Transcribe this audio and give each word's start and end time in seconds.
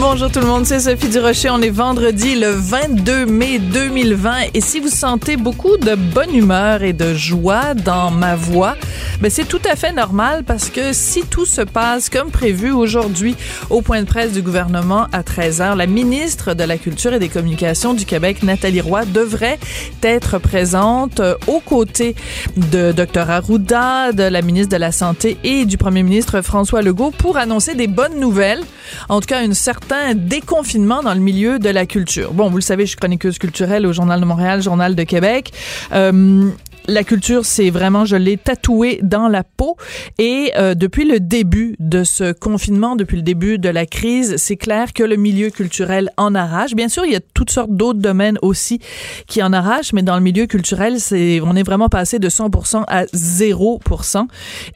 Bonjour 0.00 0.30
tout 0.30 0.40
le 0.40 0.46
monde, 0.46 0.64
c'est 0.64 0.80
Sophie 0.80 1.10
Durocher. 1.10 1.50
On 1.50 1.60
est 1.60 1.68
vendredi 1.68 2.34
le 2.34 2.52
22 2.52 3.26
mai 3.26 3.58
2020 3.58 4.32
et 4.54 4.62
si 4.62 4.80
vous 4.80 4.88
sentez 4.88 5.36
beaucoup 5.36 5.76
de 5.76 5.94
bonne 5.94 6.34
humeur 6.34 6.82
et 6.82 6.94
de 6.94 7.12
joie 7.12 7.74
dans 7.74 8.10
ma 8.10 8.34
voix, 8.34 8.76
ben 9.20 9.30
c'est 9.30 9.44
tout 9.44 9.60
à 9.70 9.76
fait 9.76 9.92
normal 9.92 10.42
parce 10.44 10.70
que 10.70 10.94
si 10.94 11.22
tout 11.26 11.44
se 11.44 11.60
passe 11.60 12.08
comme 12.08 12.30
prévu 12.30 12.72
aujourd'hui 12.72 13.36
au 13.68 13.82
point 13.82 14.00
de 14.00 14.06
presse 14.06 14.32
du 14.32 14.40
gouvernement 14.40 15.06
à 15.12 15.20
13h, 15.20 15.76
la 15.76 15.86
ministre 15.86 16.54
de 16.54 16.64
la 16.64 16.78
Culture 16.78 17.12
et 17.12 17.18
des 17.18 17.28
Communications 17.28 17.92
du 17.92 18.06
Québec, 18.06 18.42
Nathalie 18.42 18.80
Roy, 18.80 19.04
devrait 19.04 19.58
être 20.02 20.38
présente 20.38 21.20
aux 21.46 21.60
côtés 21.60 22.16
de 22.56 22.92
Dr 22.92 23.28
Arruda, 23.28 24.12
de 24.12 24.22
la 24.22 24.40
ministre 24.40 24.72
de 24.72 24.80
la 24.80 24.92
Santé 24.92 25.36
et 25.44 25.66
du 25.66 25.76
premier 25.76 26.02
ministre 26.02 26.40
François 26.40 26.80
Legault 26.80 27.10
pour 27.10 27.36
annoncer 27.36 27.74
des 27.74 27.86
bonnes 27.86 28.18
nouvelles, 28.18 28.62
en 29.10 29.20
tout 29.20 29.26
cas 29.26 29.44
une 29.44 29.54
certain 29.90 30.14
déconfinement 30.14 31.02
dans 31.02 31.14
le 31.14 31.20
milieu 31.20 31.58
de 31.58 31.68
la 31.68 31.84
culture. 31.84 32.32
Bon, 32.32 32.48
vous 32.48 32.58
le 32.58 32.62
savez, 32.62 32.84
je 32.84 32.90
suis 32.90 32.96
chroniqueuse 32.96 33.38
culturelle 33.38 33.86
au 33.86 33.92
Journal 33.92 34.20
de 34.20 34.24
Montréal, 34.24 34.62
Journal 34.62 34.94
de 34.94 35.02
Québec. 35.02 35.52
Euh, 35.92 36.48
la 36.86 37.02
culture, 37.02 37.44
c'est 37.44 37.70
vraiment, 37.70 38.04
je 38.04 38.14
l'ai 38.14 38.36
tatoué 38.36 39.00
dans 39.02 39.26
la 39.26 39.42
peau. 39.42 39.76
Et 40.18 40.52
euh, 40.56 40.74
depuis 40.74 41.04
le 41.04 41.18
début 41.18 41.74
de 41.80 42.04
ce 42.04 42.30
confinement, 42.32 42.94
depuis 42.94 43.16
le 43.16 43.22
début 43.22 43.58
de 43.58 43.68
la 43.68 43.84
crise, 43.84 44.36
c'est 44.36 44.56
clair 44.56 44.92
que 44.92 45.02
le 45.02 45.16
milieu 45.16 45.50
culturel 45.50 46.10
en 46.16 46.36
arrache. 46.36 46.76
Bien 46.76 46.88
sûr, 46.88 47.04
il 47.04 47.12
y 47.12 47.16
a 47.16 47.20
toutes 47.34 47.50
sortes 47.50 47.72
d'autres 47.72 47.98
domaines 47.98 48.38
aussi 48.42 48.78
qui 49.26 49.42
en 49.42 49.52
arrachent, 49.52 49.92
mais 49.92 50.02
dans 50.02 50.14
le 50.14 50.22
milieu 50.22 50.46
culturel, 50.46 51.00
c'est, 51.00 51.40
on 51.42 51.56
est 51.56 51.64
vraiment 51.64 51.88
passé 51.88 52.20
de 52.20 52.28
100% 52.28 52.84
à 52.86 53.06
0%. 53.06 54.26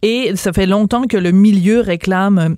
Et 0.02 0.32
ça 0.34 0.52
fait 0.52 0.66
longtemps 0.66 1.04
que 1.04 1.16
le 1.16 1.30
milieu 1.30 1.78
réclame 1.78 2.56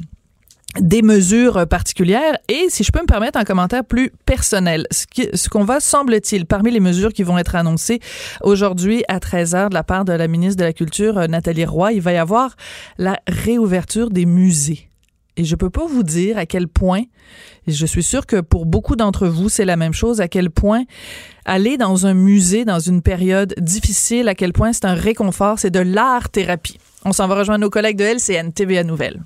des 0.80 1.02
mesures 1.02 1.66
particulières 1.66 2.36
et 2.48 2.66
si 2.69 2.84
je 2.84 2.92
peux 2.92 3.00
me 3.00 3.06
permettre 3.06 3.38
un 3.38 3.44
commentaire 3.44 3.84
plus 3.84 4.12
personnel. 4.24 4.86
Ce 4.91 5.48
qu'on 5.48 5.64
va 5.64 5.80
semble-t-il 5.80 6.46
parmi 6.46 6.70
les 6.70 6.80
mesures 6.80 7.12
qui 7.12 7.22
vont 7.22 7.38
être 7.38 7.55
annoncées 7.55 8.00
aujourd'hui 8.42 9.04
à 9.08 9.19
13h 9.19 9.70
de 9.70 9.74
la 9.74 9.84
part 9.84 10.04
de 10.04 10.12
la 10.12 10.28
ministre 10.28 10.58
de 10.58 10.64
la 10.64 10.72
Culture 10.72 11.19
euh, 11.19 11.27
Nathalie 11.27 11.64
Roy 11.64 11.92
il 11.92 12.00
va 12.00 12.12
y 12.12 12.16
avoir 12.16 12.56
la 12.98 13.19
réouverture 13.27 14.10
des 14.10 14.27
musées. 14.27 14.88
Et 15.38 15.44
je 15.44 15.54
peux 15.54 15.69
pas 15.69 15.86
vous 15.86 16.02
dire 16.02 16.38
à 16.38 16.47
quel 16.47 16.66
point 16.66 17.02
et 17.66 17.72
je 17.72 17.86
suis 17.86 18.03
sûre 18.03 18.25
que 18.26 18.41
pour 18.41 18.65
beaucoup 18.65 18.97
d'entre 18.97 19.26
vous 19.26 19.48
c'est 19.48 19.66
la 19.66 19.76
même 19.76 19.92
chose 19.92 20.20
à 20.20 20.28
quel 20.28 20.50
point 20.50 20.84
aller 21.44 21.76
dans 21.76 22.06
un 22.06 22.15
musée 22.15 22.65
dans 22.65 22.78
une 22.78 23.03
période 23.03 23.54
difficile 23.59 24.28
à 24.28 24.34
quel 24.34 24.53
point 24.53 24.72
c'est 24.72 24.86
un 24.86 24.94
réconfort 24.94 25.59
c'est 25.59 25.70
de 25.70 25.81
l'art 25.81 26.31
thérapie 26.31 26.78
on 27.04 27.12
s'en 27.12 27.28
va 27.28 27.34
rejoindre 27.34 27.60
nos 27.60 27.70
collègues 27.70 27.98
de 27.98 28.04
LCN 28.04 28.50
TVA 28.53 28.82
Nouvelles 28.82 29.20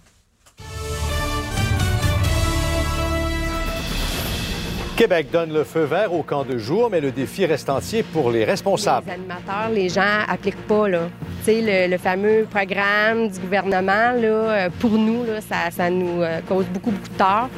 Québec 5.01 5.29
donne 5.33 5.55
le 5.55 5.65
feu 5.65 5.85
vert 5.85 6.13
au 6.13 6.23
camp 6.23 6.45
de 6.45 6.59
jour, 6.59 6.91
mais 6.93 7.01
le 7.01 7.11
défi 7.11 7.47
reste 7.47 7.71
entier 7.71 8.03
pour 8.03 8.31
les 8.31 8.45
responsables. 8.45 9.07
Les 9.07 9.15
animateurs, 9.15 9.71
les 9.73 9.89
gens 9.89 10.27
appliquent 10.29 10.67
pas, 10.67 10.91
là. 10.91 11.09
Tu 11.43 11.45
sais, 11.47 11.63
le, 11.63 11.91
le, 11.91 11.97
fameux 11.97 12.45
programme 12.51 13.31
du 13.31 13.41
gouvernement, 13.41 14.13
là, 14.13 14.29
euh, 14.29 14.69
pour 14.79 14.91
nous, 14.91 15.25
là, 15.25 15.41
ça, 15.41 15.71
ça 15.71 15.89
nous 15.89 16.21
euh, 16.21 16.41
cause 16.47 16.67
beaucoup, 16.67 16.91
beaucoup 16.91 17.09
de 17.09 17.17
tort. 17.17 17.49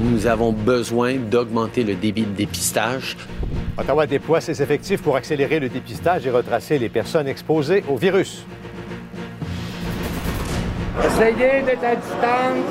Nous 0.00 0.26
avons 0.26 0.50
besoin 0.50 1.14
d'augmenter 1.14 1.84
le 1.84 1.94
débit 1.94 2.22
de 2.22 2.34
dépistage. 2.34 3.16
Ottawa 3.78 4.08
déploie 4.08 4.40
ses 4.40 4.60
effectifs 4.60 5.00
pour 5.00 5.14
accélérer 5.14 5.60
le 5.60 5.68
dépistage 5.68 6.26
et 6.26 6.30
retracer 6.30 6.80
les 6.80 6.88
personnes 6.88 7.28
exposées 7.28 7.84
au 7.88 7.94
virus. 7.94 8.44
Essayez 11.04 11.62
d'être 11.62 11.84
à 11.84 11.96
distance. 11.96 12.68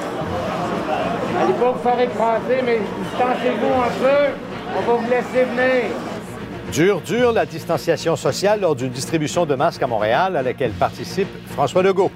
Allez 1.40 1.54
pas 1.54 1.72
vous 1.72 1.80
faire 1.84 2.00
écraser, 2.00 2.62
mais 2.66 2.80
distancez-vous 3.04 3.74
un 3.74 3.92
peu. 4.02 4.34
On 4.78 4.82
va 4.82 4.94
vous 5.02 5.10
laisser 5.10 5.46
venir. 5.46 5.92
Dure, 6.72 7.02
dure 7.02 7.32
la 7.32 7.46
distanciation 7.46 8.16
sociale 8.16 8.60
lors 8.62 8.76
d'une 8.76 8.90
distribution 8.90 9.46
de 9.46 9.56
masques 9.56 9.82
à 9.82 9.88
Montréal 9.88 10.36
à 10.36 10.42
laquelle 10.42 10.72
participe 10.72 11.30
François 11.52 11.82
Legault. 11.82 12.12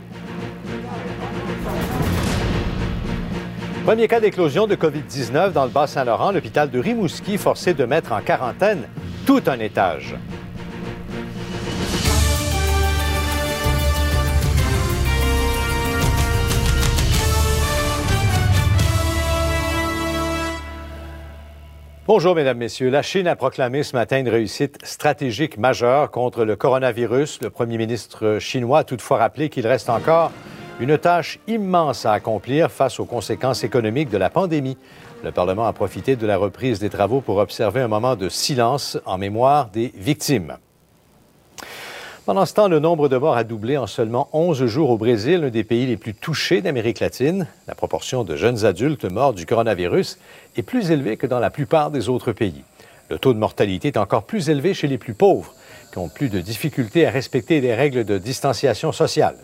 Premier 3.85 4.07
cas 4.07 4.19
d'éclosion 4.19 4.67
de 4.67 4.75
COVID-19 4.75 5.53
dans 5.53 5.63
le 5.63 5.71
Bas-Saint-Laurent, 5.71 6.31
l'hôpital 6.31 6.69
de 6.69 6.79
Rimouski 6.79 7.37
forcé 7.37 7.73
de 7.73 7.85
mettre 7.85 8.11
en 8.11 8.21
quarantaine 8.21 8.83
tout 9.25 9.41
un 9.47 9.59
étage. 9.59 10.15
Bonjour, 22.13 22.35
Mesdames, 22.35 22.57
Messieurs. 22.57 22.89
La 22.89 23.03
Chine 23.03 23.25
a 23.25 23.37
proclamé 23.37 23.83
ce 23.83 23.95
matin 23.95 24.19
une 24.19 24.27
réussite 24.27 24.77
stratégique 24.83 25.57
majeure 25.57 26.11
contre 26.11 26.43
le 26.43 26.57
coronavirus. 26.57 27.39
Le 27.41 27.49
premier 27.49 27.77
ministre 27.77 28.37
chinois 28.37 28.79
a 28.79 28.83
toutefois 28.83 29.19
rappelé 29.19 29.47
qu'il 29.47 29.65
reste 29.65 29.89
encore 29.89 30.33
une 30.81 30.97
tâche 30.97 31.39
immense 31.47 32.05
à 32.05 32.11
accomplir 32.11 32.69
face 32.69 32.99
aux 32.99 33.05
conséquences 33.05 33.63
économiques 33.63 34.09
de 34.09 34.17
la 34.17 34.29
pandémie. 34.29 34.77
Le 35.23 35.31
Parlement 35.31 35.65
a 35.65 35.71
profité 35.71 36.17
de 36.17 36.27
la 36.27 36.35
reprise 36.35 36.79
des 36.79 36.89
travaux 36.89 37.21
pour 37.21 37.37
observer 37.37 37.79
un 37.79 37.87
moment 37.87 38.17
de 38.17 38.27
silence 38.27 38.99
en 39.05 39.17
mémoire 39.17 39.69
des 39.69 39.93
victimes. 39.95 40.57
Pendant 42.31 42.45
ce 42.45 42.69
le 42.69 42.79
nombre 42.79 43.09
de 43.09 43.17
morts 43.17 43.35
a 43.35 43.43
doublé 43.43 43.75
en 43.75 43.87
seulement 43.87 44.29
11 44.31 44.65
jours 44.65 44.89
au 44.91 44.97
Brésil, 44.97 45.43
un 45.43 45.49
des 45.49 45.65
pays 45.65 45.85
les 45.85 45.97
plus 45.97 46.13
touchés 46.13 46.61
d'Amérique 46.61 47.01
latine. 47.01 47.45
La 47.67 47.75
proportion 47.75 48.23
de 48.23 48.37
jeunes 48.37 48.63
adultes 48.63 49.03
morts 49.03 49.33
du 49.33 49.45
coronavirus 49.45 50.17
est 50.55 50.61
plus 50.61 50.91
élevée 50.91 51.17
que 51.17 51.27
dans 51.27 51.39
la 51.39 51.49
plupart 51.49 51.91
des 51.91 52.07
autres 52.07 52.31
pays. 52.31 52.63
Le 53.09 53.19
taux 53.19 53.33
de 53.33 53.37
mortalité 53.37 53.89
est 53.89 53.97
encore 53.97 54.23
plus 54.23 54.49
élevé 54.49 54.73
chez 54.73 54.87
les 54.87 54.97
plus 54.97 55.13
pauvres, 55.13 55.53
qui 55.91 55.97
ont 55.97 56.07
plus 56.07 56.29
de 56.29 56.39
difficultés 56.39 57.05
à 57.05 57.11
respecter 57.11 57.59
les 57.59 57.75
règles 57.75 58.05
de 58.05 58.17
distanciation 58.17 58.93
sociale. 58.93 59.35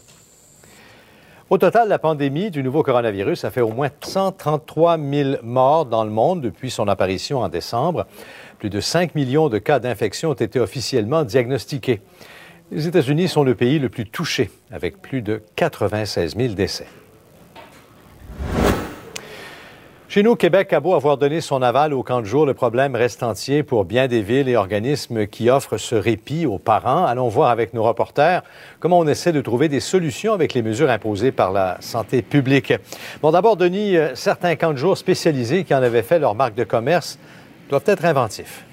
Au 1.49 1.57
total, 1.57 1.89
la 1.89 1.99
pandémie 1.99 2.51
du 2.51 2.63
nouveau 2.63 2.83
coronavirus 2.83 3.43
a 3.43 3.51
fait 3.51 3.59
au 3.59 3.71
moins 3.71 3.89
133 3.99 4.97
000 4.97 5.29
morts 5.43 5.85
dans 5.85 6.05
le 6.05 6.09
monde 6.09 6.39
depuis 6.39 6.71
son 6.71 6.87
apparition 6.87 7.39
en 7.39 7.49
décembre. 7.49 8.05
Plus 8.59 8.69
de 8.69 8.79
5 8.79 9.13
millions 9.13 9.49
de 9.49 9.57
cas 9.57 9.79
d'infection 9.79 10.29
ont 10.29 10.35
été 10.35 10.57
officiellement 10.61 11.25
diagnostiqués. 11.25 11.99
Les 12.69 12.85
États-Unis 12.85 13.29
sont 13.29 13.45
le 13.45 13.55
pays 13.55 13.79
le 13.79 13.87
plus 13.87 14.05
touché, 14.05 14.49
avec 14.71 15.01
plus 15.01 15.21
de 15.21 15.41
96 15.55 16.35
000 16.35 16.53
décès. 16.53 16.85
Chez 20.09 20.21
nous, 20.21 20.35
Québec 20.35 20.73
a 20.73 20.81
beau 20.81 20.93
avoir 20.93 21.17
donné 21.17 21.39
son 21.39 21.61
aval 21.61 21.93
au 21.93 22.03
camp 22.03 22.19
de 22.19 22.25
jour, 22.25 22.45
le 22.45 22.53
problème 22.53 22.93
reste 22.95 23.23
entier 23.23 23.63
pour 23.63 23.85
bien 23.85 24.07
des 24.07 24.21
villes 24.21 24.49
et 24.49 24.57
organismes 24.57 25.27
qui 25.27 25.49
offrent 25.49 25.77
ce 25.77 25.95
répit 25.95 26.45
aux 26.45 26.57
parents. 26.57 27.05
Allons 27.05 27.29
voir 27.29 27.51
avec 27.51 27.73
nos 27.73 27.83
reporters 27.83 28.43
comment 28.81 28.99
on 28.99 29.07
essaie 29.07 29.31
de 29.31 29.41
trouver 29.41 29.69
des 29.69 29.79
solutions 29.79 30.33
avec 30.33 30.53
les 30.53 30.61
mesures 30.61 30.89
imposées 30.89 31.31
par 31.31 31.53
la 31.53 31.77
santé 31.79 32.21
publique. 32.21 32.73
Bon, 33.21 33.31
d'abord, 33.31 33.55
Denis, 33.55 33.95
euh, 33.95 34.13
certains 34.15 34.57
camps 34.57 34.73
de 34.73 34.77
jour 34.77 34.97
spécialisés 34.97 35.63
qui 35.63 35.73
en 35.73 35.81
avaient 35.81 36.03
fait 36.03 36.19
leur 36.19 36.35
marque 36.35 36.55
de 36.55 36.65
commerce 36.65 37.17
doivent 37.69 37.83
être 37.85 38.03
inventifs. 38.03 38.65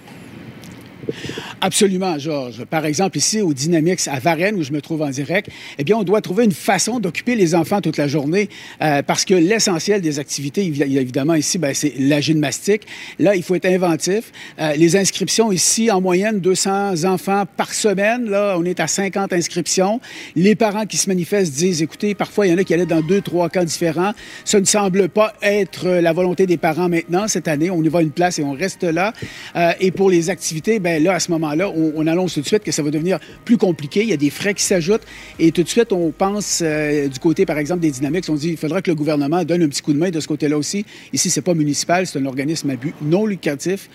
Absolument, 1.60 2.18
Georges. 2.18 2.64
Par 2.64 2.84
exemple, 2.84 3.18
ici 3.18 3.40
au 3.40 3.52
Dynamix 3.52 4.08
à 4.08 4.18
Varennes, 4.18 4.56
où 4.56 4.62
je 4.62 4.72
me 4.72 4.80
trouve 4.80 5.02
en 5.02 5.10
direct, 5.10 5.48
eh 5.78 5.84
bien, 5.84 5.96
on 5.96 6.02
doit 6.02 6.20
trouver 6.20 6.44
une 6.44 6.52
façon 6.52 7.00
d'occuper 7.00 7.34
les 7.34 7.54
enfants 7.54 7.80
toute 7.80 7.96
la 7.96 8.08
journée 8.08 8.48
euh, 8.82 9.02
parce 9.02 9.24
que 9.24 9.34
l'essentiel 9.34 10.00
des 10.00 10.18
activités, 10.18 10.64
évidemment, 10.64 11.34
ici, 11.34 11.58
ben, 11.58 11.74
c'est 11.74 11.94
la 11.98 12.20
gymnastique. 12.20 12.82
Là, 13.18 13.34
il 13.34 13.42
faut 13.42 13.54
être 13.54 13.66
inventif. 13.66 14.32
Euh, 14.58 14.74
les 14.74 14.96
inscriptions 14.96 15.52
ici, 15.52 15.90
en 15.90 16.00
moyenne, 16.00 16.40
200 16.40 17.04
enfants 17.04 17.44
par 17.56 17.72
semaine. 17.72 18.28
Là, 18.30 18.56
on 18.58 18.64
est 18.64 18.80
à 18.80 18.86
50 18.86 19.32
inscriptions. 19.32 20.00
Les 20.36 20.54
parents 20.54 20.86
qui 20.86 20.96
se 20.96 21.08
manifestent 21.08 21.54
disent, 21.54 21.82
écoutez, 21.82 22.14
parfois, 22.14 22.46
il 22.46 22.50
y 22.50 22.54
en 22.54 22.58
a 22.58 22.64
qui 22.64 22.74
allaient 22.74 22.86
dans 22.86 23.02
deux, 23.02 23.20
trois 23.20 23.48
cas 23.48 23.64
différents. 23.64 24.12
Ça 24.44 24.60
ne 24.60 24.64
semble 24.64 25.08
pas 25.08 25.32
être 25.42 25.88
la 25.88 26.12
volonté 26.12 26.46
des 26.46 26.56
parents 26.56 26.88
maintenant. 26.88 27.28
Cette 27.28 27.48
année, 27.48 27.70
on 27.70 27.82
y 27.82 27.88
va 27.88 28.02
une 28.02 28.10
place 28.10 28.38
et 28.38 28.44
on 28.44 28.52
reste 28.52 28.84
là. 28.84 29.12
Euh, 29.56 29.72
et 29.80 29.90
pour 29.90 30.10
les 30.10 30.30
activités, 30.30 30.78
ben 30.94 31.02
là, 31.02 31.14
à 31.14 31.20
ce 31.20 31.30
moment-là, 31.32 31.70
on, 31.70 31.92
on, 31.96 32.06
annonce 32.06 32.34
tout 32.34 32.40
de 32.40 32.46
suite 32.46 32.62
que 32.62 32.70
ça 32.72 32.82
va 32.82 32.90
devenir 32.90 33.18
plus 33.44 33.56
compliqué. 33.56 34.02
Il 34.02 34.08
y 34.08 34.12
a 34.12 34.16
des 34.16 34.30
frais 34.30 34.54
qui 34.54 34.62
s'ajoutent. 34.62 35.02
Et 35.38 35.50
tout 35.50 35.62
de 35.62 35.68
suite, 35.68 35.92
on 35.92 36.10
pense 36.12 36.60
euh, 36.62 37.08
du 37.08 37.18
côté, 37.18 37.46
par 37.46 37.58
exemple, 37.58 37.80
des 37.80 37.90
dynamiques. 37.90 38.24
On 38.28 38.34
dit 38.34 38.50
il 38.50 38.56
faudra 38.56 38.80
que 38.80 38.90
le 38.90 38.94
gouvernement 38.94 39.42
donne 39.44 39.62
un 39.62 39.68
petit 39.68 39.82
coup 39.82 39.92
de 39.92 39.98
main 39.98 40.10
de 40.10 40.20
ce 40.20 40.28
côté-là 40.28 40.56
aussi. 40.56 40.84
Ici, 41.12 41.30
c'est 41.30 41.42
pas 41.42 41.54
municipal, 41.54 42.06
c'est 42.06 42.18
un 42.18 42.26
organisme 42.26 42.70
à 42.70 42.76
but 42.76 42.94
non 43.02 43.26
lucratif. 43.26 43.88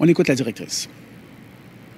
On 0.00 0.08
écoute 0.08 0.28
la 0.28 0.34
directrice. 0.34 0.88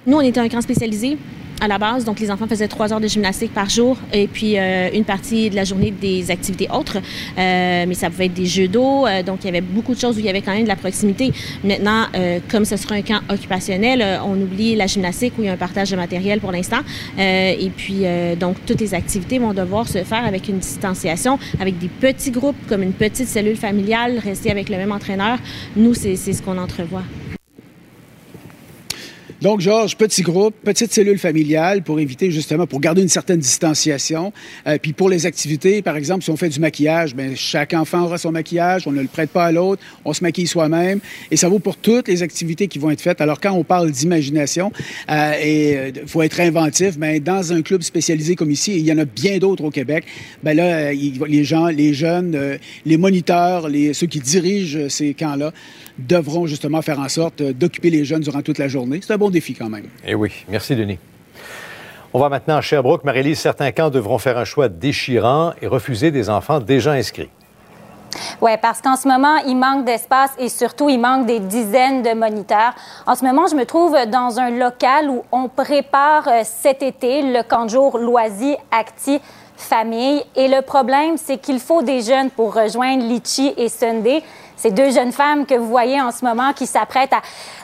Nous, 0.05 0.17
on 0.17 0.21
était 0.21 0.41
un 0.41 0.49
camp 0.49 0.61
spécialisé 0.61 1.17
à 1.61 1.67
la 1.69 1.77
base. 1.77 2.03
Donc, 2.03 2.19
les 2.19 2.29
enfants 2.29 2.47
faisaient 2.47 2.67
trois 2.67 2.91
heures 2.91 2.99
de 2.99 3.07
gymnastique 3.07 3.53
par 3.53 3.69
jour 3.69 3.97
et 4.11 4.27
puis 4.27 4.57
euh, 4.57 4.89
une 4.93 5.05
partie 5.05 5.49
de 5.49 5.55
la 5.55 5.63
journée 5.63 5.91
des 5.91 6.29
activités 6.29 6.67
autres. 6.69 6.97
Euh, 6.97 7.85
mais 7.87 7.93
ça 7.93 8.09
pouvait 8.09 8.25
être 8.25 8.33
des 8.33 8.45
jeux 8.45 8.67
d'eau. 8.67 9.07
Euh, 9.07 9.23
donc, 9.23 9.39
il 9.43 9.45
y 9.45 9.49
avait 9.49 9.61
beaucoup 9.61 9.93
de 9.95 9.99
choses 9.99 10.17
où 10.17 10.19
il 10.19 10.25
y 10.25 10.29
avait 10.29 10.41
quand 10.41 10.51
même 10.51 10.63
de 10.63 10.67
la 10.67 10.75
proximité. 10.75 11.31
Maintenant, 11.63 12.07
comme 12.49 12.65
ce 12.65 12.75
sera 12.75 12.95
un 12.95 13.01
camp 13.01 13.21
occupationnel, 13.29 14.19
on 14.25 14.33
oublie 14.41 14.75
la 14.75 14.87
gymnastique 14.87 15.33
où 15.37 15.41
il 15.41 15.45
y 15.45 15.49
a 15.49 15.53
un 15.53 15.57
partage 15.57 15.91
de 15.91 15.95
matériel 15.95 16.39
pour 16.41 16.51
l'instant. 16.51 16.81
Et 17.17 17.71
puis, 17.75 18.03
donc, 18.39 18.57
toutes 18.65 18.81
les 18.81 18.93
activités 18.93 19.39
vont 19.39 19.53
devoir 19.53 19.87
se 19.87 20.03
faire 20.03 20.25
avec 20.25 20.49
une 20.49 20.59
distanciation, 20.59 21.39
avec 21.59 21.79
des 21.79 21.87
petits 21.87 22.31
groupes, 22.31 22.57
comme 22.67 22.83
une 22.83 22.93
petite 22.93 23.27
cellule 23.27 23.57
familiale, 23.57 24.19
rester 24.19 24.51
avec 24.51 24.69
le 24.69 24.77
même 24.77 24.91
entraîneur. 24.91 25.37
Nous, 25.75 25.93
c'est 25.93 26.15
ce 26.15 26.41
qu'on 26.41 26.57
entrevoit. 26.57 27.03
Donc, 29.43 29.59
Georges, 29.59 29.97
petit 29.97 30.21
groupe, 30.21 30.55
petite 30.63 30.93
cellule 30.93 31.19
familiale 31.19 31.83
pour 31.83 31.99
éviter 31.99 32.31
justement, 32.31 32.65
pour 32.65 32.79
garder 32.79 33.01
une 33.01 33.09
certaine 33.09 33.41
distanciation. 33.41 34.31
Euh, 34.67 34.77
puis 34.81 34.93
pour 34.93 35.09
les 35.09 35.25
activités, 35.25 35.81
par 35.81 35.97
exemple, 35.97 36.23
si 36.23 36.29
on 36.29 36.37
fait 36.37 36.47
du 36.47 36.61
maquillage, 36.61 37.13
bien, 37.13 37.33
chaque 37.35 37.73
enfant 37.73 38.03
aura 38.03 38.17
son 38.17 38.31
maquillage, 38.31 38.87
on 38.87 38.93
ne 38.93 39.01
le 39.01 39.09
prête 39.09 39.31
pas 39.31 39.43
à 39.43 39.51
l'autre, 39.51 39.83
on 40.05 40.13
se 40.13 40.23
maquille 40.23 40.47
soi-même. 40.47 41.01
Et 41.29 41.35
ça 41.35 41.49
vaut 41.49 41.59
pour 41.59 41.75
toutes 41.75 42.07
les 42.07 42.23
activités 42.23 42.69
qui 42.69 42.79
vont 42.79 42.89
être 42.89 43.01
faites. 43.01 43.19
Alors, 43.19 43.41
quand 43.41 43.51
on 43.51 43.65
parle 43.65 43.91
d'imagination, 43.91 44.71
euh, 45.11 45.33
et 45.41 45.91
il 45.93 46.07
faut 46.07 46.21
être 46.21 46.39
inventif, 46.39 46.97
bien, 46.97 47.19
dans 47.19 47.51
un 47.51 47.61
club 47.63 47.81
spécialisé 47.81 48.37
comme 48.37 48.49
ici, 48.49 48.77
il 48.77 48.85
y 48.85 48.93
en 48.93 48.97
a 48.97 49.03
bien 49.03 49.39
d'autres 49.39 49.65
au 49.65 49.71
Québec, 49.71 50.05
bien 50.41 50.53
là, 50.53 50.93
il, 50.93 51.21
les 51.27 51.43
gens, 51.43 51.67
les 51.67 51.93
jeunes, 51.93 52.33
euh, 52.33 52.57
les 52.85 52.95
moniteurs, 52.95 53.67
les, 53.67 53.93
ceux 53.93 54.07
qui 54.07 54.21
dirigent 54.21 54.87
ces 54.87 55.13
camps-là, 55.13 55.51
devront 55.97 56.47
justement 56.47 56.81
faire 56.81 56.99
en 56.99 57.09
sorte 57.09 57.41
d'occuper 57.41 57.89
les 57.89 58.05
jeunes 58.05 58.21
durant 58.21 58.41
toute 58.41 58.57
la 58.57 58.67
journée. 58.67 58.99
C'est 59.01 59.13
un 59.13 59.17
bon 59.17 59.29
défi 59.29 59.53
quand 59.53 59.69
même. 59.69 59.85
Eh 60.05 60.15
oui. 60.15 60.31
Merci, 60.49 60.75
Denis. 60.75 60.97
On 62.13 62.19
va 62.19 62.29
maintenant 62.29 62.57
à 62.57 62.61
Sherbrooke. 62.61 63.03
Marie-Lise, 63.03 63.39
certains 63.39 63.71
camps 63.71 63.89
devront 63.89 64.19
faire 64.19 64.37
un 64.37 64.45
choix 64.45 64.69
déchirant 64.69 65.53
et 65.61 65.67
refuser 65.67 66.11
des 66.11 66.29
enfants 66.29 66.59
déjà 66.59 66.91
inscrits. 66.91 67.29
Oui, 68.41 68.51
parce 68.61 68.81
qu'en 68.81 68.95
ce 68.95 69.07
moment, 69.07 69.37
il 69.47 69.55
manque 69.55 69.85
d'espace 69.85 70.31
et 70.37 70.49
surtout, 70.49 70.89
il 70.89 70.99
manque 70.99 71.25
des 71.25 71.39
dizaines 71.39 72.03
de 72.03 72.13
moniteurs. 72.13 72.73
En 73.07 73.15
ce 73.15 73.25
moment, 73.25 73.47
je 73.47 73.55
me 73.55 73.65
trouve 73.65 73.97
dans 74.07 74.39
un 74.39 74.51
local 74.51 75.09
où 75.09 75.23
on 75.31 75.47
prépare 75.47 76.27
euh, 76.27 76.41
cet 76.43 76.83
été 76.83 77.21
le 77.23 77.41
camp 77.41 77.65
de 77.65 77.71
jour 77.71 77.97
Loisy 77.97 78.55
Acti 78.71 79.19
Famille. 79.55 80.23
Et 80.35 80.47
le 80.47 80.61
problème, 80.61 81.15
c'est 81.17 81.37
qu'il 81.37 81.59
faut 81.59 81.81
des 81.81 82.01
jeunes 82.01 82.29
pour 82.29 82.53
rejoindre 82.53 83.03
Litchi 83.03 83.53
et 83.57 83.69
Sunday. 83.69 84.21
Ces 84.63 84.71
deux 84.71 84.91
jeunes 84.91 85.11
femmes 85.11 85.45
que 85.45 85.55
vous 85.55 85.67
voyez 85.67 85.99
en 85.99 86.11
ce 86.11 86.23
moment 86.23 86.53
qui 86.53 86.67
s'apprêtent 86.67 87.11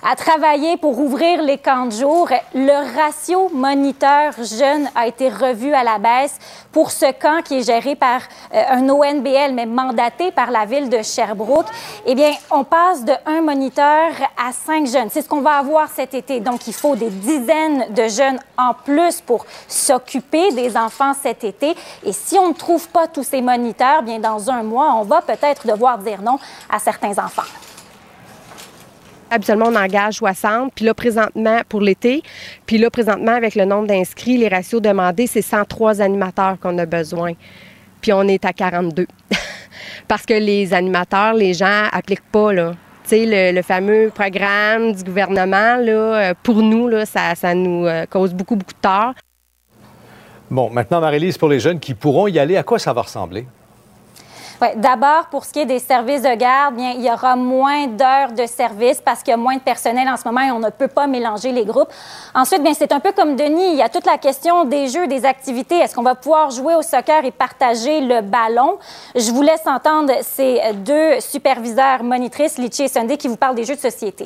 à, 0.03 0.15
travailler 0.17 0.75
pour 0.75 0.99
ouvrir 0.99 1.41
les 1.41 1.57
camps 1.57 1.85
de 1.85 1.93
jour. 1.93 2.27
Le 2.53 2.93
ratio 2.93 3.49
moniteur 3.53 4.33
jeune 4.43 4.89
a 4.95 5.07
été 5.07 5.29
revu 5.29 5.73
à 5.73 5.85
la 5.85 5.97
baisse 5.97 6.37
pour 6.73 6.91
ce 6.91 7.09
camp 7.13 7.41
qui 7.41 7.59
est 7.59 7.63
géré 7.63 7.95
par 7.95 8.19
euh, 8.53 8.63
un 8.71 8.89
ONBL, 8.89 9.53
mais 9.53 9.65
mandaté 9.65 10.31
par 10.31 10.51
la 10.51 10.65
ville 10.65 10.89
de 10.89 11.01
Sherbrooke. 11.01 11.67
Eh 12.05 12.15
bien, 12.15 12.33
on 12.51 12.65
passe 12.65 13.05
de 13.05 13.13
un 13.25 13.43
moniteur 13.43 14.11
à 14.37 14.51
cinq 14.51 14.85
jeunes. 14.85 15.07
C'est 15.09 15.21
ce 15.21 15.29
qu'on 15.29 15.39
va 15.39 15.53
avoir 15.53 15.87
cet 15.87 16.13
été. 16.13 16.41
Donc, 16.41 16.67
il 16.67 16.73
faut 16.73 16.97
des 16.97 17.09
dizaines 17.09 17.93
de 17.93 18.09
jeunes 18.09 18.39
en 18.57 18.73
plus 18.73 19.21
pour 19.21 19.45
s'occuper 19.69 20.51
des 20.51 20.75
enfants 20.75 21.13
cet 21.13 21.45
été. 21.45 21.77
Et 22.03 22.11
si 22.11 22.37
on 22.37 22.49
ne 22.49 22.53
trouve 22.53 22.89
pas 22.89 23.07
tous 23.07 23.23
ces 23.23 23.41
moniteurs, 23.41 24.03
bien, 24.03 24.19
dans 24.19 24.49
un 24.49 24.63
mois, 24.63 24.95
on 24.95 25.03
va 25.03 25.21
peut-être 25.21 25.65
devoir 25.65 25.97
dire 25.99 26.21
non 26.21 26.37
à 26.69 26.79
certains 26.91 27.23
enfants. 27.23 27.49
Habituellement, 29.29 29.67
on 29.67 29.75
engage 29.75 30.15
60. 30.15 30.73
Puis 30.73 30.85
là, 30.85 30.95
présentement, 30.95 31.59
pour 31.69 31.81
l'été, 31.81 32.23
puis 32.65 32.79
là, 32.79 32.89
présentement, 32.89 33.33
avec 33.33 33.53
le 33.53 33.65
nombre 33.65 33.87
d'inscrits, 33.87 34.37
les 34.37 34.47
ratios 34.47 34.81
demandés, 34.81 35.27
c'est 35.27 35.43
103 35.43 36.01
animateurs 36.01 36.57
qu'on 36.59 36.75
a 36.79 36.87
besoin. 36.87 37.33
Puis 38.01 38.11
on 38.11 38.23
est 38.23 38.43
à 38.43 38.53
42. 38.53 39.05
Parce 40.07 40.25
que 40.25 40.33
les 40.33 40.73
animateurs, 40.73 41.33
les 41.33 41.53
gens 41.53 41.83
appliquent 41.91 42.31
pas, 42.31 42.53
là. 42.53 42.71
Tu 43.03 43.09
sais, 43.09 43.25
le, 43.25 43.55
le, 43.55 43.61
fameux 43.61 44.11
programme 44.13 44.93
du 44.93 45.03
gouvernement, 45.03 45.77
là, 45.77 46.33
pour 46.41 46.61
nous, 46.61 46.87
là, 46.87 47.05
ça, 47.05 47.35
ça 47.35 47.53
nous 47.53 47.87
cause 48.09 48.33
beaucoup, 48.33 48.55
beaucoup 48.55 48.73
de 48.73 48.81
tort. 48.81 49.13
Bon, 50.49 50.71
maintenant, 50.71 51.01
Marie-Lise, 51.01 51.37
pour 51.37 51.49
les 51.49 51.59
jeunes 51.59 51.79
qui 51.79 51.93
pourront 51.93 52.27
y 52.27 52.39
aller, 52.39 52.57
à 52.57 52.63
quoi 52.63 52.79
ça 52.79 52.93
va 52.93 53.03
ressembler? 53.03 53.45
D'abord, 54.75 55.27
pour 55.31 55.45
ce 55.45 55.53
qui 55.53 55.59
est 55.59 55.65
des 55.65 55.79
services 55.79 56.21
de 56.21 56.35
garde, 56.35 56.75
bien, 56.75 56.91
il 56.91 57.01
y 57.01 57.09
aura 57.09 57.35
moins 57.37 57.87
d'heures 57.87 58.33
de 58.33 58.45
service 58.45 58.99
parce 58.99 59.23
qu'il 59.23 59.31
y 59.31 59.33
a 59.33 59.37
moins 59.37 59.55
de 59.55 59.61
personnel 59.61 60.07
en 60.09 60.17
ce 60.17 60.27
moment 60.27 60.41
et 60.41 60.51
on 60.51 60.59
ne 60.59 60.69
peut 60.69 60.89
pas 60.89 61.07
mélanger 61.07 61.51
les 61.51 61.63
groupes. 61.63 61.89
Ensuite, 62.35 62.61
bien, 62.61 62.73
c'est 62.73 62.91
un 62.91 62.99
peu 62.99 63.13
comme 63.13 63.35
Denis, 63.35 63.71
il 63.71 63.77
y 63.77 63.81
a 63.81 63.89
toute 63.89 64.05
la 64.05 64.17
question 64.17 64.65
des 64.65 64.89
jeux, 64.89 65.07
des 65.07 65.25
activités. 65.25 65.77
Est-ce 65.77 65.95
qu'on 65.95 66.03
va 66.03 66.15
pouvoir 66.15 66.51
jouer 66.51 66.75
au 66.75 66.81
soccer 66.81 67.23
et 67.23 67.31
partager 67.31 68.01
le 68.01 68.21
ballon? 68.21 68.77
Je 69.15 69.31
vous 69.31 69.41
laisse 69.41 69.65
entendre 69.65 70.13
ces 70.21 70.59
deux 70.73 71.21
superviseurs 71.21 72.03
monitrices, 72.03 72.57
Litchi 72.57 72.83
et 72.83 72.87
Sunday, 72.89 73.17
qui 73.17 73.29
vous 73.29 73.37
parlent 73.37 73.55
des 73.55 73.65
jeux 73.65 73.75
de 73.75 73.81
société 73.81 74.25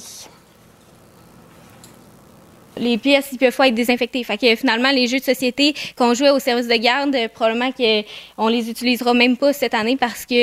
les 2.78 2.98
pièces 2.98 3.30
ils 3.32 3.38
peuvent 3.38 3.56
pas 3.56 3.68
être 3.68 3.76
désinfectées. 3.76 4.24
Fait 4.24 4.38
que 4.38 4.56
finalement, 4.56 4.92
les 4.92 5.08
jeux 5.08 5.20
de 5.20 5.24
société 5.24 5.74
qu'on 5.98 6.14
jouait 6.14 6.30
au 6.30 6.40
service 6.40 6.68
de 6.68 6.76
garde, 6.76 7.16
probablement 7.34 7.72
qu'on 7.72 8.48
les 8.48 8.70
utilisera 8.70 9.14
même 9.14 9.38
pas 9.38 9.54
cette 9.54 9.74
année 9.74 9.98
parce 9.98 10.26
que 10.26 10.34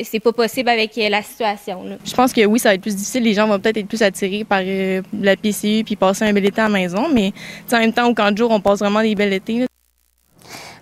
euh, 0.00 0.02
c'est 0.04 0.20
pas 0.20 0.32
possible 0.32 0.68
avec 0.68 0.96
euh, 0.98 1.08
la 1.08 1.22
situation. 1.22 1.84
Là. 1.84 1.96
Je 2.04 2.14
pense 2.14 2.32
que 2.32 2.44
oui, 2.44 2.58
ça 2.58 2.70
va 2.70 2.74
être 2.74 2.82
plus 2.82 2.96
difficile. 2.96 3.22
Les 3.22 3.34
gens 3.34 3.46
vont 3.46 3.58
peut-être 3.58 3.78
être 3.78 3.88
plus 3.88 4.02
attirés 4.02 4.44
par 4.44 4.60
euh, 4.62 5.02
la 5.20 5.36
PCU 5.36 5.84
puis 5.84 5.96
passer 5.96 6.24
un 6.24 6.32
bel 6.32 6.46
été 6.46 6.60
à 6.60 6.64
la 6.64 6.70
maison. 6.70 7.08
Mais 7.12 7.32
en 7.72 7.78
même 7.78 7.92
temps, 7.92 8.08
au 8.08 8.14
camp 8.14 8.30
de 8.30 8.38
jour, 8.38 8.50
on 8.50 8.60
passe 8.60 8.80
vraiment 8.80 9.02
des 9.02 9.14
belles 9.14 9.32
étés. 9.32 9.66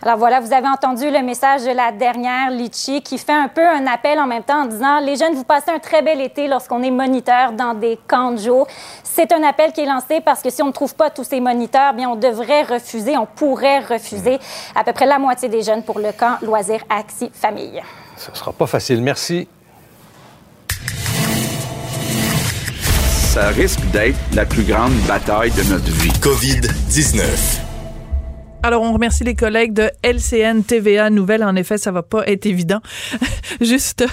Alors 0.03 0.17
voilà, 0.17 0.41
vous 0.41 0.51
avez 0.55 0.67
entendu 0.67 1.11
le 1.11 1.23
message 1.23 1.65
de 1.65 1.73
la 1.73 1.93
dernière 1.93 2.51
Litchi 2.51 3.03
qui 3.03 3.19
fait 3.19 3.35
un 3.35 3.49
peu 3.49 3.61
un 3.61 3.87
appel 3.87 4.19
en 4.19 4.27
même 4.27 4.43
temps 4.43 4.63
en 4.63 4.65
disant 4.65 4.99
les 4.99 5.15
jeunes, 5.17 5.35
vous 5.35 5.45
passez 5.45 5.71
un 5.71 5.79
très 5.79 6.01
bel 6.01 6.23
été 6.23 6.49
lorsqu'on 6.49 6.83
est 6.83 6.91
moniteur 6.91 7.53
dans 7.53 7.75
des 7.75 7.99
camps 8.09 8.33
de 8.33 8.39
jour. 8.39 8.67
C'est 9.05 9.31
un 9.31 9.43
appel 9.43 9.73
qui 9.73 9.83
est 9.83 9.87
lancé 9.87 10.23
parce 10.25 10.41
que 10.41 10.49
si 10.49 10.63
on 10.63 10.69
ne 10.69 10.73
trouve 10.73 10.95
pas 10.95 11.11
tous 11.11 11.25
ces 11.25 11.39
moniteurs, 11.39 11.93
bien 11.93 12.09
on 12.09 12.17
devrait 12.17 12.63
refuser, 12.63 13.19
on 13.19 13.27
pourrait 13.27 13.81
refuser 13.81 14.39
à 14.75 14.85
peu 14.85 14.95
près 14.95 15.05
la 15.05 15.19
moitié 15.19 15.51
des 15.51 15.61
jeunes 15.61 15.83
pour 15.83 15.99
le 15.99 16.13
camp 16.13 16.39
loisir 16.41 16.81
Axi 16.89 17.31
Famille. 17.35 17.83
Ce 18.17 18.31
ne 18.31 18.37
sera 18.37 18.55
pas 18.55 18.67
facile. 18.67 19.03
Merci. 19.03 19.49
Ça 23.35 23.49
risque 23.49 23.85
d'être 23.91 24.17
la 24.35 24.47
plus 24.47 24.65
grande 24.65 24.95
bataille 25.07 25.51
de 25.51 25.63
notre 25.71 25.91
vie. 25.91 26.11
COVID-19. 26.21 27.70
Alors, 28.63 28.83
on 28.83 28.93
remercie 28.93 29.25
les 29.25 29.35
collègues 29.35 29.73
de 29.73 29.91
LCN 30.03 30.63
TVA 30.63 31.09
Nouvelle. 31.09 31.43
En 31.43 31.57
effet, 31.57 31.79
ça 31.79 31.93
va 31.93 32.03
pas 32.03 32.27
être 32.27 32.45
évident. 32.45 32.81
Juste 33.61 34.05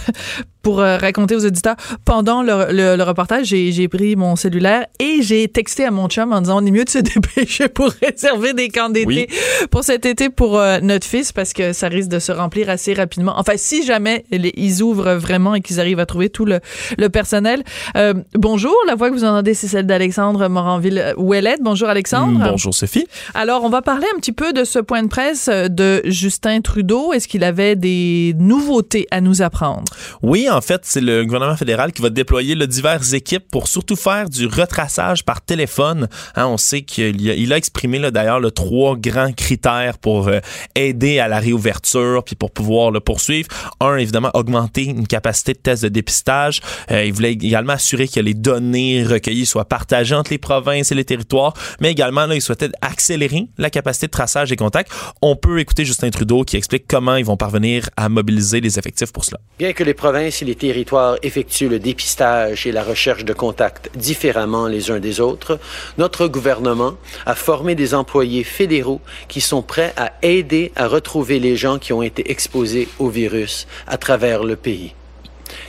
pour 0.68 0.82
euh, 0.82 0.98
raconter 0.98 1.34
aux 1.34 1.46
auditeurs, 1.46 1.78
pendant 2.04 2.44
le, 2.44 2.74
le, 2.74 2.98
le 2.98 3.04
reportage, 3.04 3.46
j'ai 3.46 3.88
pris 3.88 4.18
mon 4.18 4.36
cellulaire 4.36 4.86
et 5.00 5.22
j'ai 5.22 5.48
texté 5.48 5.86
à 5.86 5.92
mon 5.92 6.10
chum 6.10 6.34
en 6.34 6.42
disant 6.42 6.62
on 6.62 6.66
est 6.66 6.72
mieux 6.72 6.84
de 6.84 6.90
se 6.90 6.98
dépêcher 7.14 7.70
pour 7.70 7.90
réserver 8.02 8.52
des 8.52 8.68
camps 8.68 8.90
d'été 8.90 9.08
oui. 9.08 9.28
pour 9.72 9.86
cet 9.86 10.06
été 10.06 10.30
pour 10.30 10.60
euh, 10.60 10.80
notre 10.82 11.08
fils 11.08 11.32
parce 11.32 11.54
que 11.54 11.72
ça 11.72 11.88
risque 11.88 12.10
de 12.10 12.20
se 12.20 12.34
remplir 12.34 12.70
assez 12.70 12.94
rapidement. 12.94 13.36
Enfin, 13.38 13.54
si 13.56 13.86
jamais 13.86 14.26
les, 14.30 14.52
ils 14.58 14.84
ouvrent 14.84 15.14
vraiment 15.14 15.56
et 15.56 15.62
qu'ils 15.62 15.80
arrivent 15.80 16.02
à 16.02 16.06
trouver 16.06 16.30
tout 16.30 16.44
le, 16.44 16.60
le 16.98 17.08
personnel. 17.08 17.64
Euh, 17.96 18.14
bonjour, 18.34 18.76
la 18.88 18.96
voix 18.96 19.10
que 19.10 19.16
vous 19.16 19.24
entendez, 19.24 19.54
c'est 19.54 19.70
celle 19.70 19.86
d'Alexandre 19.86 20.50
Moranville-Ouellette. 20.50 21.62
Bonjour 21.62 21.88
Alexandre. 21.88 22.46
Bonjour 22.46 22.74
Sophie. 22.76 23.08
Alors, 23.36 23.64
on 23.64 23.70
va 23.70 23.82
parler 23.82 24.08
un 24.14 24.20
petit 24.20 24.34
peu 24.34 24.52
de 24.52 24.66
ce 24.66 24.80
point 24.80 25.04
de 25.04 25.08
presse 25.08 25.48
de 25.48 26.02
Justin 26.04 26.60
Trudeau. 26.60 27.14
Est-ce 27.14 27.30
qu'il 27.30 27.46
avait 27.46 27.78
des 27.78 28.36
nouveautés 28.38 29.08
à 29.12 29.22
nous 29.22 29.42
apprendre? 29.42 29.86
Oui, 30.22 30.50
en 30.57 30.57
en 30.58 30.62
fait, 30.62 30.82
c'est 30.86 31.02
le 31.02 31.24
gouvernement 31.24 31.56
fédéral 31.56 31.92
qui 31.92 32.02
va 32.02 32.10
déployer 32.10 32.56
diverses 32.66 33.14
équipes 33.14 33.48
pour 33.52 33.68
surtout 33.68 33.96
faire 33.96 34.28
du 34.28 34.48
retraçage 34.48 35.24
par 35.24 35.42
téléphone. 35.42 36.08
Hein, 36.36 36.48
on 36.48 36.58
sait 36.58 36.82
qu'il 36.82 37.54
a, 37.54 37.58
exprimé 37.58 38.00
d'ailleurs 38.12 38.40
le 38.40 38.50
trois 38.50 38.96
grands 38.96 39.34
critères 39.34 40.00
pour 40.00 40.30
euh, 40.30 40.40
aider 40.74 41.20
à 41.20 41.28
la 41.28 41.40
réouverture 41.40 42.24
puis 42.24 42.36
pour 42.36 42.50
pouvoir 42.50 42.90
le 42.90 43.00
poursuivre. 43.00 43.48
Un, 43.80 43.98
évidemment, 43.98 44.32
augmenter 44.34 44.86
une 44.86 45.06
capacité 45.06 45.54
de 45.54 45.60
test 45.60 45.84
de 45.84 45.90
dépistage. 45.90 46.62
Euh, 46.90 47.06
il 47.06 47.14
voulait 47.14 47.34
également 47.34 47.74
assurer 47.74 48.08
que 48.08 48.20
les 48.20 48.34
données 48.34 49.04
recueillies 49.04 49.46
soient 49.46 49.66
partagées 49.66 50.16
entre 50.16 50.32
les 50.32 50.40
provinces 50.40 50.92
et 50.92 50.96
les 50.96 51.06
territoires, 51.06 51.54
mais 51.80 51.92
également, 51.92 52.26
il 52.32 52.42
souhaitait 52.42 52.70
accélérer 52.82 53.48
la 53.60 53.70
capacité 53.70 54.08
de 54.08 54.12
traçage 54.12 54.50
des 54.50 54.56
contacts. 54.56 54.92
On 55.22 55.36
peut 55.36 55.60
écouter 55.60 55.86
Justin 55.86 56.10
Trudeau 56.10 56.44
qui 56.44 56.58
explique 56.58 56.86
comment 56.88 57.16
ils 57.16 57.26
vont 57.26 57.38
parvenir 57.38 57.90
à 57.96 58.10
mobiliser 58.10 58.60
les 58.60 58.80
effectifs 58.80 59.12
pour 59.12 59.24
cela. 59.24 59.40
Bien 59.60 59.74
que 59.74 59.84
les 59.84 59.94
provinces 59.94 60.37
et 60.42 60.46
les 60.46 60.56
territoires 60.56 61.18
effectuent 61.24 61.70
le 61.70 61.80
dépistage 61.80 62.68
et 62.68 62.72
la 62.72 62.84
recherche 62.84 63.26
de 63.26 63.34
contacts 63.34 63.90
différemment 63.96 64.68
les 64.68 64.92
uns 64.92 65.00
des 65.00 65.20
autres, 65.20 65.60
notre 65.98 66.28
gouvernement 66.28 66.96
a 67.26 67.36
formé 67.36 67.76
des 67.76 67.94
employés 67.94 68.44
fédéraux 68.44 69.02
qui 69.28 69.42
sont 69.42 69.62
prêts 69.62 69.94
à 69.98 70.14
aider 70.22 70.72
à 70.76 70.88
retrouver 70.88 71.40
les 71.40 71.56
gens 71.56 71.80
qui 71.80 71.94
ont 71.94 72.04
été 72.04 72.32
exposés 72.32 72.88
au 73.00 73.10
virus 73.10 73.68
à 73.88 73.98
travers 73.98 74.44
le 74.44 74.56
pays. 74.56 74.94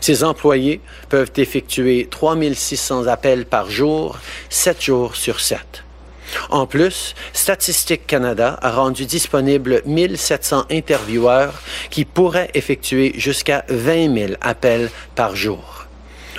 Ces 0.00 0.25
employés 0.25 0.80
peuvent 1.08 1.32
effectuer 1.37 2.08
3600 2.10 3.06
appels 3.06 3.46
par 3.46 3.70
jour, 3.70 4.18
7 4.48 4.82
jours 4.82 5.16
sur 5.16 5.40
7. 5.40 5.84
En 6.50 6.66
plus, 6.66 7.14
Statistique 7.32 8.06
Canada 8.06 8.58
a 8.62 8.70
rendu 8.70 9.06
disponible 9.06 9.82
1700 9.87 10.66
intervieweurs 10.70 11.62
qui 11.90 12.04
pourraient 12.04 12.50
effectuer 12.54 13.12
jusqu'à 13.16 13.64
20 13.68 14.14
000 14.14 14.32
appels 14.40 14.90
par 15.14 15.37
jour. 15.37 15.87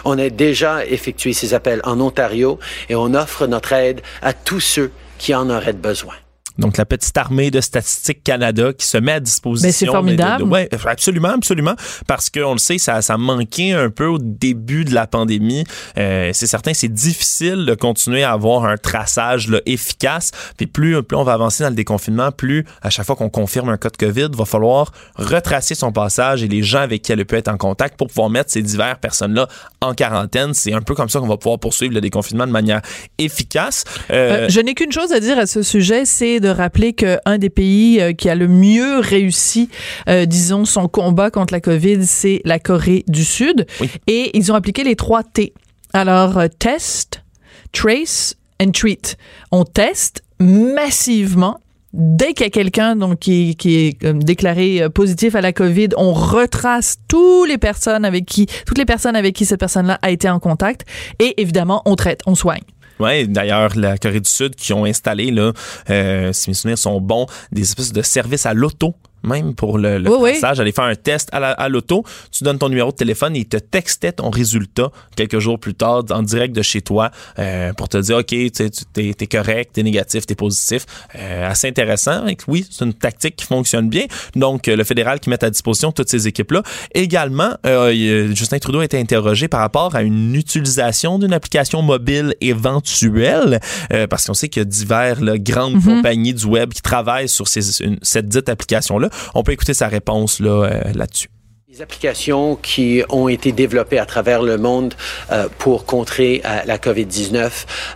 On 0.06 0.18
a 0.18 0.30
déjà 0.30 0.86
effectué 0.86 1.34
ces 1.34 1.54
appels 1.54 1.82
en 1.84 2.00
Ontario 2.00 2.60
et 2.88 2.96
on 2.96 3.14
offre 3.14 3.48
notre 3.48 3.74
aide 3.74 4.02
à 4.22 4.34
tous 4.34 4.62
ceux 4.62 4.92
qui 5.18 5.36
en 5.36 5.50
auraient 5.50 5.74
besoin. 5.74 6.16
Donc, 6.60 6.78
la 6.78 6.86
petite 6.86 7.18
armée 7.18 7.52
de 7.52 7.62
Statistique 7.62 8.24
Canada 8.24 8.74
qui 8.74 8.86
se 8.86 8.98
met 8.98 9.14
à 9.14 9.20
disposition. 9.20 9.68
Mais 9.68 9.72
c'est 9.72 9.86
formidable. 9.86 10.44
Oui, 10.44 10.68
absolument, 10.86 11.30
absolument. 11.30 11.76
Parce 12.08 12.30
qu'on 12.30 12.54
le 12.54 12.60
sait, 12.60 12.78
ça, 12.78 13.02
ça 13.02 13.18
manquait 13.18 13.72
un 13.72 13.90
peu 13.90 14.06
au 14.06 14.18
début 14.20 14.86
de 14.86 14.94
la 14.94 15.08
pandémie. 15.08 15.64
Euh, 15.98 16.32
c'est 16.34 16.48
certain, 16.48 16.74
c'est 16.74 16.94
difficile 16.94 17.66
de 17.66 17.74
continuer 17.76 18.24
à 18.24 18.34
avoir 18.34 18.66
un 18.66 18.78
traçage 18.78 19.48
là, 19.48 19.62
efficace. 19.66 20.32
Puis 20.58 20.68
plus, 20.68 21.02
plus 21.04 21.18
on 21.18 21.24
va 21.24 21.34
avancer 21.34 21.64
dans 21.64 21.70
le 21.70 21.76
déconfinement, 21.76 22.32
plus 22.32 22.66
à 22.82 22.90
chaque 22.90 23.06
fois 23.06 23.16
qu'on 23.16 23.30
confirme 23.30 23.70
un 23.70 23.78
cas 23.78 23.90
de 23.90 23.98
COVID, 23.98 24.30
va 24.34 24.46
falloir 24.46 24.92
retracer 25.16 25.76
son 25.76 25.92
passage 25.92 26.44
et 26.44 26.48
les 26.48 26.64
gens 26.64 26.82
avec 26.82 27.02
qui 27.02 27.12
elle 27.12 27.26
peut 27.26 27.38
être 27.38 27.48
en 27.48 27.58
contact 27.58 27.98
pour 27.98 28.08
pouvoir 28.08 28.30
mettre 28.30 28.52
ces 28.52 28.62
diverses 28.62 29.00
personnes-là 29.02 29.48
en 29.82 29.94
quarantaine. 29.94 30.54
C'est 30.54 30.74
un 30.74 30.82
peu 30.82 30.96
comme 30.96 31.10
ça 31.10 31.20
qu'on 31.20 31.28
va 31.28 31.38
pouvoir 31.38 31.60
poursuivre 31.60 31.94
le 31.94 32.02
déconfinement 32.02 32.48
de 32.48 32.52
manière 32.52 32.82
efficace. 33.18 33.84
Euh, 34.12 34.48
je 34.50 34.60
n'ai 34.60 34.74
qu'une 34.74 34.92
chose 34.92 35.12
à 35.12 35.20
dire 35.20 35.38
à 35.38 35.46
ce 35.46 35.62
sujet, 35.62 36.06
c'est 36.06 36.40
de 36.40 36.49
rappeler 36.50 36.94
qu'un 36.94 37.38
des 37.38 37.50
pays 37.50 38.02
euh, 38.02 38.14
qui 38.14 38.30
a 38.30 38.36
le 38.36 38.48
mieux 38.48 39.00
réussi, 39.00 39.70
euh, 40.08 40.26
disons, 40.26 40.66
son 40.66 40.88
combat 40.88 41.32
contre 41.32 41.54
la 41.54 41.62
COVID, 41.62 42.06
c'est 42.06 42.42
la 42.46 42.60
Corée 42.60 43.04
du 43.08 43.24
Sud. 43.24 43.66
Et 44.08 44.38
ils 44.38 44.52
ont 44.52 44.56
appliqué 44.56 44.84
les 44.84 44.96
trois 44.96 45.24
T. 45.24 45.54
Alors, 45.94 46.38
euh, 46.38 46.48
test, 46.48 47.24
trace 47.72 48.36
and 48.62 48.72
treat. 48.72 49.18
On 49.52 49.64
teste 49.64 50.24
massivement 50.40 51.60
dès 51.94 52.34
qu'il 52.34 52.46
y 52.46 52.48
a 52.48 52.52
quelqu'un 52.52 52.96
donc 52.96 53.20
qui, 53.20 53.56
qui 53.56 53.76
est 53.78 54.04
euh, 54.04 54.14
déclaré 54.14 54.82
euh, 54.82 54.90
positif 54.90 55.36
à 55.36 55.42
la 55.42 55.54
Covid, 55.54 55.90
on 55.98 56.14
retrace 56.14 56.98
toutes 57.08 57.48
les 57.48 57.58
personnes 57.58 58.06
avec 58.06 58.26
qui 58.26 58.48
toutes 58.66 58.78
les 58.78 58.86
personnes 58.86 59.16
avec 59.16 59.36
qui 59.36 59.46
cette 59.46 59.60
personne-là 59.60 59.98
a 60.02 60.12
été 60.12 60.30
en 60.30 60.40
contact 60.40 60.86
et 61.20 61.42
évidemment 61.42 61.82
on 61.86 61.96
traite, 61.96 62.22
on 62.26 62.36
soigne. 62.36 62.62
Oui, 63.00 63.28
d'ailleurs, 63.28 63.76
la 63.76 63.98
Corée 63.98 64.20
du 64.20 64.30
Sud 64.30 64.56
qui 64.56 64.74
ont 64.74 64.86
installé, 64.86 65.32
là, 65.32 65.54
euh, 65.90 66.34
si 66.34 66.50
mes 66.50 66.54
souvenirs 66.54 66.78
sont 66.78 67.00
bons, 67.00 67.28
des 67.52 67.62
espèces 67.62 67.94
de 67.94 68.02
services 68.02 68.46
à 68.46 68.54
l'auto 68.54 68.96
même 69.24 69.54
pour 69.56 69.78
le, 69.78 69.98
le 70.00 70.10
Oui, 70.10 70.18
oui. 70.20 70.32
traçage, 70.40 70.60
aller 70.60 70.72
faire 70.72 70.86
un 70.86 70.96
test 70.96 71.30
à 71.32 71.40
la- 71.40 71.52
à 71.52 71.70
l'auto, 71.70 72.04
tu 72.32 72.44
donnes 72.44 72.58
ton 72.60 72.70
numéro 72.70 72.92
de 72.92 72.96
téléphone 72.96 73.36
et 73.36 73.40
il 73.40 73.48
te 73.48 73.58
textait 73.58 74.12
ton 74.14 74.30
résultat 74.30 74.92
quelques 75.16 75.40
jours 75.40 75.60
plus 75.60 75.74
tard 75.74 76.04
en 76.12 76.22
direct 76.24 76.56
de 76.56 76.62
chez 76.62 76.82
toi 76.82 77.12
euh, 77.38 77.74
pour 77.74 77.90
te 77.90 77.98
dire 77.98 78.18
OK, 78.18 78.28
tu 78.28 78.52
tu- 78.52 78.70
t'es 78.94 79.10
es 79.20 79.28
correct, 79.28 79.72
t'es 79.74 79.84
négatif, 79.84 80.26
t'es 80.26 80.36
positif. 80.36 80.86
Euh, 81.16 81.50
assez 81.50 81.68
intéressant. 81.68 82.28
Et 82.28 82.38
oui, 82.48 82.66
c'est 82.70 82.86
une 82.86 82.94
tactique 82.94 83.36
qui 83.36 83.46
fonctionne 83.46 83.90
bien. 83.90 84.06
Donc, 84.36 84.68
euh, 84.68 84.76
le 84.76 84.84
fédéral 84.84 85.20
qui 85.20 85.30
met 85.30 85.44
à 85.44 85.50
disposition 85.50 85.92
toutes 85.92 86.10
ces 86.10 86.28
équipes-là. 86.28 86.64
Également, 86.94 87.52
euh, 87.66 88.34
Justin 88.34 88.60
Trudeau 88.60 88.80
a 88.80 88.86
été 88.86 88.98
interrogé 89.00 89.48
par 89.48 89.60
rapport 89.62 89.96
à 89.96 90.02
une 90.02 90.36
utilisation 90.36 91.20
d'une 91.20 91.34
application 91.34 91.82
mobile 91.82 92.36
éventuelle, 92.84 93.60
euh, 93.94 94.08
parce 94.08 94.26
qu'on 94.26 94.34
sait 94.34 94.50
qu'il 94.50 94.62
y 94.62 94.66
a 94.66 94.66
divers 94.66 95.22
là, 95.22 95.38
grandes 95.38 95.76
Mhm. 95.76 95.82
compagnies 95.84 96.34
du 96.34 96.46
web 96.46 96.72
qui 96.74 96.82
travaillent 96.82 97.30
sur 97.30 97.48
ces- 97.48 97.82
une- 97.84 98.00
cette 98.02 98.28
dite 98.28 98.50
application-là. 98.50 99.09
On 99.36 99.44
peut 99.44 99.52
écouter 99.52 99.74
sa 99.74 99.88
réponse 99.88 100.40
là, 100.40 100.66
euh, 100.66 100.94
là-dessus. 100.94 101.30
Les 101.80 101.84
applications 101.84 102.58
qui 102.58 103.04
ont 103.08 103.30
été 103.30 103.54
développées 103.54 104.00
à 104.00 104.06
travers 104.06 104.42
le 104.42 104.58
monde 104.58 104.96
euh, 105.32 105.48
pour 105.60 105.86
contrer 105.86 106.42
euh, 106.44 106.58
la 106.66 106.78
COVID-19 106.78 107.50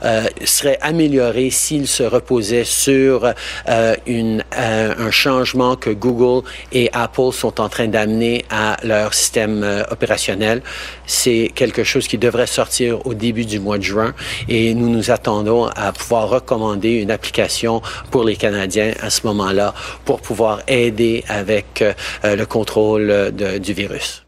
euh, 0.05 0.23
seraient 0.45 0.77
améliorées 0.79 1.49
s'ils 1.49 1.89
se 1.89 2.03
reposaient 2.03 2.63
sur 2.63 3.33
euh, 3.67 3.95
une, 4.07 4.41
euh, 4.57 4.93
un 4.97 5.11
changement 5.11 5.75
que 5.75 5.89
Google 5.89 6.47
et 6.71 6.89
Apple 6.93 7.33
sont 7.33 7.59
en 7.59 7.67
train 7.67 7.87
d'amener 7.89 8.45
à 8.49 8.77
leur 8.83 9.13
système 9.13 9.83
opérationnel. 9.91 10.61
C'est 11.05 11.51
quelque 11.53 11.83
chose 11.83 12.07
qui 12.07 12.17
devrait 12.17 12.47
sortir 12.47 13.05
au 13.05 13.13
début 13.13 13.43
du 13.43 13.59
mois 13.59 13.79
de 13.79 13.83
juin 13.83 14.13
et 14.47 14.73
nous 14.75 14.87
nous 14.87 15.11
attendons 15.11 15.65
à 15.65 15.91
pouvoir 15.91 16.29
recommander 16.29 16.91
une 17.01 17.11
application 17.11 17.81
pour 18.11 18.23
les 18.23 18.37
Canadiens 18.37 18.93
à 19.01 19.09
ce 19.09 19.27
moment-là 19.27 19.73
pour 20.05 20.21
pouvoir 20.21 20.61
aider 20.69 21.25
avec 21.27 21.83
le 22.23 22.45
contrôle 22.45 23.07
de- 23.35 23.57
du 23.57 23.72
virus. 23.73 24.25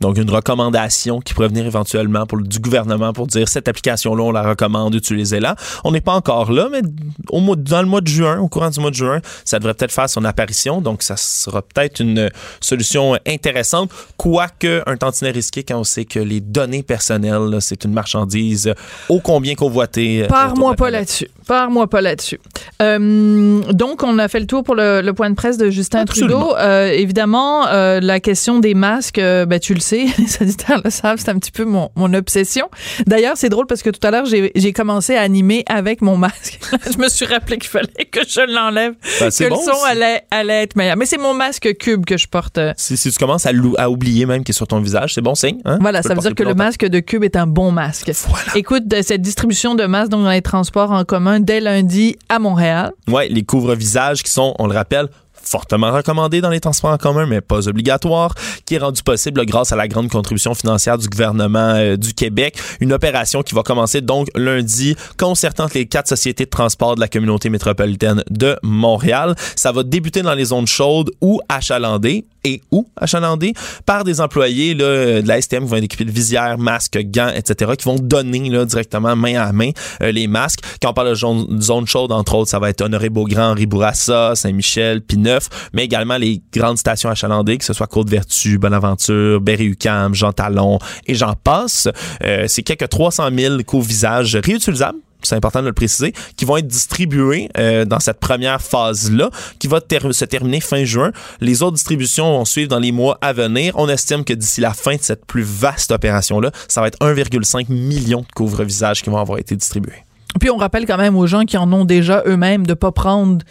Donc, 0.00 0.18
une 0.18 0.30
recommandation 0.30 1.20
qui 1.20 1.34
pourrait 1.34 1.48
venir 1.48 1.64
éventuellement 1.66 2.26
pour, 2.26 2.40
du 2.40 2.58
gouvernement 2.58 3.12
pour 3.12 3.26
dire 3.26 3.48
cette 3.48 3.68
application-là, 3.68 4.22
on 4.22 4.32
la 4.32 4.42
recommande, 4.42 4.94
utilisez-la. 4.94 5.56
On 5.84 5.92
n'est 5.92 6.00
pas 6.00 6.12
encore 6.12 6.52
là, 6.52 6.68
mais 6.70 6.82
au 7.30 7.40
mois, 7.40 7.56
dans 7.56 7.80
le 7.80 7.88
mois 7.88 8.00
de 8.00 8.08
juin, 8.08 8.38
au 8.38 8.48
courant 8.48 8.70
du 8.70 8.80
mois 8.80 8.90
de 8.90 8.96
juin, 8.96 9.20
ça 9.44 9.58
devrait 9.58 9.74
peut-être 9.74 9.92
faire 9.92 10.10
son 10.10 10.24
apparition. 10.24 10.80
Donc, 10.80 11.02
ça 11.02 11.16
sera 11.16 11.62
peut-être 11.62 12.00
une 12.00 12.28
solution 12.60 13.16
intéressante, 13.26 13.90
quoique 14.16 14.82
un 14.86 14.96
tantinet 14.96 15.30
risqué 15.30 15.62
quand 15.62 15.78
on 15.78 15.84
sait 15.84 16.04
que 16.04 16.18
les 16.18 16.40
données 16.40 16.82
personnelles, 16.82 17.58
c'est 17.60 17.84
une 17.84 17.92
marchandise 17.92 18.74
ô 19.08 19.20
combien 19.20 19.54
convoitée. 19.54 20.24
euh, 20.24 20.68
la 20.68 20.74
pas 20.74 20.90
là-dessus. 20.90 21.28
Pars-moi 21.46 21.88
pas 21.88 22.00
là-dessus. 22.00 22.40
Euh, 22.82 23.60
donc, 23.72 24.02
on 24.02 24.18
a 24.18 24.28
fait 24.28 24.40
le 24.40 24.46
tour 24.46 24.62
pour 24.62 24.74
le, 24.74 25.00
le 25.00 25.12
point 25.12 25.30
de 25.30 25.34
presse 25.34 25.56
de 25.56 25.70
Justin 25.70 26.00
Absolument. 26.00 26.40
Trudeau. 26.40 26.56
Euh, 26.56 26.90
évidemment, 26.90 27.66
euh, 27.68 28.00
la 28.00 28.20
question 28.20 28.58
des 28.58 28.74
masques, 28.74 29.20
ben, 29.20 29.58
tu 29.60 29.74
le 29.74 29.80
sais, 29.80 30.06
les 30.18 30.42
auditeurs 30.42 30.80
le 30.84 30.90
savent, 30.90 31.18
c'est 31.18 31.30
un 31.30 31.38
petit 31.38 31.52
peu 31.52 31.64
mon, 31.64 31.90
mon 31.96 32.12
obsession. 32.14 32.68
D'ailleurs, 33.06 33.36
c'est 33.36 33.48
drôle 33.48 33.66
parce 33.66 33.82
que 33.82 33.90
tout 33.90 34.04
à 34.06 34.10
l'heure, 34.10 34.26
j'ai 34.26 34.72
commencé 34.72 35.14
à 35.16 35.22
animer 35.22 35.64
avec 35.68 36.02
mon 36.02 36.16
masque. 36.16 36.60
je 36.92 36.98
me 36.98 37.08
suis 37.08 37.26
rappelé 37.26 37.58
qu'il 37.58 37.70
fallait 37.70 38.06
que 38.10 38.20
je 38.26 38.40
l'enlève, 38.40 38.94
Ben, 39.20 39.26
que 39.26 39.30
c'est 39.30 39.44
le 39.44 39.50
bon, 39.50 39.62
son 39.62 39.84
allait, 39.84 40.22
allait 40.30 40.62
être 40.62 40.76
meilleur. 40.76 40.96
Mais 40.96 41.06
c'est 41.06 41.18
mon 41.18 41.34
masque 41.34 41.76
cube 41.78 42.04
que 42.04 42.16
je 42.16 42.26
porte. 42.26 42.58
Si, 42.76 42.96
si 42.96 43.10
tu 43.10 43.18
commences 43.18 43.46
à, 43.46 43.52
à 43.78 43.88
oublier 43.88 44.26
même 44.26 44.44
qu'il 44.44 44.52
est 44.52 44.56
sur 44.56 44.66
ton 44.66 44.80
visage, 44.80 45.14
c'est 45.14 45.20
bon 45.20 45.34
signe. 45.34 45.60
Hein? 45.64 45.78
Voilà, 45.80 46.02
ça 46.02 46.14
veut 46.14 46.20
dire 46.20 46.34
que 46.34 46.42
le 46.42 46.54
masque 46.54 46.84
de 46.86 47.00
Cube 47.00 47.24
est 47.24 47.36
un 47.36 47.46
bon 47.46 47.72
masque. 47.72 48.10
Écoute, 48.54 48.86
de 48.86 49.02
cette 49.02 49.22
distribution 49.22 49.74
de 49.74 49.84
masques 49.86 50.10
donc, 50.10 50.22
dans 50.22 50.30
les 50.30 50.42
transports 50.42 50.90
en 50.92 51.04
commun 51.04 51.33
dès 51.40 51.60
lundi 51.60 52.16
à 52.28 52.38
Montréal. 52.38 52.92
Ouais, 53.08 53.28
les 53.28 53.44
couvre-visages 53.44 54.22
qui 54.22 54.30
sont, 54.30 54.54
on 54.58 54.66
le 54.66 54.74
rappelle, 54.74 55.08
fortement 55.46 55.92
recommandés 55.92 56.40
dans 56.40 56.50
les 56.50 56.60
transports 56.60 56.92
en 56.92 56.98
commun, 56.98 57.26
mais 57.26 57.40
pas 57.40 57.68
obligatoires, 57.68 58.34
qui 58.64 58.74
est 58.74 58.78
rendu 58.78 59.02
possible 59.02 59.44
grâce 59.46 59.72
à 59.72 59.76
la 59.76 59.88
grande 59.88 60.08
contribution 60.08 60.54
financière 60.54 60.98
du 60.98 61.08
gouvernement 61.08 61.74
euh, 61.74 61.96
du 61.96 62.14
Québec. 62.14 62.58
Une 62.80 62.92
opération 62.92 63.42
qui 63.42 63.54
va 63.54 63.62
commencer 63.62 64.00
donc 64.00 64.28
lundi, 64.34 64.96
concertant 65.18 65.66
les 65.74 65.86
quatre 65.86 66.08
sociétés 66.08 66.44
de 66.44 66.50
transport 66.50 66.94
de 66.94 67.00
la 67.00 67.08
communauté 67.08 67.50
métropolitaine 67.50 68.22
de 68.30 68.56
Montréal. 68.62 69.34
Ça 69.56 69.72
va 69.72 69.82
débuter 69.82 70.22
dans 70.22 70.34
les 70.34 70.46
zones 70.46 70.66
chaudes 70.66 71.10
ou 71.20 71.40
achalandées 71.48 72.24
et 72.44 72.60
ou 72.70 72.86
achalandées 72.96 73.54
par 73.86 74.04
des 74.04 74.20
employés 74.20 74.74
là, 74.74 75.22
de 75.22 75.28
la 75.28 75.40
STM 75.40 75.64
qui 75.64 75.70
vont 75.70 75.76
être 75.76 75.84
équipés 75.84 76.04
de 76.04 76.10
visières, 76.10 76.58
masques, 76.58 76.98
gants, 76.98 77.32
etc., 77.34 77.72
qui 77.76 77.84
vont 77.86 77.96
donner 77.96 78.48
là, 78.50 78.64
directement 78.64 79.16
main 79.16 79.40
à 79.40 79.52
main 79.52 79.70
euh, 80.02 80.12
les 80.12 80.26
masques. 80.26 80.60
Quand 80.80 80.90
on 80.90 80.94
parle 80.94 81.10
de 81.10 81.14
zone, 81.14 81.60
zone 81.60 81.86
entre 82.10 82.34
autres, 82.34 82.50
ça 82.50 82.58
va 82.58 82.70
être 82.70 82.82
Honoré-Beaugrand, 82.82 83.52
Henri 83.52 83.66
Bourassa, 83.66 84.34
Saint-Michel, 84.34 85.00
Pineuf, 85.00 85.48
mais 85.72 85.84
également 85.84 86.16
les 86.16 86.42
grandes 86.52 86.78
stations 86.78 87.08
achalandées, 87.08 87.58
que 87.58 87.64
ce 87.64 87.72
soit 87.72 87.86
Côte-Vertu, 87.86 88.58
Bonaventure, 88.58 89.40
Berry-UQAM, 89.40 90.14
Jean 90.14 90.32
Talon 90.32 90.78
et 91.06 91.14
j'en 91.14 91.34
passe. 91.34 91.88
Euh, 92.22 92.44
c'est 92.48 92.62
quelques 92.62 92.88
300 92.88 93.28
000 93.36 93.62
couvre-visages 93.64 94.36
réutilisables 94.36 94.98
c'est 95.26 95.36
important 95.36 95.60
de 95.62 95.66
le 95.66 95.72
préciser, 95.72 96.12
qui 96.36 96.44
vont 96.44 96.56
être 96.56 96.66
distribués 96.66 97.48
euh, 97.58 97.84
dans 97.84 98.00
cette 98.00 98.20
première 98.20 98.60
phase-là, 98.60 99.30
qui 99.58 99.68
va 99.68 99.80
ter- 99.80 100.14
se 100.14 100.24
terminer 100.24 100.60
fin 100.60 100.84
juin. 100.84 101.12
Les 101.40 101.62
autres 101.62 101.74
distributions 101.74 102.24
vont 102.38 102.44
suivre 102.44 102.68
dans 102.68 102.78
les 102.78 102.92
mois 102.92 103.18
à 103.20 103.32
venir. 103.32 103.72
On 103.76 103.88
estime 103.88 104.24
que 104.24 104.32
d'ici 104.32 104.60
la 104.60 104.72
fin 104.74 104.96
de 104.96 105.00
cette 105.02 105.24
plus 105.26 105.42
vaste 105.42 105.90
opération-là, 105.92 106.50
ça 106.68 106.80
va 106.80 106.88
être 106.88 106.98
1,5 107.00 107.70
million 107.70 108.20
de 108.20 108.26
couvre-visages 108.34 109.02
qui 109.02 109.10
vont 109.10 109.18
avoir 109.18 109.38
été 109.38 109.56
distribués. 109.56 109.92
Puis 110.40 110.50
on 110.50 110.56
rappelle 110.56 110.84
quand 110.84 110.96
même 110.98 111.16
aux 111.16 111.28
gens 111.28 111.44
qui 111.44 111.56
en 111.56 111.72
ont 111.72 111.84
déjà 111.84 112.22
eux-mêmes 112.26 112.66
de 112.66 112.74
pas 112.74 112.90
prendre. 112.90 113.38
Tu 113.38 113.44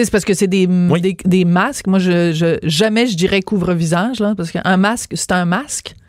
sais, 0.00 0.04
c'est 0.06 0.10
parce 0.10 0.24
que 0.24 0.34
c'est 0.34 0.48
des, 0.48 0.66
des, 0.66 1.16
des 1.24 1.44
masques. 1.44 1.86
Moi, 1.86 2.00
je, 2.00 2.32
je- 2.32 2.58
jamais 2.64 3.06
je 3.06 3.16
dirais 3.16 3.40
couvre-visage, 3.40 4.18
là, 4.18 4.34
parce 4.36 4.50
qu'un 4.50 4.76
masque, 4.76 5.12
c'est 5.14 5.30
un 5.30 5.44
masque. 5.44 5.94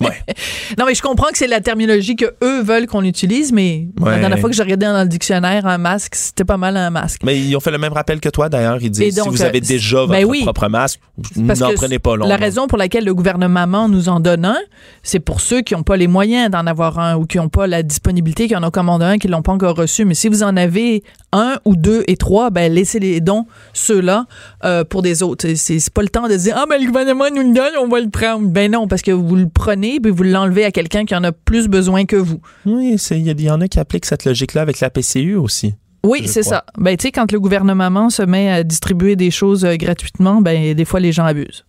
non, 0.78 0.84
mais 0.86 0.94
je 0.94 1.02
comprends 1.02 1.28
que 1.28 1.38
c'est 1.38 1.46
la 1.46 1.60
terminologie 1.60 2.16
que 2.16 2.26
eux 2.42 2.62
veulent 2.62 2.86
qu'on 2.86 3.04
utilise, 3.04 3.52
mais 3.52 3.88
la 4.00 4.18
dernière 4.18 4.38
fois 4.38 4.48
que 4.48 4.54
j'ai 4.56 4.62
regardé 4.62 4.86
dans 4.86 5.02
le 5.02 5.08
dictionnaire, 5.08 5.66
un 5.66 5.78
masque, 5.78 6.14
c'était 6.14 6.44
pas 6.44 6.56
mal 6.56 6.76
un 6.76 6.90
masque. 6.90 7.22
Mais 7.24 7.38
ils 7.38 7.56
ont 7.56 7.60
fait 7.60 7.70
le 7.70 7.78
même 7.78 7.92
rappel 7.92 8.20
que 8.20 8.28
toi, 8.28 8.48
d'ailleurs. 8.48 8.78
Ils 8.80 8.90
disent 8.90 9.16
donc, 9.16 9.26
si 9.26 9.30
vous 9.30 9.42
avez 9.42 9.58
euh, 9.58 9.66
déjà 9.66 9.98
votre 9.98 10.12
ben 10.12 10.24
oui. 10.24 10.42
propre 10.42 10.68
masque, 10.68 11.00
n'en 11.36 11.72
prenez 11.74 11.98
pas 11.98 12.16
long. 12.16 12.26
La 12.26 12.36
raison 12.36 12.66
pour 12.66 12.78
laquelle 12.78 13.04
le 13.04 13.14
gouvernement 13.14 13.88
nous 13.88 14.08
en 14.08 14.20
donne 14.20 14.44
un, 14.44 14.58
c'est 15.02 15.20
pour 15.20 15.40
ceux 15.40 15.62
qui 15.62 15.74
n'ont 15.74 15.82
pas 15.82 15.96
les 15.96 16.06
moyens 16.06 16.50
d'en 16.50 16.66
avoir 16.66 16.98
un 16.98 17.16
ou 17.16 17.26
qui 17.26 17.38
n'ont 17.38 17.48
pas 17.48 17.66
la 17.66 17.82
disponibilité, 17.82 18.46
qui 18.46 18.56
en 18.56 18.62
ont 18.62 18.70
commandé 18.70 19.04
un, 19.04 19.18
qui 19.18 19.28
l'ont 19.28 19.42
pas 19.42 19.52
encore 19.52 19.76
reçu. 19.76 20.04
Mais 20.04 20.14
si 20.14 20.28
vous 20.28 20.42
en 20.42 20.56
avez 20.56 21.02
un 21.32 21.58
ou 21.64 21.76
deux 21.76 22.04
et 22.08 22.16
trois, 22.16 22.50
ben 22.50 22.72
laissez 22.72 22.98
les 22.98 23.20
dons 23.20 23.46
ceux-là 23.74 24.26
euh, 24.64 24.84
pour 24.84 25.02
des 25.02 25.22
autres. 25.22 25.46
C'est- 25.54 25.90
pas 25.90 26.02
le 26.02 26.08
temps 26.08 26.28
de 26.28 26.36
dire 26.36 26.54
ah 26.56 26.64
ben 26.68 26.80
le 26.80 26.86
gouvernement 26.86 27.24
nous 27.34 27.42
le 27.48 27.54
donne, 27.54 27.72
on 27.80 27.88
va 27.88 28.00
le 28.00 28.08
prendre. 28.10 28.48
Ben 28.48 28.70
non, 28.70 28.88
parce 28.88 29.02
que 29.02 29.10
vous 29.10 29.36
le 29.36 29.48
prenez 29.48 30.00
puis 30.00 30.10
vous 30.10 30.22
l'enlevez 30.22 30.64
à 30.64 30.70
quelqu'un 30.70 31.04
qui 31.04 31.14
en 31.14 31.24
a 31.24 31.32
plus 31.32 31.68
besoin 31.68 32.04
que 32.04 32.16
vous. 32.16 32.40
Oui, 32.66 32.94
c'est- 32.98 33.18
il 33.18 33.40
y, 33.40 33.50
en 33.50 33.60
a 33.60 33.68
qui 33.68 33.78
appliquent 33.78 34.06
cette 34.06 34.24
logique-là 34.24 34.62
avec 34.62 34.80
la 34.80 34.90
PCU 34.90 35.34
aussi. 35.36 35.74
Oui, 36.04 36.28
c'est 36.28 36.42
ça. 36.44 36.64
Ben 36.78 36.96
tu 36.96 37.02
sais 37.08 37.12
quand 37.12 37.30
le 37.32 37.40
gouvernement 37.40 38.08
se 38.08 38.22
met 38.22 38.50
à 38.50 38.62
distribuer 38.62 39.16
des 39.16 39.30
choses 39.30 39.64
euh, 39.64 39.74
gratuitement, 39.76 40.40
ben 40.40 40.72
des 40.74 40.84
fois 40.84 41.00
les 41.00 41.12
gens 41.12 41.24
abusent. 41.24 41.64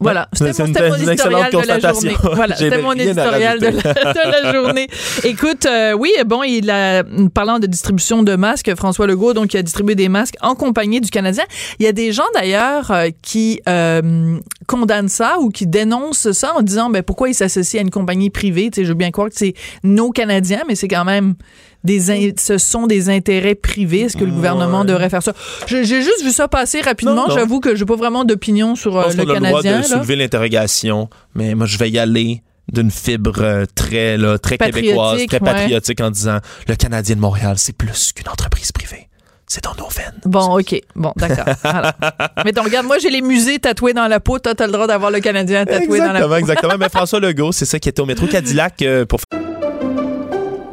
Voilà, 0.00 0.28
c'était 0.32 0.66
mon, 0.66 0.88
mon 0.88 1.12
historial 1.12 1.52
de 1.52 1.66
la 1.66 1.92
journée. 1.92 2.16
Voilà, 2.22 2.56
c'était 2.56 2.80
mon 2.80 2.94
de 2.94 3.14
la, 3.14 3.30
rajouter. 3.30 3.70
de 3.72 4.30
la 4.30 4.52
journée. 4.52 4.88
Écoute, 5.24 5.66
euh, 5.66 5.92
oui, 5.92 6.10
bon, 6.24 6.42
il 6.42 6.70
a, 6.70 7.04
parlant 7.34 7.58
de 7.58 7.66
distribution 7.66 8.22
de 8.22 8.34
masques, 8.34 8.74
François 8.76 9.06
Legault, 9.06 9.34
donc, 9.34 9.52
il 9.52 9.58
a 9.58 9.62
distribué 9.62 9.94
des 9.94 10.08
masques 10.08 10.36
en 10.40 10.54
compagnie 10.54 11.02
du 11.02 11.10
Canadien. 11.10 11.44
Il 11.78 11.84
y 11.84 11.88
a 11.88 11.92
des 11.92 12.12
gens, 12.12 12.24
d'ailleurs, 12.34 12.90
euh, 12.90 13.08
qui 13.20 13.60
euh, 13.68 14.38
condamnent 14.70 15.08
ça 15.08 15.38
ou 15.40 15.48
qui 15.50 15.66
dénoncent 15.66 16.30
ça 16.32 16.52
en 16.56 16.62
disant, 16.62 16.90
ben, 16.90 17.02
pourquoi 17.02 17.28
il 17.28 17.34
s'associe 17.34 17.80
à 17.80 17.82
une 17.82 17.90
compagnie 17.90 18.30
privée? 18.30 18.70
Tu 18.70 18.76
sais, 18.80 18.84
je 18.84 18.90
veux 18.90 18.94
bien 18.94 19.10
croire 19.10 19.28
que 19.28 19.34
c'est 19.36 19.54
nos 19.82 20.10
Canadiens, 20.10 20.62
mais 20.68 20.76
c'est 20.76 20.86
quand 20.88 21.04
même 21.04 21.34
des 21.82 22.10
in- 22.10 22.32
ce 22.38 22.58
sont 22.58 22.86
des 22.86 23.08
intérêts 23.08 23.54
privés. 23.54 24.02
Est-ce 24.02 24.16
que 24.16 24.24
le 24.24 24.30
gouvernement 24.30 24.84
devrait 24.84 25.10
faire 25.10 25.22
ça? 25.22 25.32
J'ai 25.66 25.84
juste 25.84 26.22
vu 26.22 26.30
ça 26.30 26.46
passer 26.46 26.80
rapidement. 26.82 27.28
J'avoue 27.30 27.58
que 27.60 27.74
j'ai 27.74 27.84
pas 27.86 27.96
vraiment 27.96 28.24
d'opinion 28.24 28.76
sur 28.76 28.96
euh, 28.96 29.08
le 29.08 29.24
qu'on 29.24 29.30
a 29.30 29.34
le 29.34 29.40
droit 29.40 29.62
Canadien. 29.62 29.76
de 29.78 29.82
là. 29.82 29.88
soulever 29.88 30.16
l'interrogation, 30.16 31.08
mais 31.34 31.54
moi, 31.54 31.66
je 31.66 31.76
vais 31.78 31.90
y 31.90 31.98
aller 31.98 32.42
d'une 32.72 32.90
fibre 32.92 33.40
euh, 33.40 33.64
très, 33.74 34.16
là, 34.16 34.38
très 34.38 34.56
québécoise, 34.56 34.96
Patriotique, 34.96 35.28
très 35.30 35.40
ouais. 35.40 35.52
patriotique 35.52 36.00
en 36.00 36.10
disant 36.10 36.38
le 36.68 36.76
Canadien 36.76 37.16
de 37.16 37.20
Montréal, 37.20 37.56
c'est 37.58 37.76
plus 37.76 38.12
qu'une 38.12 38.28
entreprise 38.28 38.70
privée. 38.72 39.08
C'est 39.52 39.64
dans 39.64 39.74
nos 39.76 39.88
veines. 39.88 40.14
Bon, 40.26 40.60
OK. 40.60 40.80
Bon, 40.94 41.12
d'accord. 41.16 41.44
Mais 42.44 42.52
donc, 42.52 42.66
regarde, 42.66 42.86
moi, 42.86 42.98
j'ai 42.98 43.10
les 43.10 43.20
musées 43.20 43.58
tatoués 43.58 43.92
dans 43.92 44.06
la 44.06 44.20
peau. 44.20 44.38
Toi, 44.38 44.54
t'as 44.54 44.66
le 44.66 44.72
droit 44.72 44.86
d'avoir 44.86 45.10
le 45.10 45.18
Canadien 45.18 45.64
tatoué 45.64 45.98
dans 45.98 46.12
la 46.12 46.24
peau. 46.28 46.36
exactement. 46.36 46.74
Mais 46.78 46.88
François 46.88 47.18
Legault, 47.20 47.50
c'est 47.50 47.64
ça 47.64 47.80
qui 47.80 47.88
était 47.88 48.00
au 48.00 48.06
métro 48.06 48.28
Cadillac 48.28 48.80
euh, 48.82 49.04
pour 49.06 49.18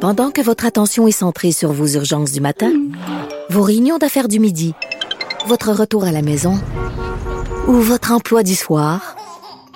Pendant 0.00 0.30
que 0.30 0.40
votre 0.42 0.64
attention 0.64 1.08
est 1.08 1.12
centrée 1.12 1.50
sur 1.50 1.72
vos 1.72 1.88
urgences 1.88 2.30
du 2.30 2.40
matin, 2.40 2.70
vos 3.50 3.62
réunions 3.62 3.98
d'affaires 3.98 4.28
du 4.28 4.38
midi, 4.38 4.74
votre 5.48 5.72
retour 5.72 6.04
à 6.04 6.12
la 6.12 6.22
maison 6.22 6.54
ou 7.66 7.72
votre 7.72 8.12
emploi 8.12 8.44
du 8.44 8.54
soir, 8.54 9.16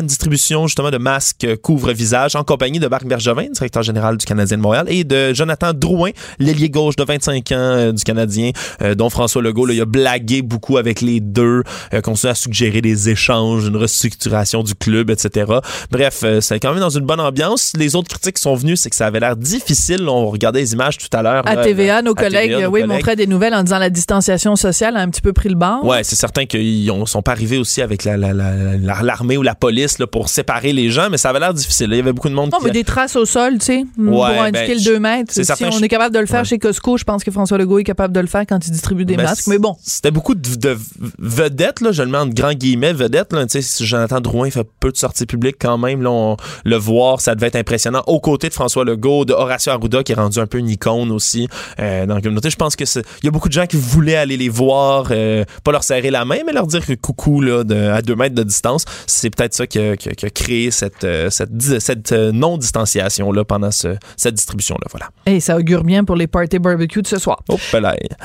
Une 0.00 0.06
distribution 0.06 0.66
justement 0.66 0.90
de 0.90 0.98
masques 0.98 1.44
euh, 1.44 1.56
couvre-visage 1.56 2.36
en 2.36 2.44
compagnie 2.44 2.78
de 2.78 2.86
Marc 2.88 3.04
Bergevin, 3.06 3.48
directeur 3.52 3.82
général 3.82 4.16
du 4.16 4.24
Canadien 4.26 4.56
de 4.56 4.62
Montréal, 4.62 4.86
et 4.88 5.04
de 5.04 5.32
Jonathan 5.32 5.72
Drouin, 5.72 6.10
l'ailier 6.38 6.70
gauche 6.70 6.96
de 6.96 7.04
25 7.04 7.36
ans 7.52 7.54
euh, 7.56 7.92
du 7.92 8.02
Canadien, 8.04 8.50
euh, 8.82 8.94
dont 8.94 9.10
François 9.10 9.42
Legault 9.42 9.66
là, 9.66 9.74
il 9.74 9.80
a 9.80 9.84
blagué 9.84 10.42
beaucoup 10.42 10.76
avec 10.78 11.00
les 11.00 11.20
deux, 11.20 11.62
euh, 11.94 12.00
continue 12.00 12.30
à 12.30 12.34
suggérer 12.34 12.80
des 12.80 13.08
échanges, 13.08 13.66
une 13.66 13.76
restructuration 13.76 14.62
du 14.62 14.74
club, 14.74 15.10
etc. 15.10 15.50
Bref, 15.90 16.20
euh, 16.24 16.40
c'est 16.40 16.60
quand 16.60 16.70
même 16.72 16.80
dans 16.80 16.90
une 16.90 17.04
bonne 17.06 17.20
ambiance. 17.20 17.72
Les 17.76 17.94
autres 17.96 18.08
critiques 18.08 18.36
qui 18.36 18.42
sont 18.42 18.54
venues, 18.54 18.76
c'est 18.76 18.90
que 18.90 18.96
ça 18.96 19.06
avait 19.06 19.20
l'air 19.20 19.36
difficile. 19.36 20.08
On 20.08 20.26
regardait 20.28 20.60
les 20.60 20.72
images 20.72 20.98
tout 20.98 21.08
à 21.16 21.22
l'heure. 21.22 21.46
À 21.46 21.56
TVA, 21.56 22.02
nos 22.02 22.12
à 22.12 22.14
collègues, 22.14 22.50
TVA, 22.50 22.60
nos 22.66 22.72
oui, 22.72 22.80
collègues. 22.80 22.88
montraient 22.88 23.16
des 23.16 23.26
nouvelles 23.26 23.54
en 23.54 23.62
disant 23.62 23.78
la 23.78 23.90
distanciation 23.90 24.56
sociale 24.56 24.96
a 24.96 25.00
un 25.00 25.08
petit 25.08 25.20
peu 25.20 25.32
pris 25.32 25.48
le 25.48 25.54
bord. 25.54 25.84
Ouais, 25.84 26.02
c'est 26.04 26.16
certain 26.16 26.44
qu'ils 26.46 26.90
ont- 26.90 27.06
sont 27.06 27.22
pas 27.22 27.32
arrivés 27.32 27.58
aussi 27.58 27.82
avec 27.82 28.04
la- 28.04 28.16
la- 28.16 28.32
la- 28.32 28.76
la- 28.76 29.02
l'armée 29.02 29.36
ou 29.36 29.42
la 29.42 29.54
police 29.54 29.85
là, 29.98 30.06
pour 30.06 30.28
séparer 30.28 30.72
les 30.72 30.90
gens, 30.90 31.08
mais 31.10 31.16
ça 31.18 31.30
avait 31.30 31.40
l'air 31.40 31.54
difficile. 31.54 31.88
Il 31.90 31.96
y 31.96 32.00
avait 32.00 32.12
beaucoup 32.12 32.28
de 32.28 32.34
monde 32.34 32.50
Non, 32.52 32.58
qui... 32.58 32.64
mais 32.66 32.70
des 32.70 32.84
traces 32.84 33.16
au 33.16 33.24
sol, 33.24 33.58
tu 33.58 33.64
sais, 33.66 33.84
pour 33.96 34.26
indiquer 34.26 34.66
ben, 34.68 34.78
le 34.78 34.84
2 34.84 34.98
mètres. 34.98 35.32
Si 35.32 35.44
certain, 35.44 35.68
on 35.68 35.78
je- 35.78 35.84
est 35.84 35.88
capable 35.88 36.14
de 36.14 36.20
le 36.20 36.26
faire 36.26 36.40
Ouais. 36.40 36.44
chez 36.44 36.58
Costco, 36.58 36.96
je 36.96 37.04
pense 37.04 37.24
que 37.24 37.30
François 37.30 37.58
Legault 37.58 37.78
est 37.78 37.84
capable 37.84 38.14
de 38.14 38.20
le 38.20 38.26
faire 38.26 38.44
quand 38.48 38.64
il 38.66 38.70
distribue 38.70 39.04
des 39.04 39.16
Ben, 39.16 39.24
masques. 39.24 39.46
Mais 39.48 39.58
bon. 39.58 39.76
C'était 39.82 40.10
beaucoup 40.10 40.34
de, 40.34 40.54
de 40.56 40.76
vedettes, 41.18 41.80
là, 41.80 41.92
je 41.92 42.02
le 42.02 42.08
mets 42.10 42.18
entre 42.18 42.34
grands 42.34 42.52
guillemets, 42.52 42.92
vedettes. 42.92 43.32
Là, 43.32 43.44
tu 43.46 43.52
sais, 43.52 43.62
si 43.62 43.86
Jonathan 43.86 44.20
Drouin 44.20 44.50
fait 44.50 44.66
peu 44.80 44.90
de 44.92 44.96
sorties 44.96 45.26
publiques 45.26 45.56
quand 45.60 45.78
même. 45.78 46.02
Là, 46.02 46.10
on- 46.10 46.36
le 46.64 46.76
voir, 46.76 47.20
ça 47.20 47.34
devait 47.34 47.46
être 47.48 47.56
impressionnant. 47.56 48.02
Aux 48.06 48.20
côtés 48.20 48.48
de 48.48 48.54
François 48.54 48.84
Legault, 48.84 49.24
de 49.24 49.32
Horacio 49.32 49.72
Arruda, 49.72 50.02
qui 50.02 50.12
est 50.12 50.16
rendu 50.16 50.38
un 50.38 50.46
peu 50.46 50.58
une 50.58 50.68
icône 50.68 51.10
aussi 51.10 51.48
euh, 51.80 52.06
dans 52.06 52.14
la 52.16 52.20
communauté. 52.20 52.50
Je 52.50 52.56
pense 52.56 52.76
que 52.76 52.84
il 52.84 53.24
y 53.24 53.28
a 53.28 53.30
beaucoup 53.30 53.48
de 53.48 53.52
gens 53.54 53.66
qui 53.66 53.76
voulaient 53.76 54.16
aller 54.16 54.36
les 54.36 54.48
voir, 54.48 55.08
euh, 55.10 55.44
pas 55.64 55.72
leur 55.72 55.82
serrer 55.84 56.10
la 56.10 56.24
main, 56.24 56.38
mais 56.46 56.52
leur 56.52 56.66
dire 56.66 56.84
que 56.86 56.92
coucou 56.94 57.40
là, 57.40 57.64
de- 57.64 57.74
à 57.90 58.02
deux 58.02 58.14
mètres 58.14 58.34
de 58.34 58.42
distance. 58.42 58.84
C'est 59.06 59.30
peut-être 59.30 59.54
ça 59.54 59.66
qui 59.66 59.75
a, 59.78 59.96
qui 59.96 60.08
a- 60.08 60.12
qui 60.12 60.26
a 60.26 60.30
créé 60.30 60.70
cette, 60.70 61.04
euh, 61.04 61.30
cette, 61.30 62.12
euh, 62.12 62.32
non-distanciation-là 62.32 63.44
pendant 63.44 63.70
ce- 63.70 63.96
cette 64.16 64.34
distribution-là. 64.34 64.86
Voilà. 64.90 65.08
Et 65.26 65.40
ça 65.40 65.56
augure 65.56 65.84
bien 65.84 66.04
pour 66.04 66.16
les 66.16 66.26
parties 66.26 66.58
barbecue 66.58 67.02
de 67.02 67.06
ce 67.06 67.18
soir. 67.18 67.42
Oh. 67.48 67.58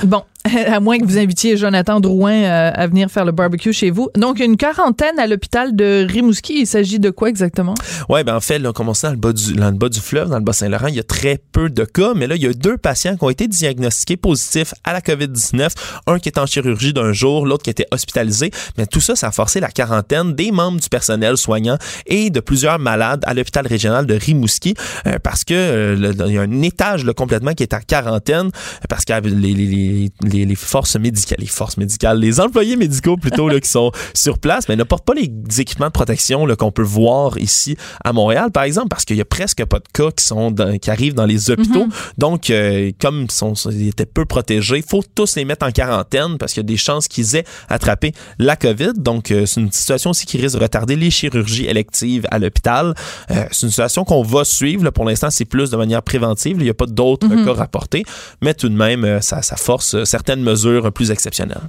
Bon, 0.03 0.23
à 0.67 0.79
moins 0.79 0.97
que 0.97 1.05
vous 1.05 1.17
invitiez 1.17 1.57
Jonathan 1.57 1.99
Drouin 1.99 2.33
euh, 2.33 2.71
à 2.73 2.87
venir 2.87 3.09
faire 3.09 3.25
le 3.25 3.31
barbecue 3.31 3.73
chez 3.73 3.91
vous. 3.91 4.09
Donc, 4.15 4.39
une 4.39 4.57
quarantaine 4.57 5.19
à 5.19 5.27
l'hôpital 5.27 5.75
de 5.75 6.05
Rimouski. 6.09 6.61
Il 6.61 6.67
s'agit 6.67 6.99
de 6.99 7.09
quoi 7.09 7.29
exactement? 7.29 7.75
Ouais, 8.09 8.23
ben 8.23 8.35
en 8.35 8.41
fait, 8.41 8.59
là, 8.59 8.73
commençant 8.73 9.09
dans 9.09 9.13
le 9.13 9.19
bas 9.19 9.33
du, 9.33 9.53
dans 9.53 9.69
le 9.69 9.77
bas 9.77 9.89
du 9.89 9.99
fleuve, 9.99 10.29
dans 10.29 10.37
le 10.37 10.43
bas 10.43 10.53
Saint-Laurent, 10.53 10.87
il 10.87 10.95
y 10.95 10.99
a 10.99 11.03
très 11.03 11.39
peu 11.51 11.69
de 11.69 11.83
cas, 11.83 12.13
mais 12.15 12.27
là, 12.27 12.35
il 12.35 12.41
y 12.41 12.47
a 12.47 12.53
deux 12.53 12.77
patients 12.77 13.15
qui 13.15 13.23
ont 13.23 13.29
été 13.29 13.47
diagnostiqués 13.47 14.17
positifs 14.17 14.73
à 14.83 14.93
la 14.93 15.01
COVID-19. 15.01 15.69
Un 16.07 16.19
qui 16.19 16.29
est 16.29 16.37
en 16.37 16.45
chirurgie 16.45 16.93
d'un 16.93 17.13
jour, 17.13 17.45
l'autre 17.45 17.63
qui 17.63 17.69
était 17.69 17.87
hospitalisé. 17.91 18.51
Mais 18.77 18.85
tout 18.85 19.01
ça, 19.01 19.15
ça 19.15 19.27
a 19.27 19.31
forcé 19.31 19.59
la 19.59 19.69
quarantaine 19.69 20.33
des 20.33 20.51
membres 20.51 20.79
du 20.79 20.89
personnel 20.89 21.37
soignant 21.37 21.77
et 22.05 22.29
de 22.29 22.39
plusieurs 22.39 22.79
malades 22.79 23.21
à 23.25 23.33
l'hôpital 23.33 23.67
régional 23.67 24.05
de 24.05 24.13
Rimouski 24.13 24.75
euh, 25.07 25.19
parce 25.21 25.43
que 25.43 25.53
euh, 25.53 26.13
il 26.27 26.33
y 26.33 26.37
a 26.37 26.41
un 26.41 26.61
étage 26.61 27.05
là, 27.05 27.13
complètement 27.13 27.53
qui 27.53 27.63
est 27.63 27.73
en 27.73 27.79
quarantaine 27.79 28.49
parce 28.89 29.05
que 29.05 29.13
les, 29.27 29.53
les, 29.53 30.11
les, 30.21 30.30
les, 30.31 30.45
les 30.45 30.55
forces 30.55 30.95
médicales, 30.95 31.37
les 31.39 31.45
forces 31.47 31.77
médicales, 31.77 32.19
les 32.19 32.39
employés 32.39 32.75
médicaux 32.75 33.17
plutôt 33.17 33.49
là, 33.49 33.59
qui 33.59 33.69
sont 33.69 33.91
sur 34.13 34.39
place, 34.39 34.67
mais 34.69 34.75
ne 34.75 34.83
portent 34.83 35.05
pas 35.05 35.13
les 35.13 35.31
équipements 35.59 35.87
de 35.87 35.91
protection 35.91 36.45
qu'on 36.57 36.71
peut 36.71 36.81
voir 36.83 37.37
ici 37.37 37.77
à 38.03 38.13
Montréal, 38.13 38.51
par 38.51 38.63
exemple, 38.63 38.89
parce 38.89 39.05
qu'il 39.05 39.15
y 39.17 39.21
a 39.21 39.25
presque 39.25 39.63
pas 39.65 39.79
de 39.79 39.87
cas 39.93 40.11
qui 40.11 40.23
sont 40.23 40.51
dans- 40.51 40.77
qui 40.77 40.89
arrivent 40.91 41.13
dans 41.13 41.25
les 41.25 41.49
hôpitaux. 41.51 41.87
Donc, 42.17 42.49
euh, 42.49 42.91
comme 42.99 43.23
ils, 43.23 43.31
sont, 43.31 43.53
ils 43.71 43.87
étaient 43.89 44.05
peu 44.05 44.25
protégés, 44.25 44.77
il 44.77 44.83
faut 44.83 45.03
tous 45.15 45.35
les 45.35 45.45
mettre 45.45 45.65
en 45.65 45.71
quarantaine 45.71 46.37
parce 46.37 46.53
qu'il 46.53 46.61
y 46.63 46.65
a 46.65 46.67
des 46.67 46.77
chances 46.77 47.07
qu'ils 47.07 47.35
aient 47.35 47.45
attrapé 47.69 48.13
la 48.39 48.55
COVID. 48.55 48.91
Donc, 48.97 49.31
euh, 49.31 49.45
c'est 49.45 49.61
une 49.61 49.71
situation 49.71 50.11
aussi 50.11 50.25
qui 50.25 50.37
risque 50.37 50.57
de 50.57 50.61
retarder 50.63 50.95
les 50.95 51.09
chirurgies 51.11 51.65
électives 51.65 52.25
à 52.31 52.39
l'hôpital. 52.39 52.93
Euh, 53.31 53.45
c'est 53.51 53.63
une 53.65 53.69
situation 53.71 54.03
qu'on 54.03 54.23
va 54.23 54.43
suivre. 54.43 54.83
là. 54.83 54.91
pour 54.91 55.05
l'instant, 55.05 55.29
c'est 55.29 55.45
plus 55.45 55.69
de 55.69 55.77
manière 55.77 56.01
préventive. 56.03 56.57
Il 56.59 56.63
n'y 56.63 56.69
a 56.69 56.73
pas 56.73 56.85
d'autres 56.85 57.27
Mhm. 57.27 57.45
cas 57.45 57.53
rapportés, 57.53 58.03
mais 58.41 58.53
tout 58.53 58.69
de 58.69 58.75
même, 58.75 59.21
ça, 59.21 59.41
ça 59.41 59.55
force 59.55 59.95
euh, 59.95 60.05
certaines 60.21 60.43
mesures 60.43 60.93
plus 60.93 61.09
exceptionnelles. 61.09 61.67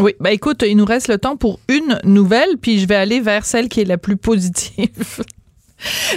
Oui, 0.00 0.14
ben 0.18 0.30
écoute, 0.30 0.64
il 0.66 0.76
nous 0.76 0.84
reste 0.84 1.06
le 1.06 1.16
temps 1.16 1.36
pour 1.36 1.60
une 1.68 2.00
nouvelle, 2.02 2.58
puis 2.60 2.80
je 2.80 2.88
vais 2.88 2.96
aller 2.96 3.20
vers 3.20 3.44
celle 3.44 3.68
qui 3.68 3.80
est 3.80 3.84
la 3.84 3.98
plus 3.98 4.16
positive. 4.16 5.22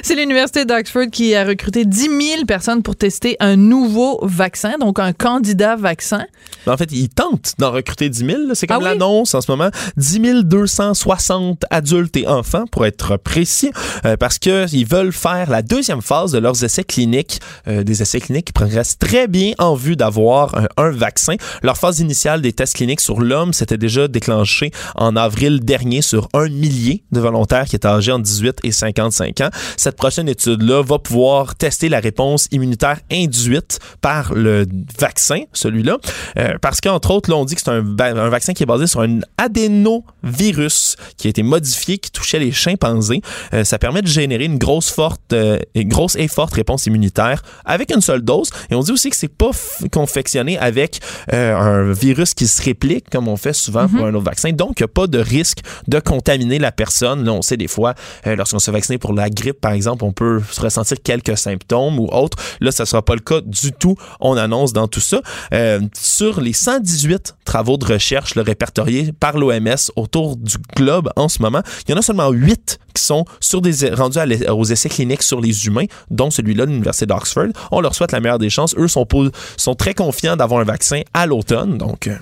C'est 0.04 0.16
l'Université 0.16 0.66
d'Oxford 0.66 1.08
qui 1.12 1.36
a 1.36 1.44
recruté 1.46 1.86
10 1.86 2.00
000 2.02 2.46
personnes 2.46 2.84
pour 2.84 2.96
tester 2.96 3.36
un 3.40 3.56
nouveau 3.56 4.20
vaccin, 4.24 4.76
donc 4.80 5.00
un 5.00 5.14
candidat 5.14 5.76
vaccin. 5.76 6.26
Ben, 6.66 6.74
en 6.74 6.78
fait, 6.78 6.92
ils 6.92 7.10
tentent 7.10 7.54
d'en 7.58 7.72
recruter 7.72 8.10
10 8.10 8.26
000. 8.26 8.30
là. 8.48 8.56
C'est 8.56 8.68
comme 8.68 8.78
Ah 8.78 8.80
oui? 8.80 8.86
l'annonce 8.86 9.34
en 9.36 9.42
ce 9.42 9.52
moment. 9.52 9.70
10 9.98 10.44
260 10.44 11.66
adultes 11.70 12.16
et 12.18 12.28
enfants, 12.28 12.66
pour 12.72 12.86
être 12.86 13.18
précis, 13.18 13.72
euh, 14.06 14.18
parce 14.18 14.40
qu'ils 14.40 14.86
veulent 14.88 15.14
faire 15.14 15.50
la 15.50 15.62
deuxième 15.62 16.02
phase 16.02 16.32
de 16.32 16.38
leurs 16.40 16.64
essais 16.64 16.84
cliniques, 16.84 17.40
euh, 17.68 17.84
des 17.84 18.02
essais 18.02 18.20
cliniques 18.20 18.46
qui 18.48 18.54
progressent 18.54 18.98
très 18.98 19.28
bien 19.28 19.54
en 19.60 19.76
vue 19.76 19.96
d'avoir 19.96 20.56
un, 20.58 20.68
un 20.78 20.92
vaccin. 20.92 21.36
Leur 21.64 21.78
phase 21.78 22.00
initiale 22.00 22.42
des 22.42 22.54
tests 22.54 22.76
cliniques 22.76 23.02
sur 23.02 23.20
l'homme 23.22 23.54
s'était 23.54 23.78
déjà 23.78 24.08
déclenchée 24.08 24.72
en 24.96 25.16
avril 25.16 25.60
dernier 25.62 26.02
sur 26.02 26.30
un 26.34 26.48
millier 26.50 27.04
de 27.12 27.20
volontaires 27.20 27.66
qui 27.66 27.76
étaient 27.76 27.88
âgés 27.88 28.12
entre 28.12 28.24
18 28.24 28.60
et 28.64 28.72
55 28.72 29.42
ans. 29.42 29.50
Cette 29.78 29.96
prochaine 29.96 30.30
étude-là 30.30 30.84
va 30.84 31.00
pouvoir 31.00 31.56
tester 31.56 31.90
la 31.90 32.00
réponse 32.00 32.48
immunitaire 32.52 33.00
induite 33.12 33.80
par 34.02 34.34
le 34.34 34.66
vaccin, 35.00 35.42
celui-là, 35.54 35.98
euh, 36.38 36.54
parce 36.62 36.82
qu'entre 36.82 37.12
autres, 37.12 37.30
là, 37.30 37.38
on 37.38 37.46
dit 37.46 37.56
que 37.56 37.62
c'est 37.62 37.70
un, 37.72 37.84
va- 37.98 38.06
un 38.08 38.30
vaccin 38.30 38.54
qui 38.54 38.64
est 38.64 38.68
basé 38.68 38.88
sur 38.88 39.02
un 39.02 39.20
adénovirus 39.38 40.96
qui 41.18 41.28
a 41.28 41.30
été 41.30 41.44
modifié, 41.44 41.98
qui 41.98 42.12
touchait 42.12 42.40
les 42.40 42.52
chimpanzés. 42.52 43.22
Euh, 43.54 43.64
ça 43.64 43.80
permet 43.80 44.02
de 44.02 44.08
générer 44.08 44.46
une 44.46 44.58
grosse, 44.58 44.90
forte, 44.90 45.34
euh, 45.34 45.60
une 45.76 45.90
grosse 45.90 46.16
et 46.16 46.28
forte 46.28 46.54
réponse 46.54 46.86
immunitaire 46.86 47.42
avec 47.66 47.94
une 47.94 48.02
seule 48.02 48.22
dose. 48.22 48.50
Et 48.70 48.76
on 48.76 48.82
dit 48.82 48.92
aussi 48.92 49.10
que 49.10 49.16
c'est 49.16 49.28
pas 49.28 49.52
confectionné 49.92 50.58
avec 50.58 51.00
un 51.32 51.92
virus 51.92 52.34
qui 52.34 52.48
se 52.48 52.62
réplique 52.62 53.10
comme 53.10 53.28
on 53.28 53.38
fait 53.38 53.54
souvent 53.54 53.88
pour 53.88 54.06
un 54.06 54.14
autre 54.14 54.26
vaccin. 54.26 54.52
Donc, 54.52 54.80
il 54.80 54.84
n'y 54.84 54.86
a 54.86 54.88
pas 54.90 55.08
de 55.08 55.20
risque 55.20 55.60
de 55.88 56.00
contaminer 56.00 56.60
la 56.60 56.72
personne. 56.72 57.24
Là, 57.24 57.34
on 57.34 57.42
sait 57.42 57.58
des 57.58 57.68
fois, 57.68 57.94
lorsqu'on 58.26 58.60
se 58.60 58.66
fait 58.66 58.72
vacciner 58.72 58.98
pour 58.98 59.14
la 59.14 59.30
grippe, 59.38 59.62
par 59.62 59.72
exemple, 59.72 60.04
on 60.04 60.12
peut 60.12 60.42
se 60.52 60.60
ressentir 60.62 60.98
quelques 61.02 61.38
symptômes 61.38 62.00
ou 62.00 62.08
autres. 62.12 62.38
Là, 62.60 62.72
ça 62.72 62.84
ne 62.84 62.88
sera 62.88 63.02
pas 63.04 63.16
le 63.16 63.22
cas 63.22 63.42
du 63.42 63.72
tout. 63.72 63.96
On 64.20 64.36
annonce 64.36 64.74
dans 64.74 64.88
tout 64.88 65.00
ça. 65.00 65.22
Euh, 65.54 65.80
sur 65.94 66.42
les 66.42 66.54
118 66.54 67.36
travaux 67.46 67.78
de 67.78 67.86
recherche 67.86 68.34
répertoriés 68.38 69.14
par 69.18 69.38
l'OMS 69.38 69.92
autour 69.96 70.36
du 70.36 70.58
globe 70.76 71.10
en 71.16 71.30
ce 71.30 71.42
moment, 71.42 71.62
il 71.88 71.92
y 71.92 71.94
en 71.94 71.98
a 71.98 72.02
seulement 72.02 72.30
8 72.30 72.80
qui 72.94 73.04
sont 73.04 73.26
sur 73.40 73.62
des 73.62 73.90
rendus 73.94 74.20
aux 74.50 74.66
essais 74.66 74.90
cliniques 74.90 75.24
sur 75.24 75.40
les 75.40 75.68
humains, 75.68 75.86
dont 76.10 76.32
celui-là 76.32 76.66
de 76.66 76.72
l'Université 76.72 77.06
d'Oxford. 77.06 77.50
On 77.72 77.80
leur 77.80 77.94
souhaite 77.94 78.12
la 78.12 78.20
meilleure 78.20 78.40
des 78.40 78.50
chances. 78.50 78.76
Eux 78.78 78.88
sont, 78.88 79.08
sont 79.56 79.76
très 79.76 79.94
confiants 79.94 80.36
d'avoir 80.36 80.62
un 80.62 80.66
vaccin 80.66 81.02
à 81.14 81.26
l'automne. 81.26 81.78
Donc, 81.78 82.08
euh, 82.08 82.16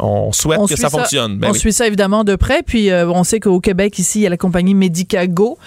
on 0.00 0.32
souhaite 0.32 0.58
On 0.58 0.66
que 0.66 0.74
suit 0.74 0.82
ça, 0.82 0.90
fonctionne. 0.90 1.38
Ben 1.38 1.48
on 1.48 1.52
oui. 1.52 1.58
suit 1.58 1.72
ça 1.72 1.86
évidemment 1.86 2.24
de 2.24 2.34
près. 2.34 2.62
Puis 2.62 2.90
euh, 2.90 3.08
on 3.08 3.22
sait 3.22 3.38
qu'au 3.38 3.60
Québec, 3.60 3.98
ici, 3.98 4.20
il 4.20 4.22
y 4.22 4.26
a 4.26 4.30
la 4.30 4.36
compagnie 4.36 4.74
Medicago 4.74 5.58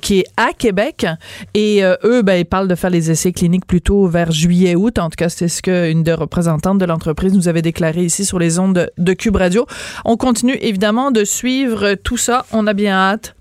qui 0.00 0.20
est 0.20 0.26
à 0.36 0.52
Québec. 0.56 1.06
Et 1.52 1.84
euh, 1.84 1.96
eux, 2.04 2.22
ben, 2.22 2.36
ils 2.36 2.46
parlent 2.46 2.68
de 2.68 2.74
faire 2.74 2.90
les 2.90 3.10
essais 3.10 3.32
cliniques 3.32 3.66
plutôt 3.66 4.06
vers 4.06 4.32
juillet-août. 4.32 4.98
En 4.98 5.10
tout 5.10 5.16
cas, 5.16 5.28
c'est 5.28 5.48
ce 5.48 5.60
qu'une 5.60 6.02
des 6.02 6.14
représentantes 6.14 6.78
de 6.78 6.84
l'entreprise 6.86 7.34
nous 7.34 7.48
avait 7.48 7.62
déclaré 7.62 8.04
ici 8.04 8.24
sur 8.24 8.38
les 8.38 8.58
ondes 8.58 8.74
de, 8.74 8.90
de 8.96 9.12
Cube 9.12 9.36
Radio. 9.36 9.66
On 10.04 10.16
continue 10.16 10.56
évidemment 10.60 11.10
de 11.10 11.24
suivre 11.24 11.94
tout 11.94 12.16
ça. 12.16 12.46
On 12.52 12.66
a 12.66 12.72
bien 12.72 12.94
hâte. 12.94 13.34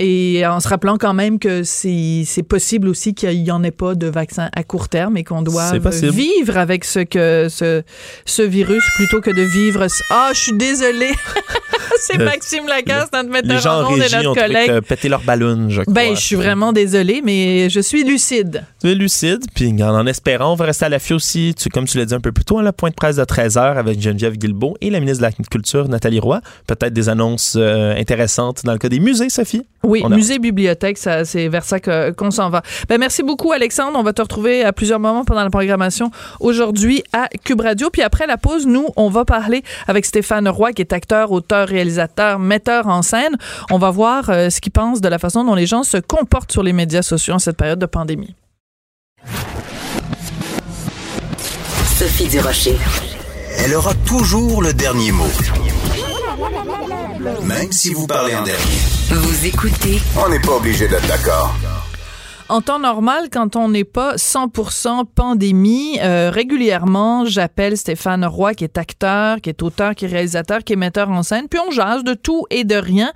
Et 0.00 0.44
en 0.44 0.58
se 0.58 0.68
rappelant 0.68 0.96
quand 0.96 1.14
même 1.14 1.38
que 1.38 1.62
c'est 1.62 2.42
possible 2.48 2.88
aussi 2.88 3.14
qu'il 3.14 3.42
n'y 3.42 3.50
en 3.52 3.62
ait 3.62 3.70
pas 3.70 3.94
de 3.94 4.08
vaccin 4.08 4.50
à 4.54 4.64
court 4.64 4.88
terme 4.88 5.16
et 5.16 5.22
qu'on 5.22 5.42
doit 5.42 5.78
vivre 5.78 6.58
avec 6.58 6.84
ce 6.84 7.00
que 7.00 7.48
ce, 7.48 7.82
ce 8.24 8.42
virus 8.42 8.82
plutôt 8.96 9.20
que 9.20 9.30
de 9.30 9.42
vivre. 9.42 9.86
Ah, 10.10 10.30
je 10.34 10.38
suis 10.38 10.56
désolée. 10.56 11.12
c'est 12.00 12.20
Euh, 12.20 12.24
Maxime 12.24 12.66
Lacasse, 12.66 13.08
notre 13.12 13.28
metteur 13.30 13.66
en 13.66 13.92
ondes 13.92 13.98
et 13.98 14.16
notre 14.22 14.34
collègue. 14.34 14.68
que 14.70 14.80
péter 14.80 15.08
leur 15.08 15.22
ballon, 15.22 15.68
je 15.68 15.82
crois. 15.82 15.92
Ben, 15.94 16.14
je 16.14 16.20
suis 16.20 16.36
vraiment 16.36 16.72
désolée, 16.72 17.20
mais 17.24 17.68
je 17.70 17.80
suis 17.80 18.04
lucide. 18.04 18.64
Tu 18.80 18.90
es 18.90 18.94
lucide, 18.94 19.44
puis 19.54 19.72
en, 19.82 19.94
en 19.94 20.06
espérant, 20.06 20.52
on 20.52 20.56
va 20.56 20.66
rester 20.66 20.84
à 20.86 20.88
l'affût 20.88 21.14
aussi, 21.14 21.54
tu, 21.58 21.68
comme 21.68 21.86
tu 21.86 21.98
l'as 21.98 22.04
dit 22.06 22.14
un 22.14 22.20
peu 22.20 22.32
plus 22.32 22.44
tôt, 22.44 22.58
à 22.58 22.62
la 22.62 22.72
pointe 22.72 22.92
de 22.92 22.96
presse 22.96 23.16
de 23.16 23.24
13h 23.24 23.76
avec 23.76 24.00
Geneviève 24.00 24.36
Guilbeault 24.36 24.76
et 24.80 24.90
la 24.90 25.00
ministre 25.00 25.18
de 25.18 25.26
la 25.26 25.32
Culture, 25.50 25.88
Nathalie 25.88 26.20
Roy. 26.20 26.40
Peut-être 26.66 26.92
des 26.92 27.08
annonces 27.08 27.54
euh, 27.56 27.94
intéressantes 27.96 28.64
dans 28.64 28.72
le 28.72 28.78
cas 28.78 28.88
des 28.88 29.00
musées, 29.00 29.28
Sophie? 29.30 29.62
Oui, 29.82 30.00
On 30.04 30.10
a- 30.12 30.16
musée, 30.16 30.38
bibliothèque, 30.38 30.98
ça, 30.98 31.24
c'est 31.24 31.48
vers 31.48 31.64
ça 31.64 31.78
qu'on 31.80 32.30
s'en 32.30 32.50
va. 32.50 32.62
Ben, 32.88 32.98
merci 32.98 33.22
beaucoup, 33.22 33.52
Alexandre. 33.52 33.98
On 33.98 34.02
va 34.02 34.12
te 34.12 34.22
retrouver 34.22 34.64
à 34.64 34.72
plusieurs 34.72 35.00
moments 35.00 35.24
pendant 35.24 35.42
la 35.42 35.50
programmation 35.50 36.10
aujourd'hui 36.40 37.02
à 37.12 37.28
Cube 37.44 37.60
Radio. 37.60 37.90
Puis 37.90 38.02
après 38.02 38.26
la 38.26 38.36
pause, 38.36 38.66
nous, 38.66 38.86
on 38.96 39.08
va 39.10 39.24
parler 39.24 39.62
avec 39.86 40.04
Stéphane 40.04 40.48
Roy, 40.48 40.72
qui 40.72 40.82
est 40.82 40.92
acteur, 40.92 41.32
auteur, 41.32 41.68
réalisateur, 41.68 41.83
metteur 42.38 42.86
en 42.88 43.02
scène. 43.02 43.36
On 43.70 43.78
va 43.78 43.90
voir 43.90 44.30
euh, 44.30 44.50
ce 44.50 44.60
qu'il 44.60 44.72
pense 44.72 45.00
de 45.00 45.08
la 45.08 45.18
façon 45.18 45.44
dont 45.44 45.54
les 45.54 45.66
gens 45.66 45.82
se 45.82 45.96
comportent 45.98 46.52
sur 46.52 46.62
les 46.62 46.72
médias 46.72 47.02
sociaux 47.02 47.34
en 47.34 47.38
cette 47.38 47.56
période 47.56 47.78
de 47.78 47.86
pandémie. 47.86 48.34
Sophie 51.98 52.28
Durocher. 52.28 52.76
Elle 53.58 53.74
aura 53.74 53.94
toujours 54.06 54.62
le 54.62 54.72
dernier 54.74 55.12
mot. 55.12 55.30
Même 57.44 57.72
si 57.72 57.94
vous 57.94 58.06
parlez 58.06 58.34
en 58.34 58.42
dernier. 58.42 58.78
Vous 59.10 59.46
écoutez 59.46 60.02
On 60.16 60.28
n'est 60.28 60.40
pas 60.40 60.56
obligé 60.56 60.88
d'être 60.88 61.06
d'accord. 61.06 61.54
En 62.50 62.60
temps 62.60 62.78
normal, 62.78 63.30
quand 63.32 63.56
on 63.56 63.70
n'est 63.70 63.84
pas 63.84 64.16
100% 64.16 65.06
pandémie, 65.16 65.98
euh, 66.02 66.28
régulièrement, 66.30 67.24
j'appelle 67.24 67.78
Stéphane 67.78 68.22
Roy, 68.26 68.52
qui 68.52 68.64
est 68.64 68.76
acteur, 68.76 69.40
qui 69.40 69.48
est 69.48 69.62
auteur, 69.62 69.94
qui 69.94 70.04
est 70.04 70.08
réalisateur, 70.08 70.58
qui 70.58 70.74
est 70.74 70.76
metteur 70.76 71.08
en 71.10 71.22
scène, 71.22 71.46
puis 71.48 71.58
on 71.66 71.70
jase 71.70 72.04
de 72.04 72.12
tout 72.12 72.44
et 72.50 72.64
de 72.64 72.74
rien. 72.74 73.12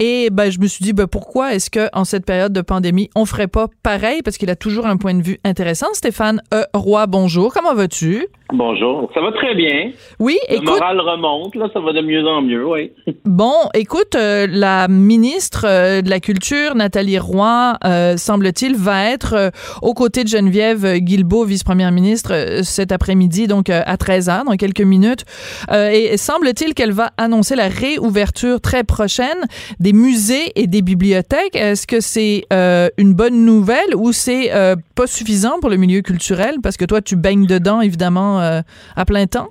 Et 0.00 0.28
ben, 0.32 0.50
je 0.50 0.58
me 0.58 0.66
suis 0.66 0.82
dit, 0.82 0.92
ben, 0.92 1.06
pourquoi 1.06 1.54
est-ce 1.54 1.70
que 1.70 1.88
en 1.92 2.04
cette 2.04 2.26
période 2.26 2.52
de 2.52 2.62
pandémie, 2.62 3.10
on 3.14 3.26
ferait 3.26 3.46
pas 3.46 3.68
pareil, 3.84 4.22
parce 4.22 4.38
qu'il 4.38 4.50
a 4.50 4.56
toujours 4.56 4.86
un 4.86 4.96
point 4.96 5.14
de 5.14 5.22
vue 5.22 5.38
intéressant. 5.44 5.86
Stéphane 5.92 6.42
euh, 6.52 6.64
Roy, 6.74 7.06
bonjour, 7.06 7.54
comment 7.54 7.74
vas-tu? 7.74 8.26
Bonjour, 8.52 9.10
ça 9.14 9.20
va 9.20 9.32
très 9.32 9.54
bien. 9.54 9.90
Oui, 10.20 10.36
Le 10.48 10.56
écoute, 10.56 10.68
moral 10.68 11.00
remonte, 11.00 11.54
là, 11.56 11.68
ça 11.72 11.80
va 11.80 11.92
de 11.92 12.02
mieux 12.02 12.26
en 12.26 12.42
mieux, 12.42 12.66
oui. 12.66 12.92
Bon, 13.24 13.68
écoute, 13.74 14.14
euh, 14.14 14.46
la 14.48 14.86
ministre 14.86 15.64
euh, 15.66 16.02
de 16.02 16.10
la 16.10 16.20
Culture, 16.20 16.74
Nathalie 16.74 17.18
Roy, 17.18 17.74
euh, 17.84 18.16
semble-t-il, 18.16 18.63
va 18.72 19.10
être 19.10 19.34
euh, 19.34 19.50
aux 19.82 19.92
côtés 19.92 20.24
de 20.24 20.28
Geneviève 20.28 20.96
Guilbeault, 20.96 21.44
vice-première 21.44 21.92
ministre, 21.92 22.32
euh, 22.32 22.62
cet 22.62 22.92
après-midi, 22.92 23.46
donc 23.46 23.68
euh, 23.68 23.82
à 23.84 23.96
13h, 23.96 24.46
dans 24.46 24.56
quelques 24.56 24.80
minutes. 24.80 25.24
Et 25.70 26.16
semble-t-il 26.16 26.74
qu'elle 26.74 26.92
va 26.92 27.10
annoncer 27.18 27.54
la 27.54 27.68
réouverture 27.68 28.60
très 28.60 28.84
prochaine 28.84 29.36
des 29.80 29.92
musées 29.92 30.52
et 30.56 30.66
des 30.66 30.82
bibliothèques. 30.82 31.54
Est-ce 31.54 31.86
que 31.86 32.00
c'est 32.00 32.46
une 32.50 33.14
bonne 33.14 33.44
nouvelle 33.44 33.94
ou 33.94 34.12
c'est 34.12 34.50
pas 34.94 35.06
suffisant 35.06 35.58
pour 35.60 35.70
le 35.70 35.76
milieu 35.76 36.00
culturel? 36.00 36.56
Parce 36.62 36.76
que 36.76 36.84
toi, 36.84 37.02
tu 37.02 37.16
baignes 37.16 37.46
dedans, 37.46 37.80
évidemment, 37.80 38.40
à 38.40 39.04
plein 39.04 39.26
temps. 39.26 39.48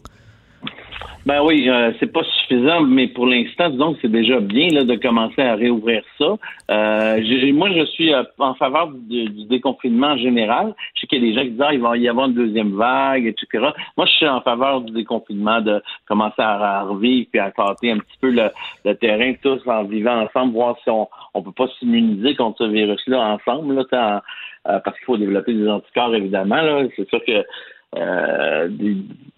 Ben 1.25 1.41
oui, 1.41 1.69
euh, 1.69 1.93
c'est 1.99 2.11
pas 2.11 2.23
suffisant, 2.23 2.81
mais 2.81 3.07
pour 3.07 3.25
l'instant, 3.27 3.69
disons 3.69 3.93
que 3.93 3.99
c'est 4.01 4.11
déjà 4.11 4.41
bien 4.41 4.67
là, 4.69 4.83
de 4.83 4.95
commencer 4.95 5.41
à 5.41 5.55
réouvrir 5.55 6.03
ça. 6.17 6.35
Euh, 6.69 7.53
moi, 7.53 7.69
je 7.71 7.85
suis 7.85 8.13
euh, 8.13 8.23
en 8.39 8.53
faveur 8.55 8.89
du, 8.91 9.29
du 9.29 9.45
déconfinement 9.45 10.07
en 10.07 10.17
général. 10.17 10.75
Je 10.95 11.01
sais 11.01 11.07
qu'il 11.07 11.23
y 11.23 11.27
a 11.27 11.29
des 11.29 11.35
gens 11.35 11.43
qui 11.43 11.51
disent 11.51 11.61
ah, 11.65 11.73
il 11.73 11.79
va 11.79 11.97
y 11.97 12.09
avoir 12.09 12.27
une 12.27 12.33
deuxième 12.33 12.75
vague, 12.75 13.25
etc. 13.25 13.69
Moi, 13.95 14.05
je 14.05 14.11
suis 14.11 14.27
en 14.27 14.41
faveur 14.41 14.81
du 14.81 14.91
déconfinement, 14.91 15.61
de 15.61 15.81
commencer 16.07 16.41
à, 16.41 16.79
à 16.79 16.83
revivre 16.83 17.27
puis 17.31 17.39
à 17.39 17.51
tâter 17.51 17.91
un 17.91 17.99
petit 17.99 18.17
peu 18.19 18.29
le, 18.29 18.49
le 18.83 18.95
terrain 18.95 19.33
tous 19.41 19.61
en 19.65 19.83
vivant 19.83 20.23
ensemble, 20.23 20.53
voir 20.53 20.75
si 20.83 20.89
on 20.89 21.07
on 21.33 21.41
peut 21.41 21.51
pas 21.51 21.67
s'immuniser 21.79 22.35
contre 22.35 22.65
ce 22.65 22.69
virus-là 22.69 23.19
ensemble, 23.19 23.75
là, 23.75 24.21
euh, 24.67 24.79
parce 24.79 24.97
qu'il 24.97 25.05
faut 25.05 25.17
développer 25.17 25.53
des 25.53 25.67
anticorps, 25.67 26.15
évidemment. 26.15 26.61
Là. 26.61 26.83
C'est 26.95 27.07
sûr 27.09 27.23
que 27.25 27.43
euh, 27.97 28.69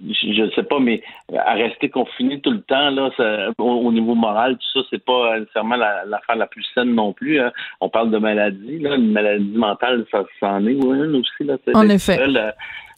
je 0.01 0.41
ne 0.43 0.49
sais 0.51 0.63
pas, 0.63 0.79
mais 0.79 1.01
à 1.37 1.53
rester 1.53 1.89
confiné 1.89 2.39
tout 2.41 2.51
le 2.51 2.61
temps, 2.61 2.89
là, 2.91 3.09
ça- 3.17 3.49
au, 3.57 3.63
au 3.87 3.91
niveau 3.91 4.15
moral, 4.15 4.57
tout 4.57 4.79
ça, 4.81 4.87
c'est 4.89 5.03
pas 5.03 5.39
nécessairement 5.39 5.75
la- 5.77 6.05
l'affaire 6.05 6.35
la, 6.35 6.47
plus 6.47 6.63
saine 6.73 6.93
non 6.93 7.13
plus. 7.13 7.39
hein. 7.39 7.51
On 7.81 7.89
parle 7.89 8.11
de 8.11 8.17
maladie, 8.17 8.79
là, 8.79 8.95
une 8.95 9.11
maladie 9.11 9.57
mentale, 9.57 10.05
ça 10.11 10.23
s'en 10.39 10.65
est 10.67 10.73
une 10.73 11.15
aussi. 11.15 11.43
Là, 11.43 11.55
En 11.73 11.89
effet. 11.89 12.15
seul, 12.17 12.53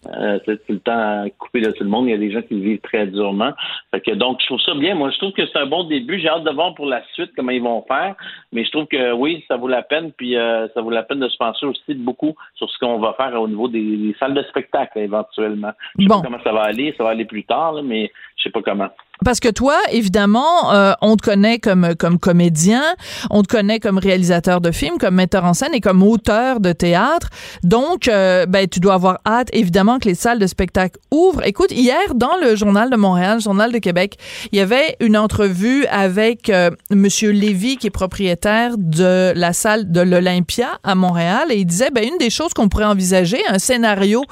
euh, 0.06 0.40
c'est 0.46 0.58
tout 0.66 0.74
le 0.74 0.80
temps 0.80 1.26
coupé 1.40 1.62
de 1.62 1.72
tout 1.72 1.84
le 1.84 1.90
monde. 1.90 2.06
Il 2.06 2.12
y 2.12 2.14
a 2.14 2.18
des 2.18 2.32
gens 2.32 2.42
qui 2.42 2.54
le 2.54 2.62
vivent 2.62 2.82
très 2.82 3.08
durement. 3.08 3.52
Fait 3.92 4.00
que, 4.02 4.12
donc, 4.12 4.38
je 4.42 4.46
trouve 4.46 4.62
ça 4.62 4.76
bien. 4.76 4.94
Moi, 4.96 5.10
je 5.10 5.18
trouve 5.18 5.32
que 5.34 5.46
c'est 5.46 5.58
un 5.58 5.66
bon 5.66 5.84
début. 5.86 6.20
J'ai 6.20 6.30
hâte 6.30 6.44
de 6.44 6.52
voir 6.52 6.76
pour 6.76 6.86
la 6.86 7.02
suite 7.14 7.32
comment 7.36 7.52
ils 7.52 7.62
vont 7.62 7.84
faire. 7.88 8.16
Mais 8.52 8.64
je 8.64 8.72
trouve 8.72 8.86
que 8.86 9.12
oui, 9.14 9.44
ça 9.48 9.58
vaut 9.58 9.68
la 9.68 9.82
peine. 9.82 10.12
Puis 10.12 10.38
euh, 10.38 10.68
ça 10.74 10.82
vaut 10.82 10.92
la 10.92 11.04
peine 11.04 11.20
de 11.20 11.28
se 11.30 11.38
pencher 11.38 11.66
aussi 11.66 11.96
beaucoup 11.96 12.36
sur 12.56 12.70
ce 12.70 12.78
qu'on 12.80 13.00
va 13.00 13.14
faire 13.14 13.42
au 13.42 13.48
niveau 13.48 13.68
des, 13.68 13.98
des 13.98 14.16
salles 14.20 14.34
de 14.36 14.44
spectacle 14.44 15.00
éventuellement. 15.00 15.72
Je 15.98 16.04
sais 16.04 16.08
Bon. 16.08 16.22
pas 16.22 16.28
comment 16.28 16.44
ça 16.44 16.54
va 16.54 16.62
aller. 16.64 16.94
Ça 16.98 17.04
va 17.04 17.10
aller 17.10 17.26
plus 17.26 17.44
tard, 17.44 17.74
là, 17.74 17.82
mais 17.82 18.12
je 18.38 18.44
sais 18.44 18.50
pas 18.52 18.62
comment. 18.62 18.90
Parce 19.26 19.40
que 19.40 19.50
toi, 19.50 19.78
évidemment, 19.92 20.74
euh, 20.74 20.94
on 21.02 21.16
te 21.16 21.24
connaît 21.24 21.60
comme 21.60 21.96
comme 21.96 22.20
comédien, 22.20 22.84
on 23.30 23.42
te 23.42 23.48
connaît 23.48 23.80
comme 23.80 23.98
réalisateur 23.98 24.62
de 24.62 24.72
films, 24.72 24.98
comme 25.00 25.16
metteur 25.16 25.46
en 25.46 25.54
scène 25.54 25.74
et 25.74 25.82
comme 25.82 26.04
auteur 26.04 26.60
de 26.60 26.72
théâtre. 26.72 27.30
Donc, 27.64 28.08
euh, 28.08 28.46
ben, 28.46 28.68
tu 28.68 28.80
dois 28.80 28.94
avoir 28.94 29.20
hâte, 29.26 29.50
évidemment, 29.54 30.00
que 30.00 30.08
les 30.08 30.16
salles 30.16 30.40
de 30.40 30.48
spectacle 30.48 31.00
ouvrent. 31.12 31.44
Écoute, 31.46 31.72
hier, 31.72 32.14
dans 32.16 32.38
le 32.42 32.56
Journal 32.56 32.90
de 32.90 32.96
Montréal, 32.96 33.36
le 33.36 33.42
Journal 33.42 33.72
de 33.72 33.80
Québec, 33.80 34.18
il 34.52 34.58
y 34.58 34.62
avait 34.62 34.96
une 35.00 35.18
entrevue 35.18 35.86
avec 35.88 36.50
euh, 36.50 36.70
Monsieur 36.92 37.32
Lévy, 37.32 37.78
qui 37.78 37.88
est 37.88 37.92
propriétaire 37.92 38.76
de 38.78 39.34
la 39.36 39.54
salle 39.54 39.92
de 39.92 40.02
l'Olympia 40.02 40.80
à 40.84 40.96
Montréal, 40.96 41.48
et 41.50 41.58
il 41.58 41.66
disait, 41.66 41.90
ben, 41.94 42.04
une 42.04 42.18
des 42.20 42.30
choses 42.30 42.54
qu'on 42.54 42.70
pourrait 42.70 42.86
envisager, 42.86 43.42
un 43.50 43.60
scénario, 43.60 44.24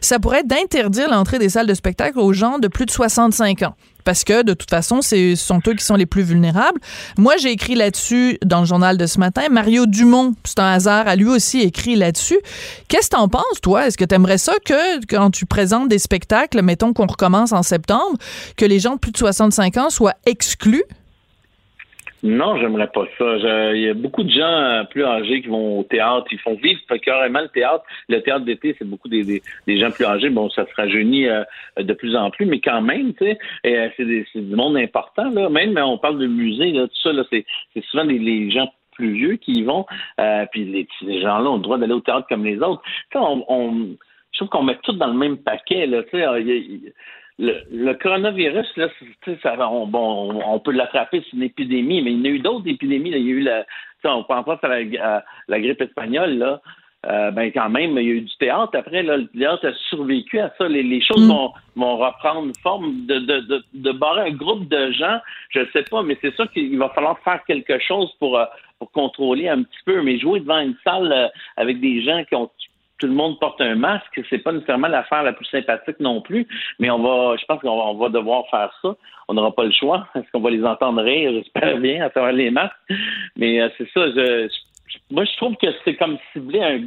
ça 0.00 0.18
pourrait 0.18 0.40
être 0.40 0.48
d'interdire 0.48 1.10
l'entrée 1.10 1.38
des 1.38 1.48
salles 1.48 1.66
de 1.66 1.74
spectacle 1.74 2.18
aux 2.18 2.32
gens 2.32 2.58
de 2.58 2.68
plus 2.68 2.86
de 2.86 2.90
65 2.90 3.62
ans 3.62 3.74
parce 4.04 4.24
que 4.24 4.42
de 4.42 4.54
toute 4.54 4.70
façon, 4.70 5.02
ce 5.02 5.34
sont 5.34 5.60
eux 5.66 5.74
qui 5.74 5.84
sont 5.84 5.96
les 5.96 6.06
plus 6.06 6.22
vulnérables. 6.22 6.80
Moi, 7.18 7.36
j'ai 7.36 7.50
écrit 7.50 7.74
là-dessus 7.74 8.38
dans 8.44 8.60
le 8.60 8.66
journal 8.66 8.96
de 8.96 9.06
ce 9.06 9.18
matin. 9.18 9.42
Mario 9.50 9.86
Dumont, 9.86 10.34
c'est 10.44 10.58
un 10.58 10.72
hasard, 10.72 11.08
a 11.08 11.16
lui 11.16 11.26
aussi 11.26 11.60
écrit 11.60 11.96
là-dessus. 11.96 12.38
Qu'est-ce 12.88 13.10
que 13.10 13.16
t'en 13.16 13.28
penses, 13.28 13.60
toi? 13.62 13.86
Est-ce 13.86 13.98
que 13.98 14.04
tu 14.04 14.14
aimerais 14.14 14.38
ça 14.38 14.54
que 14.64 15.04
quand 15.06 15.30
tu 15.30 15.46
présentes 15.46 15.88
des 15.88 15.98
spectacles, 15.98 16.62
mettons 16.62 16.92
qu'on 16.92 17.06
recommence 17.06 17.52
en 17.52 17.62
septembre, 17.62 18.16
que 18.56 18.64
les 18.64 18.80
gens 18.80 18.94
de 18.94 18.98
plus 18.98 19.12
de 19.12 19.18
65 19.18 19.76
ans 19.76 19.90
soient 19.90 20.14
exclus? 20.26 20.84
Non, 22.24 22.56
j'aimerais 22.56 22.86
pas 22.86 23.04
ça. 23.18 23.36
Il 23.74 23.80
y 23.82 23.88
a 23.88 23.94
beaucoup 23.94 24.22
de 24.22 24.30
gens 24.30 24.44
euh, 24.44 24.84
plus 24.84 25.04
âgés 25.04 25.42
qui 25.42 25.48
vont 25.48 25.80
au 25.80 25.82
théâtre, 25.82 26.26
ils 26.30 26.38
font 26.38 26.54
vivre 26.54 26.80
carrément 27.04 27.40
le 27.40 27.48
théâtre. 27.48 27.82
Le 28.08 28.20
théâtre 28.22 28.44
d'été, 28.44 28.76
c'est 28.78 28.84
beaucoup 28.88 29.08
des, 29.08 29.24
des, 29.24 29.42
des 29.66 29.78
gens 29.78 29.90
plus 29.90 30.04
âgés. 30.04 30.30
Bon, 30.30 30.48
ça 30.50 30.64
se 30.64 30.74
rajeunit 30.76 31.26
euh, 31.28 31.42
de 31.78 31.92
plus 31.94 32.14
en 32.14 32.30
plus, 32.30 32.46
mais 32.46 32.60
quand 32.60 32.80
même, 32.80 33.12
tu 33.14 33.24
sais, 33.24 33.38
euh, 33.66 33.88
c'est 33.96 34.40
du 34.40 34.54
monde 34.54 34.76
important. 34.76 35.30
Là. 35.30 35.48
Même 35.48 35.76
on 35.78 35.98
parle 35.98 36.18
de 36.20 36.28
musée, 36.28 36.70
là, 36.70 36.86
tout 36.86 37.00
ça, 37.02 37.12
là, 37.12 37.24
c'est 37.32 37.44
souvent 37.90 38.04
des, 38.04 38.18
les 38.20 38.50
gens 38.52 38.72
plus 38.92 39.14
vieux 39.14 39.36
qui 39.36 39.52
y 39.54 39.62
vont. 39.64 39.84
Euh, 40.20 40.46
puis 40.52 40.64
les, 40.64 40.86
ces 41.00 41.20
gens-là 41.22 41.50
ont 41.50 41.56
le 41.56 41.62
droit 41.62 41.78
d'aller 41.78 41.94
au 41.94 42.00
théâtre 42.00 42.26
comme 42.28 42.44
les 42.44 42.58
autres. 42.60 42.82
Sais, 43.12 43.18
on, 43.18 43.44
on- 43.48 43.96
je 44.30 44.38
trouve 44.38 44.48
qu'on 44.48 44.62
met 44.62 44.78
tout 44.82 44.92
dans 44.92 45.08
le 45.08 45.18
même 45.18 45.36
paquet. 45.38 45.86
Là, 45.86 46.02
il 46.12 46.18
y 46.20 46.22
a- 46.52 46.56
y 46.56 46.92
le, 47.38 47.54
le 47.70 47.94
coronavirus, 47.94 48.76
là, 48.76 48.88
ça, 49.42 49.70
on, 49.70 49.86
bon, 49.86 50.40
on, 50.44 50.58
peut 50.58 50.72
l'attraper, 50.72 51.22
c'est 51.24 51.36
une 51.36 51.42
épidémie, 51.42 52.02
mais 52.02 52.12
il 52.12 52.18
y 52.18 52.20
en 52.20 52.24
a 52.24 52.28
eu 52.28 52.38
d'autres 52.38 52.68
épidémies. 52.68 53.10
là. 53.10 53.18
Il 53.18 53.26
y 53.26 53.30
a 53.30 53.32
eu 53.32 53.40
la, 53.40 53.64
on 54.04 54.24
pense 54.24 54.44
pas 54.44 54.58
à 54.62 54.68
la, 54.68 55.16
à 55.16 55.24
la 55.48 55.60
grippe 55.60 55.80
espagnole, 55.80 56.38
là. 56.38 56.60
Euh, 57.04 57.32
ben 57.32 57.50
quand 57.50 57.68
même, 57.68 57.98
il 57.98 58.06
y 58.06 58.10
a 58.10 58.14
eu 58.14 58.20
du 58.20 58.36
théâtre. 58.36 58.78
Après, 58.78 59.02
là, 59.02 59.16
le 59.16 59.26
théâtre 59.26 59.66
a 59.66 59.72
survécu 59.88 60.38
à 60.38 60.52
ça. 60.56 60.68
Les, 60.68 60.84
les 60.84 61.00
choses 61.02 61.26
vont, 61.26 61.52
vont 61.74 61.96
reprendre 61.96 62.52
forme. 62.62 63.06
De, 63.06 63.18
de, 63.18 63.40
de, 63.40 63.64
de 63.74 63.90
barrer 63.90 64.28
un 64.30 64.34
groupe 64.34 64.68
de 64.68 64.92
gens, 64.92 65.18
je 65.50 65.60
ne 65.60 65.66
sais 65.72 65.82
pas, 65.82 66.04
mais 66.04 66.16
c'est 66.20 66.32
sûr 66.36 66.48
qu'il 66.52 66.78
va 66.78 66.90
falloir 66.90 67.18
faire 67.24 67.42
quelque 67.44 67.80
chose 67.80 68.12
pour, 68.20 68.38
euh, 68.38 68.44
pour 68.78 68.92
contrôler 68.92 69.48
un 69.48 69.64
petit 69.64 69.80
peu. 69.84 70.00
Mais 70.02 70.20
jouer 70.20 70.38
devant 70.38 70.60
une 70.60 70.76
salle 70.84 71.12
euh, 71.12 71.26
avec 71.56 71.80
des 71.80 72.02
gens 72.02 72.22
qui 72.22 72.36
ont 72.36 72.48
tout 73.02 73.08
le 73.08 73.14
monde 73.14 73.40
porte 73.40 73.60
un 73.60 73.74
masque, 73.74 74.20
c'est 74.30 74.38
pas 74.38 74.52
nécessairement 74.52 74.86
l'affaire 74.86 75.24
la 75.24 75.32
plus 75.32 75.46
sympathique 75.46 75.98
non 75.98 76.20
plus, 76.20 76.46
mais 76.78 76.88
on 76.88 77.00
va, 77.00 77.36
je 77.36 77.44
pense 77.46 77.60
qu'on 77.60 77.94
va, 77.94 78.08
devoir 78.10 78.44
faire 78.48 78.72
ça. 78.80 78.94
On 79.26 79.34
n'aura 79.34 79.52
pas 79.52 79.64
le 79.64 79.72
choix. 79.72 80.06
Est-ce 80.14 80.30
qu'on 80.30 80.38
va 80.38 80.50
les 80.50 80.64
entendre 80.64 81.02
rire? 81.02 81.32
J'espère 81.32 81.78
bien 81.78 82.04
à 82.04 82.10
travers 82.10 82.32
les 82.32 82.52
masques. 82.52 82.76
Mais 83.36 83.60
euh, 83.60 83.68
c'est 83.76 83.88
ça, 83.90 84.06
je- 84.14 84.48
moi 85.10 85.24
je 85.24 85.36
trouve 85.36 85.56
que 85.56 85.66
c'est 85.84 85.96
comme 85.96 86.16
cibler 86.32 86.62
un, 86.62 86.78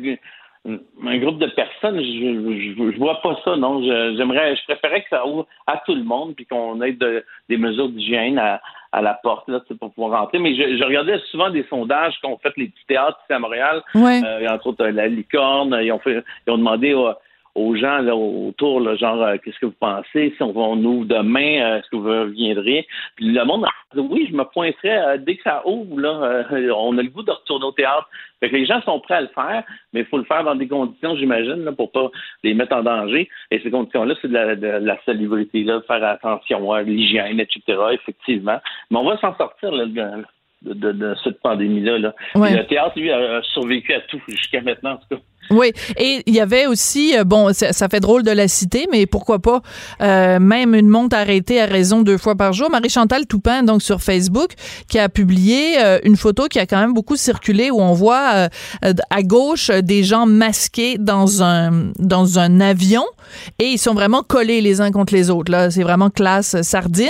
un 0.66 1.18
groupe 1.20 1.38
de 1.40 1.48
personnes. 1.48 2.00
Je, 2.00 2.76
je, 2.78 2.92
je 2.92 2.98
vois 2.98 3.22
pas 3.22 3.38
ça, 3.46 3.56
non. 3.56 3.84
J'aimerais, 4.16 4.56
je 4.56 4.64
préférais 4.66 5.02
que 5.04 5.10
ça 5.10 5.26
ouvre 5.26 5.46
à 5.68 5.78
tout 5.86 5.94
le 5.96 6.04
monde 6.04 6.36
puis 6.36 6.46
qu'on 6.46 6.82
ait 6.82 6.94
de- 6.94 7.24
des 7.50 7.58
mesures 7.58 7.90
d'hygiène 7.90 8.40
à, 8.40 8.62
à 8.92 9.02
la 9.02 9.14
porte 9.14 9.48
là, 9.50 9.60
pour 9.80 9.94
pouvoir 9.94 10.22
rentrer. 10.22 10.40
Mais 10.40 10.56
je, 10.56 10.78
je 10.78 10.84
regardais 10.84 11.20
souvent 11.32 11.50
des 11.50 11.64
sondages 11.70 12.16
qu'ont 12.22 12.38
fait 12.38 12.54
les 12.58 12.68
petits 12.70 12.86
théâtres 12.88 13.20
ici 13.24 13.34
à 13.34 13.40
Montréal. 13.40 13.82
Ouais. 13.94 14.22
Euh, 14.26 14.48
entre 14.50 14.68
autres, 14.68 14.86
euh, 14.86 14.92
la 14.92 15.08
licorne. 15.08 15.78
Ils 15.84 15.92
ont 15.92 16.00
fait, 16.00 16.24
ils 16.48 16.52
ont 16.52 16.58
demandé 16.58 16.94
aux, 16.94 17.10
aux 17.56 17.74
gens 17.76 18.00
là, 18.00 18.16
autour, 18.16 18.82
là, 18.82 18.96
genre, 18.96 19.22
euh, 19.24 19.38
qu'est-ce 19.44 19.58
que 19.60 19.66
vous 19.66 19.76
pensez? 19.80 20.34
Si 20.36 20.44
on, 20.44 20.52
va- 20.52 20.62
on 20.62 20.78
ouvre 20.84 21.06
demain, 21.06 21.62
euh, 21.62 21.78
est-ce 21.80 21.90
que 21.90 21.96
vous 21.96 22.10
reviendrez? 22.10 22.86
Puis 23.16 23.26
le 23.32 23.46
monde 23.46 23.64
a 23.66 23.70
dit 23.96 24.02
oui, 24.10 24.28
je 24.30 24.36
me 24.36 24.44
pointerais 24.44 24.98
euh, 24.98 25.18
dès 25.18 25.38
que 25.38 25.44
ça 25.44 25.62
ouvre. 25.66 26.00
Là, 26.00 26.44
on 26.76 26.98
a 26.98 27.02
le 27.02 27.10
goût 27.10 27.24
de 27.24 27.32
retourner 27.32 27.66
au 27.66 27.72
théâtre. 27.72 28.10
Fait 28.42 28.50
que 28.50 28.56
les 28.58 28.66
gens 28.66 28.82
sont 28.82 29.00
prêts 29.00 29.16
à 29.16 29.22
le 29.22 29.30
faire, 29.34 29.64
mais 29.94 30.02
il 30.02 30.06
faut 30.06 30.18
le 30.18 30.26
faire 30.26 30.44
dans 30.44 30.56
des 30.56 30.68
conditions, 30.68 31.16
j'imagine, 31.16 31.64
là, 31.64 31.72
pour 31.72 31.92
pas 31.92 32.12
les 32.44 32.54
mettre 32.54 32.76
en 32.76 32.84
danger. 32.84 33.30
Et 33.52 33.60
ces 33.60 33.72
conditions-là, 33.72 34.16
c'est 34.22 34.28
de 34.28 34.34
la, 34.34 34.56
de 34.58 34.68
la 34.68 34.98
salubrité, 35.06 35.64
là, 35.64 35.76
de 35.80 35.84
faire 35.86 36.04
attention 36.04 36.72
à 36.74 36.82
l'hygiène, 36.82 37.40
etc. 37.40 37.62
Effectivement, 37.94 38.60
mais 38.92 38.98
on 38.98 39.06
va 39.06 39.18
s'en 39.20 39.36
sortir 39.38 39.72
là, 39.72 39.86
de, 39.86 40.74
de, 40.74 40.92
de 40.92 41.16
cette 41.24 41.40
pandémie-là. 41.42 42.00
Là. 42.00 42.14
Ouais. 42.36 42.50
Puis 42.50 42.58
Le 42.58 42.66
théâtre, 42.68 43.00
lui, 43.00 43.12
a, 43.12 43.38
a 43.38 43.42
survécu 43.44 43.94
à 43.94 44.02
tout 44.02 44.20
jusqu'à 44.28 44.62
maintenant, 44.62 44.92
en 44.92 44.98
tout 44.98 45.16
cas. 45.16 45.22
Oui, 45.52 45.72
et 45.98 46.24
il 46.26 46.34
y 46.34 46.40
avait 46.40 46.66
aussi, 46.66 47.18
euh, 47.18 47.24
bon, 47.24 47.54
ça, 47.54 47.88
fait 47.88 48.00
drôle 48.00 48.24
de 48.24 48.32
la 48.32 48.48
citer, 48.48 48.88
mais 48.92 49.06
pourquoi 49.06 49.40
pas, 49.40 49.62
euh, 50.02 50.40
même 50.40 50.74
une 50.74 50.90
montre 50.90 51.16
arrêtée 51.16 51.62
à 51.62 51.66
raison 51.66 52.02
deux 52.02 52.18
fois 52.18 52.36
par 52.36 52.54
jour. 52.54 52.70
Marie-Chantal 52.72 53.28
Toupin, 53.28 53.64
donc 53.64 53.82
sur 53.82 54.02
Facebook, 54.02 54.54
qui 54.88 54.98
a 54.98 55.10
publié 55.10 55.80
euh, 55.80 56.00
une 56.04 56.18
photo 56.18 56.48
qui 56.48 56.60
a 56.60 56.66
quand 56.66 56.80
même 56.80 56.94
beaucoup 56.94 57.16
circulé 57.16 57.72
où 57.72 57.80
on 57.80 57.94
voit 57.94 58.50
euh, 58.84 58.94
à 59.10 59.24
gauche 59.24 59.70
euh, 59.70 59.82
des 59.82 60.04
gens 60.04 60.26
masqués 60.26 60.98
dans 60.98 61.44
un 61.44 61.92
dans 62.00 62.40
un 62.40 62.60
avion 62.60 63.04
et 63.60 63.66
ils 63.66 63.78
sont 63.78 63.94
vraiment 63.94 64.22
collés 64.22 64.62
les 64.62 64.82
uns 64.82 64.92
contre 64.92 65.14
les 65.14 65.30
autres. 65.30 65.52
Là, 65.52 65.72
c'est 65.72 65.84
vraiment 65.84 66.10
classe 66.10 66.62
sardine. 66.62 67.08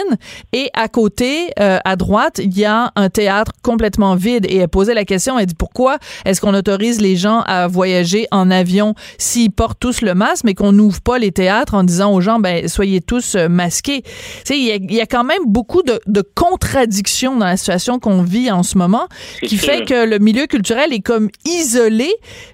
Et 0.54 0.70
à 0.74 0.88
côté, 0.88 1.50
à 1.58 1.96
droite, 1.98 2.40
il 2.42 2.58
y 2.58 2.64
a 2.64 2.94
un 2.96 3.10
théâtre 3.10 3.52
complètement 3.62 4.16
vide. 4.16 4.46
Et 4.50 4.58
elle 4.58 4.70
posait 4.70 4.94
la 4.94 5.04
question, 5.04 5.38
elle 5.38 5.46
dit 5.46 5.56
pourquoi 5.56 5.98
est-ce 6.24 6.40
qu'on 6.40 6.54
autorise 6.54 7.02
les 7.02 7.18
gens 7.18 7.42
à 7.42 7.68
voyager 7.68 8.25
en 8.32 8.52
avion 8.52 8.94
s'ils 9.18 9.52
portent 9.52 9.80
tous 9.80 10.02
le 10.02 10.14
masque, 10.14 10.44
mais 10.46 10.54
qu'on 10.54 10.72
n'ouvre 10.72 11.02
pas 11.02 11.18
les 11.18 11.32
théâtres 11.32 11.74
en 11.74 11.84
disant 11.84 12.14
aux 12.14 12.22
gens, 12.22 12.40
ben 12.40 12.68
soyez 12.68 13.02
tous 13.02 13.36
euh, 13.36 13.48
masqués. 13.50 14.02
Tu 14.04 14.12
sais, 14.46 14.58
il 14.58 14.66
y 14.66 14.72
a, 14.72 14.76
il 14.76 14.94
y 14.94 15.02
a 15.02 15.06
quand 15.06 15.24
même 15.24 15.44
beaucoup 15.46 15.82
de, 15.84 16.00
de 16.08 16.22
contradictions 16.22 17.38
dans 17.38 17.46
la 17.46 17.58
situation 17.58 18.00
qu'on 18.00 18.22
vit 18.24 18.52
en 18.52 18.64
ce 18.64 18.78
moment, 18.78 19.08
qui 19.42 19.58
sûr. 19.58 19.72
fait 19.74 19.86
que 19.86 20.06
le 20.06 20.20
milieu 20.20 20.46
culturel 20.48 20.94
est 20.94 21.02
comme 21.02 21.30
isolé, 21.46 22.10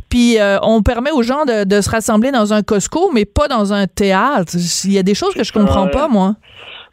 puis 0.09 0.39
euh, 0.39 0.57
on 0.61 0.81
permet 0.81 1.11
aux 1.11 1.23
gens 1.23 1.45
de, 1.45 1.63
de 1.63 1.81
se 1.81 1.89
rassembler 1.89 2.31
dans 2.31 2.53
un 2.53 2.61
Costco, 2.63 3.11
mais 3.13 3.25
pas 3.25 3.47
dans 3.47 3.73
un 3.73 3.87
théâtre. 3.87 4.53
Il 4.85 4.93
y 4.93 4.97
a 4.97 5.03
des 5.03 5.15
choses 5.15 5.33
que 5.33 5.43
je 5.43 5.53
comprends 5.53 5.87
pas, 5.87 6.07
moi. 6.07 6.35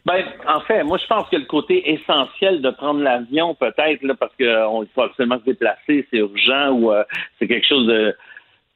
Ben, 0.05 0.23
en 0.47 0.61
fait, 0.61 0.83
moi, 0.83 0.97
je 0.97 1.05
pense 1.07 1.27
que 1.29 1.35
le 1.35 1.45
côté 1.45 1.91
essentiel 1.91 2.61
de 2.61 2.69
prendre 2.71 3.01
l'avion, 3.01 3.53
peut-être, 3.53 4.01
là, 4.01 4.15
parce 4.17 4.31
qu'on 4.39 4.85
faut 4.95 5.01
absolument 5.01 5.37
se 5.39 5.45
déplacer, 5.45 6.07
c'est 6.09 6.17
urgent 6.17 6.69
ou 6.71 6.91
euh, 6.91 7.03
c'est 7.37 7.47
quelque 7.47 7.67
chose 7.67 7.85
de- 7.85 8.15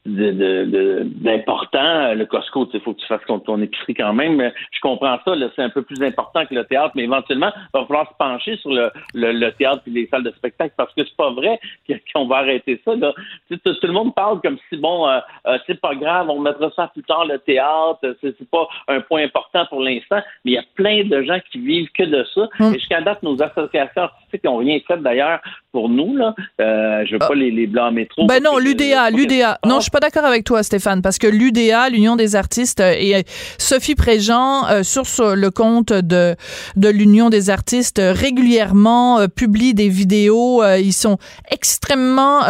d'important. 0.06 2.13
Le 2.13 2.26
Costco, 2.26 2.70
il 2.74 2.82
faut 2.82 2.94
que 2.94 3.00
tu 3.00 3.08
fasses 3.08 3.22
ton, 3.28 3.39
ton 3.39 3.62
épicerie 3.62 3.94
quand 3.94 4.13
même. 4.13 4.36
Mais 4.36 4.54
Je 4.72 4.80
comprends 4.82 5.18
ça, 5.24 5.36
là, 5.36 5.48
c'est 5.56 5.62
un 5.62 5.70
peu 5.70 5.82
plus 5.82 6.02
important 6.04 6.46
que 6.46 6.54
le 6.54 6.66
théâtre, 6.66 6.92
mais 6.96 7.04
éventuellement, 7.04 7.52
il 7.56 7.80
va 7.80 7.86
falloir 7.86 8.10
se 8.10 8.16
pencher 8.18 8.58
sur 8.58 8.72
le, 8.72 8.92
le, 9.13 9.32
le 9.32 9.52
théâtre 9.54 9.84
et 9.88 9.92
les 9.92 10.08
salles 10.08 10.24
de 10.24 10.32
spectacle 10.32 10.74
parce 10.78 10.94
que 10.94 11.06
c'est 11.06 11.16
pas 11.16 11.32
vrai 11.32 11.60
qu'on 12.13 12.28
va 12.28 12.38
arrêter 12.38 12.82
ça. 12.84 12.96
Là. 12.96 13.13
Tout, 13.50 13.58
tout 13.58 13.88
le 13.88 13.94
monde 13.94 14.13
parle 14.13 14.42
comme 14.42 14.58
si, 14.70 14.78
bon, 14.78 15.08
euh, 15.08 15.20
euh, 15.48 15.58
c'est 15.68 15.80
pas 15.80 15.96
grave, 15.96 16.30
on 16.30 16.39
mettra 16.39 16.70
ça 16.76 16.89
plus 16.94 17.04
tard, 17.04 17.26
le 17.26 17.39
théâtre, 17.39 18.00
c'est 18.22 18.50
pas 18.50 18.68
un 18.88 19.02
point 19.02 19.24
important 19.24 19.66
pour 19.68 19.82
l'instant, 19.82 20.20
mais 20.44 20.52
il 20.52 20.54
y 20.54 20.58
a 20.58 20.63
plein 20.76 21.04
de 21.04 21.24
gens 21.24 21.39
qui 21.52 21.60
vivent 21.60 21.89
que 21.98 22.04
de 22.04 22.26
ça. 22.34 22.48
Et 22.60 22.74
jusqu'à 22.74 23.02
date, 23.02 23.24
nos 23.24 23.42
associations 23.42 24.04
artistiques 24.04 24.44
n'ont 24.44 24.58
rien 24.58 24.80
fait 24.88 24.98
d'ailleurs 24.98 25.39
pour 25.72 25.89
nous. 25.89 26.16
Là. 26.16 26.34
Euh, 26.62 27.06
je 27.06 27.13
veux 27.13 27.20
pas 27.20 27.36
les, 27.36 27.52
les 27.52 27.68
blâmer 27.68 28.08
trop. 28.08 28.26
Ben 28.26 28.42
non, 28.42 28.58
l'UDA, 28.58 29.10
l'UDA. 29.10 29.60
Non, 29.66 29.80
je 29.80 29.89
pas 29.94 30.00
d'accord 30.00 30.26
avec 30.26 30.44
toi, 30.44 30.64
Stéphane, 30.64 31.04
parce 31.04 31.20
que 31.20 31.28
l'UDA, 31.28 31.88
l'Union 31.90 32.16
des 32.16 32.36
artistes, 32.36 32.80
euh, 32.80 32.96
et 32.98 33.16
euh, 33.16 33.22
Sophie 33.60 33.94
Préjean, 33.94 34.66
euh, 34.68 34.82
sur, 34.82 35.06
sur 35.06 35.36
le 35.36 35.52
compte 35.52 35.94
de, 35.94 36.36
de 36.76 36.90
l'Union 36.90 37.30
des 37.30 37.52
artistes, 37.52 38.02
régulièrement 38.04 39.20
euh, 39.20 39.28
publie 39.28 39.76
des 39.76 39.90
vidéos. 39.90 40.64
euh, 40.64 40.80
ils 40.80 40.94
sont 40.94 41.18
extrêmement 41.52 42.42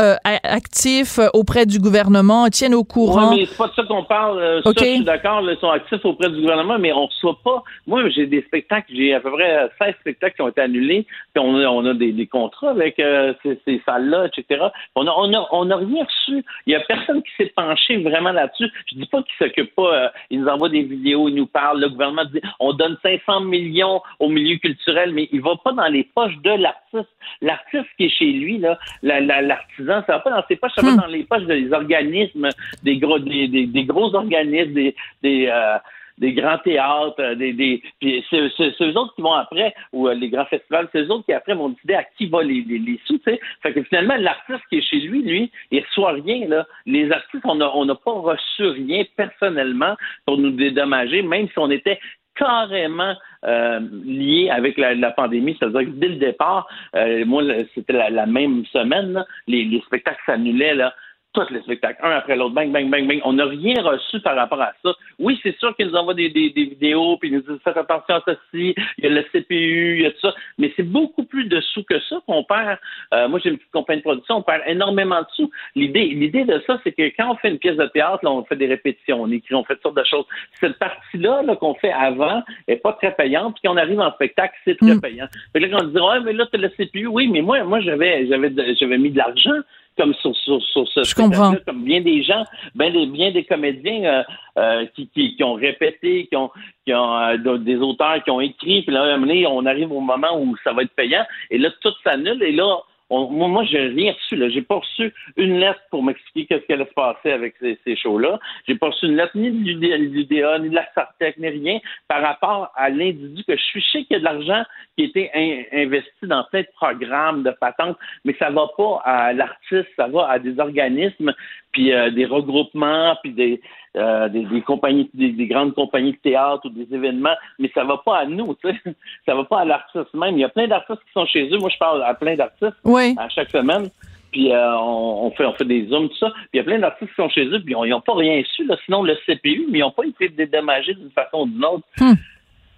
actifs 0.44 1.20
auprès 1.34 1.66
du 1.66 1.80
gouvernement, 1.80 2.48
tiennent 2.50 2.74
au 2.76 2.86
courant. 2.86 3.36
Mais 3.36 3.46
c'est 3.46 3.58
pas 3.58 3.68
de 3.68 3.74
ça 3.74 3.84
qu'on 3.84 4.06
parle. 4.06 4.62
Ça, 4.64 4.72
je 4.78 4.84
suis 4.86 5.04
d'accord, 5.04 5.42
ils 5.42 5.58
sont 5.60 5.70
actifs 5.70 6.06
auprès 6.06 6.30
du 6.30 6.40
gouvernement, 6.40 6.80
mais 6.80 6.94
on 6.94 7.08
reçoit 7.08 7.38
pas. 7.44 7.62
Moi, 7.88 8.08
j'ai 8.10 8.26
des 8.26 8.42
spectacles, 8.44 8.92
j'ai 8.96 9.14
à 9.14 9.20
peu 9.20 9.32
près 9.32 9.66
euh, 9.66 9.68
16 9.82 9.96
spectacles 10.00 10.36
qui 10.36 10.42
ont 10.42 10.48
été 10.48 10.62
annulés, 10.62 11.06
puis 11.34 11.44
on 11.44 11.58
a, 11.58 11.66
on 11.68 11.86
a 11.86 11.94
des, 11.94 12.14
des 12.14 12.28
contrats 12.28 12.70
avec 12.70 12.96
ces, 13.44 13.60
ces 13.66 13.82
salles-là, 13.86 14.28
etc. 14.28 14.64
On 14.96 15.06
a, 15.08 15.12
on 15.18 15.34
a, 15.34 15.48
on 15.52 15.70
a 15.70 15.76
rien 15.76 16.04
reçu. 16.06 16.46
Il 16.66 16.72
y 16.74 16.76
a 16.76 16.80
personne 16.82 17.22
qui 17.22 17.32
s'est 17.38 17.52
penché 17.56 17.98
vraiment 17.98 18.32
là-dessus. 18.32 18.69
Je 18.91 18.96
dis 18.96 19.06
pas 19.06 19.22
qu'ils 19.24 19.36
s'occupent 19.48 19.76
pas. 19.76 19.93
euh, 20.06 20.10
ils 20.30 20.41
nous 20.41 20.48
envoient 20.48 20.69
des 20.69 20.84
vidéos, 20.84 21.28
ils 21.30 21.36
nous 21.36 21.46
parlent. 21.48 21.80
Le 21.82 21.89
gouvernement 21.89 22.26
dit 22.26 22.41
on 22.60 22.74
donne 22.74 22.98
500 23.04 23.41
millions 23.41 24.02
au 24.19 24.30
milieu 24.30 24.58
culturel, 24.58 25.12
mais 25.13 25.28
il 25.32 25.41
va 25.41 25.56
pas 25.63 25.72
dans 25.74 25.88
les 25.88 26.04
poches 26.04 26.38
de 26.43 26.52
l'artiste. 26.52 27.10
L'artiste 27.41 27.88
qui 27.98 28.06
est 28.06 28.10
chez 28.10 28.32
lui, 28.32 28.58
là, 28.60 28.78
la- 29.02 29.19
la- 29.22 29.41
l'artisan, 29.41 30.04
ça 30.08 30.13
va 30.13 30.19
pas 30.19 30.30
dans 30.32 30.43
ses 30.48 30.56
poches, 30.56 30.72
ça 30.76 30.82
va 30.82 30.96
dans 31.02 31.08
les 31.08 31.24
poches 31.24 31.43
des 31.43 31.72
organismes, 31.74 32.50
des 32.84 32.98
gros, 32.98 33.19
des, 33.19 33.48
des, 33.48 33.65
des 33.67 33.84
gros 33.86 34.13
organismes, 34.15 34.74
des, 34.74 34.96
des, 35.22 35.48
euh, 35.48 35.78
des 36.17 36.34
grands 36.34 36.58
théâtres, 36.60 37.19
euh, 37.19 37.36
des, 37.36 37.54
des 37.54 37.82
puis 37.99 38.23
c'est, 38.30 38.38
eux 38.38 38.97
autres 38.97 39.15
qui 39.15 39.21
vont 39.21 39.34
après, 39.34 39.73
ou 39.91 40.08
euh, 40.08 40.13
les 40.13 40.30
grands 40.30 40.45
festivals, 40.45 40.88
c'est 40.91 41.02
eux 41.02 41.12
autres 41.12 41.26
qui 41.26 41.34
après 41.34 41.54
vont 41.54 41.69
décider 41.69 41.95
à 41.95 42.04
qui 42.04 42.28
va 42.28 42.43
les, 42.43 42.62
les, 42.62 42.80
les 42.80 42.99
sous, 43.06 43.17
tu 43.17 43.23
sais. 43.26 43.39
Fait 43.62 43.73
que 43.73 43.84
finalement, 43.84 44.15
l'artiste 44.17 44.63
qui 44.69 44.78
est 44.78 44.82
chez 44.82 44.99
lui, 44.99 45.21
lui, 45.23 45.52
il 45.71 45.84
reçoit 45.84 46.13
rien, 46.13 46.47
là. 46.47 46.67
Les 46.86 47.12
artistes, 47.12 47.43
on 47.45 47.56
n'a 47.56 47.76
on 47.76 47.86
n'a 47.86 47.95
pas 47.95 48.12
reçu 48.12 48.63
rien 48.63 49.04
personnellement 49.15 49.95
pour 50.26 50.38
nous 50.38 50.52
dédommager, 50.52 51.21
même 51.21 51.47
si 51.47 51.58
on 51.58 51.71
était 51.71 51.99
carrément 52.36 53.13
euh, 53.45 53.80
lié 54.06 54.49
avec 54.49 54.78
la, 54.78 54.95
la 54.95 55.12
pandémie. 55.12 55.56
C'est-à-dire 55.60 55.82
que 55.82 55.99
dès 55.99 56.08
le 56.08 56.15
départ, 56.15 56.67
euh, 56.95 57.23
moi, 57.26 57.43
c'était 57.76 57.93
la, 57.93 58.10
la 58.10 58.26
même 58.26 58.65
semaine, 58.65 59.13
là, 59.13 59.26
les, 59.47 59.65
les 59.65 59.82
spectacles 59.82 60.21
s'annulaient, 60.26 60.76
là 60.76 60.93
tous 61.34 61.50
les 61.52 61.62
spectacles, 61.62 62.00
un 62.04 62.12
après 62.12 62.36
l'autre, 62.36 62.54
bang, 62.54 62.72
bang, 62.72 62.89
bang, 62.89 63.08
bang. 63.08 63.19
On 63.26 63.34
n'a 63.34 63.46
rien 63.46 63.82
reçu 63.82 64.19
par 64.19 64.36
rapport 64.36 64.62
à 64.62 64.74
ça. 64.84 64.93
Oui, 65.19 65.39
c'est 65.41 65.58
sûr 65.58 65.76
qu'ils 65.76 65.88
nous 65.88 65.96
envoient 65.96 66.13
des, 66.13 66.30
des, 66.30 66.52
des 66.52 66.65
vidéos, 66.65 67.17
puis 67.17 67.30
ils 67.30 67.36
nous 67.36 67.41
disent 67.41 67.60
faites 67.63 67.78
attention 67.78 68.15
à 68.15 68.24
ceci, 68.26 68.76
il 68.98 69.04
y 69.04 69.08
a 69.08 69.10
le 69.10 69.24
CPU, 69.24 69.96
il 69.98 70.02
y 70.04 70.06
a 70.06 70.12
tout 70.12 70.19
ça, 70.22 70.34
mais 70.58 70.72
c'est 70.76 70.84
beaucoup 70.84 71.24
plus 71.24 71.46
de 71.46 71.60
sous 71.62 71.84
que 71.84 72.00
ça 72.02 72.17
qu'on 72.28 72.43
perd. 72.43 72.78
Euh, 73.13 73.28
moi, 73.28 73.39
j'ai 73.43 73.50
une 73.50 73.58
petite 73.58 73.72
compagnie 73.72 74.02
de 74.02 74.04
production, 74.04 74.38
on 74.38 74.41
perd 74.43 74.62
énormément 74.67 75.22
de 75.22 75.28
sous. 75.34 75.52
L'idée, 75.76 76.06
l'idée 76.06 76.46
de 76.46 76.62
ça, 76.67 76.80
c'est 76.84 76.91
que 76.91 77.04
quand 77.17 77.32
on 77.32 77.36
fait 77.36 77.50
une 77.50 77.60
pièce 77.60 77.78
de 77.78 77.88
théâtre, 77.88 78.19
là, 78.24 78.32
on 78.32 78.43
fait 78.46 78.56
des 78.56 78.67
répétitions, 78.67 79.22
on 79.22 79.32
écrit, 79.32 79.56
on 79.56 79.63
fait 79.63 79.74
toutes 79.76 79.84
sortes 79.84 79.98
de 79.98 80.04
choses. 80.04 80.26
Cette 80.60 80.78
partie-là 80.78 81.41
là, 81.41 81.56
qu'on 81.56 81.74
fait 81.76 81.91
avant 81.91 82.43
est 82.67 82.78
pas 82.78 82.93
très 82.93 83.13
payante, 83.15 83.56
puis 83.56 83.62
quand 83.65 83.74
on 83.74 83.78
arrive 83.78 84.00
en 84.00 84.12
spectacle, 84.13 84.54
c'est 84.65 84.78
très 84.78 85.00
payant. 85.00 85.28
Fait 85.52 85.60
que 85.60 85.65
là, 85.65 85.78
quand 85.78 85.86
on 85.86 85.88
dit 85.88 86.00
ouais, 86.00 86.19
mais 86.24 86.34
là, 86.34 86.46
tu 86.52 86.58
as 86.58 86.62
le 86.62 86.69
CPU, 86.69 87.08
oui, 87.08 87.28
mais 87.28 87.41
moi, 87.41 87.63
moi, 87.63 87.80
j'avais, 87.80 88.28
j'avais, 88.28 88.52
j'avais 88.76 88.98
mis 88.98 89.10
de 89.10 89.17
l'argent 89.17 89.62
comme 89.98 90.14
sur, 90.16 90.36
sur, 90.36 90.62
sur 90.62 90.88
ce 90.88 91.04
Je 91.04 91.16
comprends. 91.16 91.54
comme 91.66 91.84
bien 91.84 92.02
des 92.02 92.24
gens, 92.24 92.44
bien 92.76 92.90
des, 92.92 93.06
bien 93.06 93.32
des 93.32 93.44
comédiens 93.44 94.04
euh, 94.04 94.24
euh, 94.58 94.86
qui, 94.96 95.08
qui, 95.10 95.36
qui 95.36 95.44
ont 95.44 95.54
répété, 95.54 96.28
qui 96.28 96.36
ont, 96.36 96.50
qui 96.86 96.94
ont 96.94 97.16
euh, 97.18 97.38
de- 97.38 97.58
des 97.58 97.78
auteurs 97.78 98.24
qui 98.24 98.32
ont 98.32 98.42
écrit, 98.42 98.82
puis 98.84 98.94
là, 98.94 99.02
à 99.04 99.06
un 99.06 99.12
moment 99.18 99.28
donné, 99.28 99.46
on 99.48 99.66
arrive 99.66 99.92
au 99.92 100.00
moment 100.00 100.40
où 100.40 100.56
ça 100.64 100.74
va 100.74 100.84
être 100.84 100.96
payant, 100.96 101.24
et 101.52 101.58
là, 101.58 101.70
tout 101.82 101.94
s'annule, 102.04 102.42
et 102.44 102.52
là, 102.52 102.78
moi, 103.10 103.48
moi, 103.48 103.63
j'ai 103.66 103.80
rien 103.88 104.13
reçu. 104.13 104.36
Là, 104.36 104.50
j'ai 104.50 104.62
pas 104.62 104.76
reçu 104.76 105.13
une 105.38 105.60
lettre 105.60 105.82
pour 105.92 106.04
m'expliquer 106.04 106.60
qu'est-ce 106.60 106.74
allait 106.74 106.86
se 106.86 106.94
passer 106.94 107.32
avec 107.32 107.56
ces, 107.60 107.96
shows-là. 107.96 108.39
J'ai 108.68 108.76
pas 108.76 108.88
reçu 108.88 109.06
une 109.06 109.16
lettre 109.16 109.36
ni 109.36 109.52
de 109.52 109.96
l'UDA, 109.96 110.60
ni 110.60 110.70
de 110.70 110.76
la 110.76 110.88
Sartec, 110.94 111.38
ni 111.38 111.50
rien 111.50 111.80
par 112.08 112.22
rapport 112.22 112.72
à 112.76 112.89
l'individu 112.89 113.44
que 113.44 113.56
je 113.56 113.62
suis. 113.62 113.82
Je 113.82 113.92
sais 113.92 114.04
qu'il 114.06 114.13
y 114.13 114.16
a 114.16 114.20
de 114.20 114.24
l'argent 114.24 114.63
qui 114.96 115.04
a 115.04 115.06
été 115.08 115.32
in- 115.34 115.63
investi 115.74 116.12
dans 116.24 116.44
plein 116.46 116.62
de 116.62 116.68
programmes, 116.76 117.44
de 117.44 117.52
patentes, 117.52 117.98
mais 118.26 118.36
ça 118.39 118.50
va 118.50 118.68
pas 118.78 119.02
à 119.04 119.34
l'artiste, 119.34 119.89
ça 119.96 120.08
va 120.08 120.30
à 120.30 120.39
des 120.39 120.60
organismes, 120.60 121.34
puis 121.74 121.92
euh, 121.92 122.10
des 122.12 122.26
regroupements, 122.26 123.16
puis 123.22 123.32
des, 123.34 123.62
euh, 123.98 124.30
des, 124.30 124.46
des 124.46 124.62
compagnies, 124.62 125.10
des, 125.14 125.32
des 125.32 125.48
grandes 125.48 125.74
compagnies 125.74 126.14
de 126.14 126.18
théâtre 126.18 126.62
ou 126.66 126.70
des 126.70 126.88
événements, 126.96 127.36
mais 127.60 127.70
ça 127.74 127.84
va 127.84 127.98
pas 127.98 128.20
à 128.20 128.26
nous, 128.26 128.56
tu 128.64 128.70
sais. 128.72 128.80
Ça 129.26 129.36
va 129.36 129.44
pas 129.44 129.60
à 129.62 129.66
l'artiste 129.66 130.14
même. 130.14 130.36
Il 130.38 130.42
y 130.42 130.44
a 130.46 130.50
plein 130.50 130.68
d'artistes 130.68 131.02
qui 131.06 131.12
sont 131.14 131.26
chez 131.26 131.50
eux. 131.52 131.58
Moi, 131.58 131.70
je 131.74 131.78
parle 131.78 132.04
à 132.04 132.14
plein 132.14 132.36
d'artistes 132.36 132.78
Oui. 132.86 133.16
à 133.18 133.28
chaque 133.30 133.50
semaine. 133.50 133.90
Puis 134.32 134.52
euh, 134.52 134.78
on, 134.80 135.26
on 135.28 135.32
fait 135.32 135.46
on 135.46 135.54
fait 135.54 135.66
des 135.66 135.86
zooms, 135.88 136.10
tout 136.10 136.18
ça. 136.18 136.30
Puis 136.32 136.50
il 136.54 136.58
y 136.58 136.60
a 136.60 136.64
plein 136.64 136.80
d'artistes 136.80 137.10
qui 137.12 137.16
sont 137.16 137.30
chez 137.30 137.46
eux, 137.46 137.62
puis 137.64 137.76
ils 137.78 137.90
n'ont 137.90 138.02
pas 138.02 138.16
rien 138.16 138.42
su, 138.56 138.66
là, 138.66 138.76
sinon 138.86 139.04
le 139.04 139.16
CPU, 139.28 139.68
mais 139.70 139.80
ils 139.80 139.82
n'ont 139.82 139.92
pas 139.92 140.06
été 140.06 140.30
dédommagés 140.30 140.94
d'une 140.96 141.12
façon 141.12 141.42
ou 141.42 141.46
d'une 141.48 141.64
autre. 141.66 141.84
Hmm. 142.00 142.14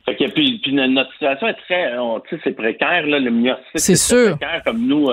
Fait 0.05 0.15
que 0.15 0.25
puis, 0.31 0.59
puis 0.61 0.73
notre 0.73 1.11
situation 1.13 1.47
est 1.47 1.53
très, 1.53 1.91
tu 2.29 2.35
sais, 2.35 2.41
c'est 2.43 2.55
précaire 2.55 3.07
là, 3.07 3.19
le 3.19 3.31
milieu 3.31 3.51
artistique, 3.53 3.79
C'est 3.79 3.93
très 4.15 4.25
sûr. 4.27 4.37
précaire 4.37 4.61
comme 4.63 4.85
nous. 4.85 5.09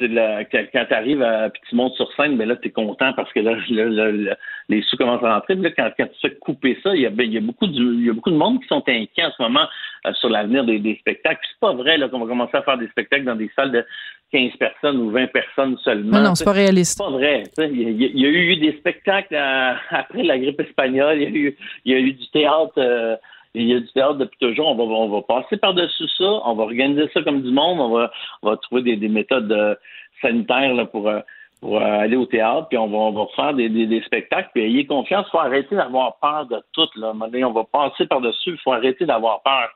La- 0.00 0.44
quand, 0.44 0.64
tu 0.88 0.94
arrives 0.94 1.26
puis 1.52 1.62
tu 1.68 1.76
montes 1.76 1.94
sur 1.94 2.10
scène, 2.14 2.36
ben 2.36 2.48
là, 2.48 2.56
tu 2.56 2.68
es 2.68 2.70
content 2.70 3.12
parce 3.14 3.32
que 3.32 3.40
là, 3.40 3.56
là, 3.70 4.10
là, 4.10 4.36
les 4.68 4.82
sous 4.82 4.96
commencent 4.96 5.22
à 5.22 5.34
rentrer. 5.34 5.54
Puis 5.54 5.64
là, 5.64 5.70
quand, 5.76 5.90
quand 5.96 6.06
tu 6.06 6.20
fais 6.28 6.34
couper 6.36 6.78
ça, 6.82 6.94
il 6.94 7.02
y 7.02 7.06
a, 7.06 7.10
ben, 7.10 7.24
il 7.26 7.32
y, 7.32 7.38
a 7.38 7.40
beaucoup 7.40 7.66
y 7.66 8.10
a 8.10 8.12
beaucoup 8.12 8.30
de 8.30 8.36
monde 8.36 8.60
qui 8.60 8.66
sont 8.68 8.82
inquiets 8.88 9.24
en 9.24 9.30
ce 9.36 9.42
moment 9.42 9.66
euh, 10.06 10.12
sur 10.14 10.28
l'avenir 10.28 10.64
des, 10.64 10.78
des 10.78 10.96
spectacles. 10.96 11.40
C'est 11.48 11.60
pas 11.60 11.72
vrai 11.72 11.96
là, 11.98 12.08
qu'on 12.08 12.18
va 12.20 12.26
commencer 12.26 12.56
à 12.56 12.62
faire 12.62 12.78
des 12.78 12.88
spectacles 12.88 13.24
dans 13.24 13.36
des 13.36 13.50
salles 13.54 13.72
de 13.72 13.84
15 14.32 14.52
personnes 14.58 14.96
ou 14.98 15.10
20 15.10 15.26
personnes 15.32 15.76
seulement. 15.84 16.18
Non, 16.18 16.24
non, 16.24 16.34
c'est 16.34 16.44
pas 16.44 16.52
réaliste. 16.52 16.96
C'est 16.98 17.04
pas 17.04 17.10
vrai. 17.10 17.44
Il 17.58 17.82
y, 17.82 18.04
a, 18.04 18.08
il 18.08 18.20
y 18.20 18.26
a 18.26 18.28
eu 18.28 18.56
des 18.56 18.72
spectacles 18.78 19.34
euh, 19.34 19.72
après 19.90 20.22
la 20.22 20.38
grippe 20.38 20.60
espagnole. 20.60 21.20
Il 21.20 21.22
y 21.22 21.26
a 21.26 21.30
eu, 21.30 21.56
y 21.84 21.94
a 21.94 21.98
eu 21.98 22.12
du 22.12 22.28
théâtre. 22.30 22.72
euh, 22.78 23.16
il 23.54 23.68
y 23.68 23.74
a 23.74 23.80
du 23.80 23.92
théâtre 23.92 24.14
depuis 24.14 24.38
toujours. 24.38 24.68
On 24.68 24.74
va, 24.74 24.82
on 24.82 25.08
va 25.08 25.22
passer 25.22 25.56
par-dessus 25.56 26.08
ça. 26.18 26.24
On 26.24 26.54
va 26.54 26.64
organiser 26.64 27.08
ça 27.12 27.22
comme 27.22 27.42
du 27.42 27.50
monde. 27.50 27.80
On 27.80 27.90
va, 27.90 28.10
on 28.42 28.50
va 28.50 28.56
trouver 28.56 28.82
des, 28.82 28.96
des 28.96 29.08
méthodes 29.08 29.50
euh, 29.52 29.74
sanitaires 30.20 30.74
là, 30.74 30.86
pour, 30.86 31.08
euh, 31.08 31.20
pour 31.60 31.76
euh, 31.76 31.80
aller 32.00 32.16
au 32.16 32.26
théâtre. 32.26 32.68
Puis 32.68 32.78
on 32.78 32.88
va, 32.88 32.96
on 32.96 33.12
va 33.12 33.26
faire 33.36 33.54
des, 33.54 33.68
des, 33.68 33.86
des 33.86 34.02
spectacles. 34.02 34.50
Puis 34.54 34.64
ayez 34.64 34.86
confiance. 34.86 35.26
Il 35.28 35.30
faut 35.30 35.38
arrêter 35.38 35.76
d'avoir 35.76 36.18
peur 36.18 36.46
de 36.46 36.60
tout. 36.72 36.88
Là. 36.96 37.12
On 37.14 37.52
va 37.52 37.64
passer 37.64 38.06
par-dessus. 38.06 38.50
Il 38.50 38.58
faut 38.58 38.72
arrêter 38.72 39.06
d'avoir 39.06 39.42
peur. 39.42 39.70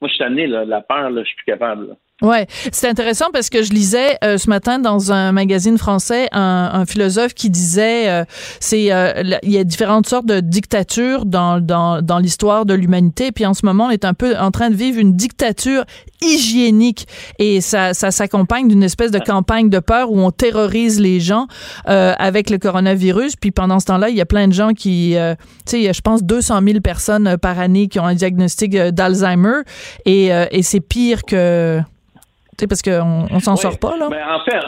Moi, 0.00 0.08
je 0.08 0.14
suis 0.14 0.18
tanné, 0.18 0.46
la 0.46 0.80
peur, 0.80 1.10
je 1.16 1.24
suis 1.24 1.36
plus 1.36 1.46
capable. 1.46 1.88
là. 1.88 1.94
Ouais, 2.22 2.46
c'est 2.70 2.88
intéressant 2.88 3.26
parce 3.32 3.50
que 3.50 3.64
je 3.64 3.72
lisais 3.72 4.16
euh, 4.22 4.38
ce 4.38 4.48
matin 4.48 4.78
dans 4.78 5.10
un 5.10 5.32
magazine 5.32 5.78
français 5.78 6.28
un, 6.30 6.70
un 6.72 6.86
philosophe 6.86 7.34
qui 7.34 7.50
disait 7.50 8.08
euh, 8.08 8.24
c'est 8.60 8.92
euh, 8.92 9.36
il 9.42 9.50
y 9.50 9.58
a 9.58 9.64
différentes 9.64 10.08
sortes 10.08 10.24
de 10.24 10.38
dictatures 10.38 11.26
dans 11.26 11.58
dans 11.58 12.02
dans 12.02 12.20
l'histoire 12.20 12.66
de 12.66 12.74
l'humanité. 12.74 13.32
Puis 13.32 13.44
en 13.44 13.52
ce 13.52 13.66
moment 13.66 13.86
on 13.86 13.90
est 13.90 14.04
un 14.04 14.14
peu 14.14 14.36
en 14.38 14.52
train 14.52 14.70
de 14.70 14.76
vivre 14.76 15.00
une 15.00 15.16
dictature 15.16 15.84
hygiénique. 16.22 17.08
Et 17.40 17.60
ça 17.60 17.94
ça 17.94 18.12
s'accompagne 18.12 18.68
d'une 18.68 18.84
espèce 18.84 19.10
de 19.10 19.18
campagne 19.18 19.68
de 19.68 19.80
peur 19.80 20.12
où 20.12 20.20
on 20.20 20.30
terrorise 20.30 21.00
les 21.00 21.18
gens 21.18 21.48
euh, 21.88 22.14
avec 22.16 22.48
le 22.48 22.58
coronavirus. 22.58 23.34
Puis 23.34 23.50
pendant 23.50 23.80
ce 23.80 23.86
temps-là 23.86 24.08
il 24.08 24.16
y 24.16 24.20
a 24.20 24.26
plein 24.26 24.46
de 24.46 24.52
gens 24.52 24.72
qui 24.72 25.16
euh, 25.16 25.34
tu 25.66 25.72
sais 25.72 25.78
il 25.80 25.82
y 25.82 25.88
a, 25.88 25.92
je 25.92 26.00
pense 26.00 26.22
200 26.22 26.60
000 26.64 26.80
personnes 26.80 27.26
euh, 27.26 27.36
par 27.38 27.58
année 27.58 27.88
qui 27.88 27.98
ont 27.98 28.06
un 28.06 28.14
diagnostic 28.14 28.76
d'Alzheimer. 28.76 29.62
Et 30.06 30.32
euh, 30.32 30.46
et 30.52 30.62
c'est 30.62 30.78
pire 30.80 31.24
que 31.24 31.82
parce 32.68 32.82
qu'on 32.82 33.26
on 33.30 33.40
s'en 33.40 33.52
Oui. 33.52 33.58
sort 33.58 33.78
pas, 33.78 33.96
là. 33.96 34.08
Mais 34.10 34.22
en 34.22 34.40
fait, 34.40 34.60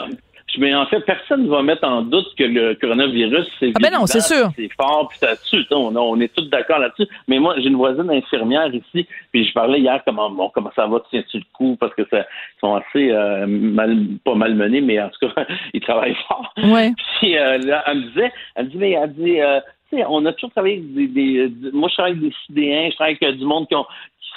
mais 0.59 0.73
en 0.73 0.85
fait, 0.87 1.01
personne 1.01 1.43
ne 1.43 1.49
va 1.49 1.61
mettre 1.61 1.85
en 1.87 2.01
doute 2.01 2.33
que 2.37 2.43
le 2.43 2.73
coronavirus, 2.75 3.45
c'est 3.59 3.71
Ah 3.75 3.79
ben 3.81 3.91
non, 3.93 4.05
c'est 4.07 4.21
sûr. 4.21 4.49
C'est 4.55 4.69
fort, 4.75 5.07
puis 5.09 5.19
ça 5.19 5.35
tue. 5.49 5.65
On, 5.71 5.95
on 5.95 6.19
est 6.19 6.33
tous 6.33 6.45
d'accord 6.49 6.79
là-dessus. 6.79 7.07
Mais 7.27 7.37
moi, 7.37 7.53
j'ai 7.57 7.67
une 7.67 7.75
voisine 7.75 8.09
infirmière 8.09 8.73
ici, 8.73 9.05
puis 9.31 9.45
je 9.45 9.53
parlais 9.53 9.79
hier 9.79 10.01
comment 10.05 10.29
bon, 10.31 10.49
comment 10.53 10.71
ça 10.75 10.87
va, 10.87 11.03
tiens-tu 11.11 11.37
le 11.37 11.43
coup, 11.53 11.77
parce 11.79 11.93
que 11.93 12.03
ça, 12.09 12.19
ils 12.21 12.59
sont 12.61 12.75
assez 12.75 13.11
euh, 13.11 13.45
mal, 13.45 13.97
pas 14.25 14.33
malmenés, 14.35 14.81
mais 14.81 14.99
en 15.01 15.09
tout 15.09 15.27
cas, 15.29 15.45
ils 15.73 15.81
travaillent 15.81 16.17
fort. 16.27 16.51
Ouais. 16.63 16.91
Puis 17.19 17.37
euh, 17.37 17.57
là, 17.59 17.83
elle 17.85 17.97
me 17.99 18.07
disait, 18.07 18.31
elle 18.55 18.65
me 18.65 18.69
dit, 18.71 18.77
mais 18.77 18.91
elle 18.91 19.13
dit, 19.13 19.39
euh, 19.41 19.59
tu 19.89 19.97
sais, 19.97 20.05
on 20.09 20.25
a 20.25 20.33
toujours 20.33 20.51
travaillé 20.51 20.75
avec 20.77 20.93
des, 20.93 21.07
des- 21.07 21.49
des- 21.49 21.71
moi 21.71 21.87
je 21.89 21.93
travaille 21.95 22.13
avec 22.13 22.23
des 22.23 22.35
sidéens, 22.45 22.89
je 22.89 22.95
travaille 22.95 23.17
avec 23.21 23.37
du 23.37 23.45
monde 23.45 23.67
qui 23.67 23.75
ont 23.75 23.85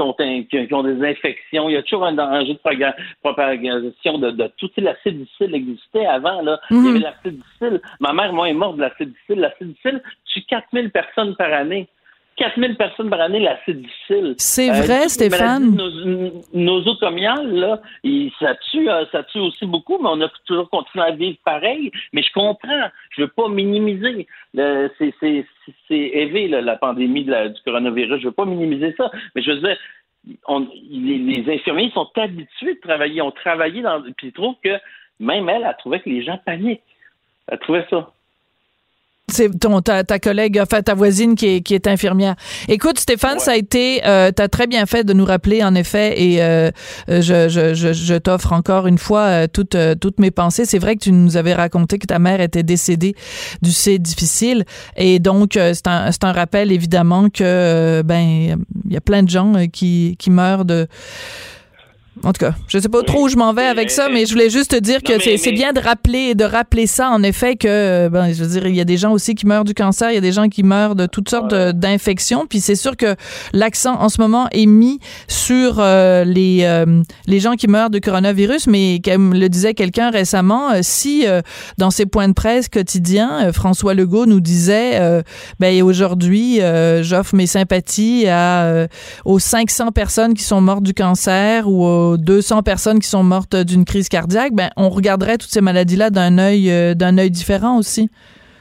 sont 0.00 0.14
qui, 0.50 0.74
ont 0.74 0.82
des 0.82 1.02
infections. 1.06 1.68
Il 1.68 1.72
y 1.74 1.76
a 1.76 1.82
toujours 1.82 2.06
un 2.06 2.12
danger 2.14 2.54
de 2.54 2.58
propagation 3.22 4.18
de, 4.18 4.30
de 4.30 4.50
tout. 4.56 4.70
Difficile 4.76 5.54
existait 5.54 6.06
avant, 6.06 6.40
là. 6.42 6.58
Il 6.70 6.76
y 6.76 6.80
Mhm. 6.80 7.04
avait. 7.60 7.80
Ma 8.00 8.12
mère, 8.12 8.32
moi, 8.32 8.48
est 8.48 8.54
morte 8.54 8.76
de. 8.76 8.82
L'acide 8.82 9.68
difficile 9.68 10.02
tue 10.32 10.42
4000 10.42 10.90
personnes 10.90 11.34
par 11.36 11.52
année. 11.52 11.86
4000 12.36 12.76
personnes 12.76 13.10
par 13.10 13.20
année, 13.20 13.40
l'acide 13.40 13.82
difficile. 13.82 14.34
C'est 14.38 14.70
Euh, 14.70 14.80
vrai, 14.82 15.08
Stéphane? 15.10 15.74
nos- 15.76 16.42
nosocomiales, 16.54 17.52
là, 17.52 17.80
ça 18.40 18.54
tue, 18.70 18.88
euh, 18.88 19.04
ça 19.12 19.22
tue 19.24 19.40
aussi 19.40 19.66
beaucoup, 19.66 19.98
mais 20.02 20.08
on 20.10 20.20
a 20.22 20.28
toujours 20.46 20.70
continué 20.70 21.04
à 21.04 21.10
vivre 21.10 21.36
pareil. 21.44 21.90
Mais 22.14 22.22
je 22.22 22.32
comprends, 22.32 22.88
je 23.10 23.22
veux 23.22 23.28
pas 23.28 23.48
minimiser. 23.50 24.26
C'est 24.54 25.14
c'est- 25.88 25.94
élevé, 25.94 26.48
la 26.48 26.76
pandémie 26.76 27.24
du 27.24 27.62
coronavirus. 27.64 28.20
Je 28.20 28.28
veux 28.28 28.33
pas 28.33 28.44
minimiser 28.44 28.94
ça, 28.96 29.11
mais 29.35 29.42
je 29.42 29.52
veux 29.52 29.61
dire, 29.61 29.76
les, 30.90 31.54
infirmiers 31.54 31.90
sont 31.90 32.11
habitués 32.16 32.74
de 32.74 32.80
travailler, 32.80 33.22
ont 33.22 33.30
travaillé 33.30 33.83
puis 34.16 34.28
ils 34.28 34.33
trouvent 34.33 34.56
que 34.62 34.76
même 35.18 35.48
elle, 35.48 35.64
elle 35.66 35.76
trouvait 35.78 36.00
que 36.00 36.09
les 36.09 36.22
gens 36.22 36.38
paniquent. 36.44 36.83
Elle 37.48 37.59
trouvait 37.59 37.87
ça. 37.90 38.12
C'est 39.31 39.59
ton 39.59 39.81
ta, 39.81 40.05
ta 40.05 40.19
collègue, 40.19 40.59
enfin 40.61 40.83
ta 40.83 40.95
voisine 40.95 41.35
qui 41.35 41.47
est, 41.47 41.61
qui 41.61 41.75
est 41.75 41.87
infirmière. 41.87 42.35
Écoute, 42.69 42.99
Stéphane, 42.99 43.38
ça 43.38 43.53
a 43.53 43.57
été, 43.57 44.03
euh, 44.07 44.33
t'as 44.33 44.49
très 44.49 44.66
bien 44.66 44.87
fait 44.87 45.05
de 45.05 45.12
nous 45.12 45.25
rappeler 45.25 45.62
en 45.62 45.75
effet, 45.75 46.21
et 46.21 46.43
euh, 46.43 46.71
je, 47.09 47.49
je, 47.49 47.75
je, 47.75 47.93
je 47.93 48.14
t'offre 48.14 48.53
encore 48.53 48.87
une 48.87 48.99
fois 48.99 49.23
euh, 49.23 49.47
toutes 49.53 49.75
euh, 49.75 49.95
toutes 49.95 50.19
mes 50.19 50.31
pensées. 50.31 50.64
C'est 50.64 50.79
vrai 50.79 50.97
que 50.97 51.01
tu 51.01 51.12
nous 51.12 51.37
avais 51.37 51.55
raconté 51.55 51.99
que 51.99 52.07
ta 52.07 52.19
mère 52.19 52.40
était 52.40 52.62
décédée 52.62 53.14
du 53.62 53.73
C 53.73 53.99
difficile, 53.99 54.64
et 54.97 55.19
donc 55.19 55.57
euh, 55.57 55.73
c'est 55.75 55.87
un 55.87 56.11
c'est 56.12 56.25
un 56.25 56.33
rappel 56.33 56.73
évidemment 56.73 57.29
que 57.31 58.03
ben 58.03 58.59
il 58.87 58.93
y 58.93 58.97
a 58.97 59.01
plein 59.01 59.23
de 59.23 59.31
gens 59.31 59.53
qui 59.73 60.16
qui 60.19 60.31
meurent 60.31 60.64
de 60.64 60.87
En 62.25 62.33
tout 62.33 62.44
cas, 62.44 62.55
je 62.66 62.79
sais 62.79 62.88
pas 62.88 63.03
trop 63.03 63.25
où 63.25 63.29
je 63.29 63.37
m'en 63.37 63.55
vais 63.55 63.64
avec 63.64 63.90
ça, 63.90 64.09
mais 64.11 64.27
je 64.27 64.33
voulais 64.33 64.51
juste 64.51 64.73
te 64.73 64.77
dire 64.77 65.03
que 65.03 65.18
c'est 65.20 65.53
bien 65.53 65.73
de 65.73 65.81
rappeler 65.81 66.35
de 66.35 66.44
rappeler 66.44 66.87
ça 66.87 67.09
en 67.09 67.23
effet 67.23 67.57
que 67.57 68.09
ben 68.09 68.33
je 68.33 68.44
veux 68.44 68.51
dire 68.51 68.66
il 68.66 68.75
y 68.75 68.81
a 68.81 68.85
des 68.85 68.99
gens 68.99 69.12
aussi 69.12 69.35
qui 69.35 69.46
meurent 69.46 69.64
du 69.64 69.75
cancer, 69.75 70.11
il 70.11 70.16
y 70.16 70.18
a 70.18 70.20
des 70.20 70.33
gens 70.33 70.49
qui 70.49 70.62
meurent 70.62 70.96
de 70.96 71.07
toutes 71.07 71.31
sortes 71.31 71.55
d'infections, 71.55 72.46
puis 72.46 72.61
c'est 72.61 72.75
sûr 72.75 72.96
que 72.96 73.14
l'accent 73.53 73.94
en 73.94 74.09
ce 74.09 74.20
moment 74.20 74.49
est 74.51 74.66
mis 74.66 74.99
sur 75.29 75.77
euh, 75.79 76.25
les 76.25 76.64
euh, 76.64 77.03
les 77.27 77.40
gens 77.40 77.55
qui 77.55 77.68
meurent 77.68 77.90
de 77.90 78.01
coronavirus, 78.01 78.66
mais 78.66 79.01
comme 79.03 79.33
le 79.33 79.49
disait 79.49 79.75
quelqu'un 79.75 80.11
récemment, 80.11 80.73
euh, 80.73 80.79
si 80.83 81.25
dans 81.79 81.90
ses 81.90 82.07
points 82.07 82.29
de 82.29 82.35
presse 82.35 82.68
quotidiens, 82.68 83.53
François 83.53 83.94
Legault 83.94 84.27
nous 84.27 84.40
disait 84.40 85.23
ben 85.59 85.83
aujourd'hui 85.83 86.61
j'offre 87.03 87.35
mes 87.35 87.46
sympathies 87.46 88.27
à 88.29 88.88
aux 89.25 89.38
500 89.38 89.92
personnes 89.92 90.35
qui 90.35 90.42
sont 90.42 90.61
mortes 90.61 90.83
du 90.83 90.92
cancer 90.92 91.68
ou 91.68 91.99
aux 92.00 92.16
200 92.16 92.62
personnes 92.62 92.98
qui 93.00 93.08
sont 93.08 93.22
mortes 93.22 93.56
d'une 93.56 93.84
crise 93.84 94.08
cardiaque, 94.08 94.52
ben 94.52 94.70
on 94.76 94.88
regarderait 94.88 95.38
toutes 95.38 95.50
ces 95.50 95.60
maladies-là 95.60 96.10
d'un 96.10 96.38
œil 96.38 96.70
euh, 96.70 96.94
œil 97.18 97.30
différent 97.30 97.78
aussi. 97.78 98.08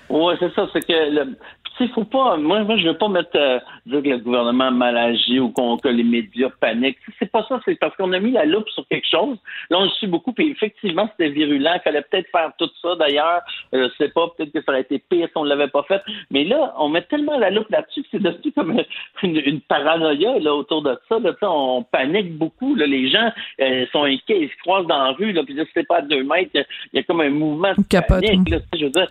Oui, 0.09 0.33
c'est 0.39 0.53
ça. 0.53 0.67
C'est 0.73 0.81
que 0.81 0.93
le, 1.11 1.37
il 1.79 1.89
faut 1.89 2.03
pas. 2.03 2.37
Moi, 2.37 2.63
moi, 2.63 2.77
je 2.77 2.87
veux 2.87 2.97
pas 2.97 3.09
mettre 3.09 3.35
euh, 3.35 3.59
dire 3.89 4.03
que 4.03 4.09
le 4.09 4.17
gouvernement 4.19 4.65
a 4.65 4.71
mal 4.71 4.97
agi 4.97 5.39
ou 5.39 5.49
que 5.49 5.87
les 5.87 6.03
médias 6.03 6.49
paniquent. 6.59 6.97
C'est 7.17 7.31
pas 7.31 7.45
ça. 7.47 7.59
C'est 7.65 7.75
parce 7.79 7.95
qu'on 7.97 8.13
a 8.13 8.19
mis 8.19 8.31
la 8.31 8.45
loupe 8.45 8.69
sur 8.69 8.87
quelque 8.87 9.07
chose. 9.07 9.37
Là, 9.69 9.79
on 9.79 9.83
le 9.83 9.89
suit 9.89 10.07
beaucoup. 10.07 10.31
Puis 10.31 10.51
effectivement, 10.51 11.09
c'était 11.11 11.29
virulent. 11.29 11.73
Il 11.75 11.81
fallait 11.83 12.01
peut-être 12.01 12.29
faire 12.31 12.51
tout 12.57 12.69
ça. 12.81 12.95
D'ailleurs, 12.95 13.41
euh, 13.73 13.89
je 13.89 14.05
sais 14.05 14.11
pas. 14.11 14.27
Peut-être 14.37 14.53
que 14.53 14.61
ça 14.61 14.71
aurait 14.71 14.81
été 14.81 14.99
pire 14.99 15.27
si 15.27 15.37
on 15.37 15.43
l'avait 15.43 15.67
pas 15.67 15.83
fait. 15.83 16.01
Mais 16.31 16.43
là, 16.43 16.73
on 16.77 16.89
met 16.89 17.01
tellement 17.03 17.37
la 17.37 17.49
loupe 17.49 17.69
là-dessus 17.69 18.03
que 18.03 18.07
c'est 18.11 18.21
devenu 18.21 18.51
comme 18.53 18.81
une, 19.23 19.61
paranoïa 19.61 20.39
là 20.39 20.55
autour 20.55 20.81
de 20.83 20.97
ça. 21.09 21.19
Là, 21.19 21.33
on 21.41 21.83
panique 21.83 22.37
beaucoup. 22.37 22.75
Là. 22.75 22.85
Les 22.85 23.09
gens 23.09 23.31
euh, 23.61 23.85
sont 23.91 24.03
inquiets. 24.03 24.43
Ils 24.43 24.49
se 24.49 24.57
croisent 24.63 24.87
dans 24.87 25.03
la 25.03 25.11
rue. 25.11 25.31
Là, 25.31 25.43
puis 25.43 25.53
là, 25.53 25.63
c'est 25.73 25.87
pas 25.87 25.97
à 25.97 26.01
deux 26.01 26.23
mètres. 26.23 26.51
Il 26.53 26.97
y 26.97 26.99
a 26.99 27.03
comme 27.03 27.21
un 27.21 27.29
mouvement 27.29 27.73
de 27.77 28.07
panique. 28.07 28.49
Là, 28.49 28.57
je 28.73 28.85
veux 28.85 28.91
dire, 28.91 29.07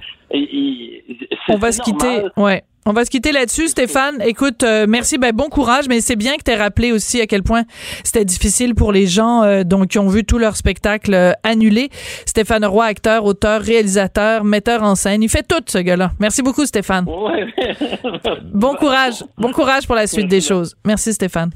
on 1.49 1.57
va 1.57 1.73
se 1.73 1.83
quitter. 1.83 2.27
Ouais. 2.37 2.63
On 2.91 2.95
va 2.95 3.05
se 3.05 3.11
quitter 3.11 3.33
là-dessus, 3.33 3.69
Stéphane. 3.69 4.17
Écoute, 4.25 4.63
euh, 4.63 4.87
merci, 4.89 5.19
ben, 5.19 5.33
bon 5.35 5.51
courage, 5.51 5.89
mais 5.91 6.01
c'est 6.01 6.17
bien 6.17 6.39
que 6.39 6.43
tu 6.43 6.53
aies 6.53 6.57
rappelé 6.57 6.91
aussi 6.91 7.21
à 7.21 7.27
quel 7.27 7.43
point 7.43 7.65
c'était 8.03 8.25
difficile 8.25 8.75
pour 8.75 8.93
les 8.93 9.07
gens 9.07 9.43
euh, 9.43 9.63
donc, 9.63 9.89
qui 9.89 9.99
ont 9.99 10.09
vu 10.09 10.25
tout 10.25 10.39
leur 10.39 10.57
spectacle 10.57 11.13
euh, 11.13 11.33
annulé. 11.43 11.91
Stéphane 12.25 12.65
Roy, 12.65 12.87
acteur, 12.87 13.27
auteur, 13.27 13.61
réalisateur, 13.61 14.43
metteur 14.43 14.83
en 14.83 14.95
scène. 14.95 15.23
Il 15.23 15.29
fait 15.29 15.47
tout, 15.47 15.63
ce 15.67 15.77
gars-là. 15.77 16.13
Merci 16.19 16.41
beaucoup, 16.41 16.65
Stéphane. 16.65 17.05
bon 18.55 18.75
courage. 18.77 19.23
Bon 19.37 19.53
courage 19.53 19.87
pour 19.87 19.95
la 19.95 20.07
suite 20.07 20.29
des 20.29 20.41
choses. 20.41 20.75
Merci, 20.87 21.13
Stéphane. 21.13 21.51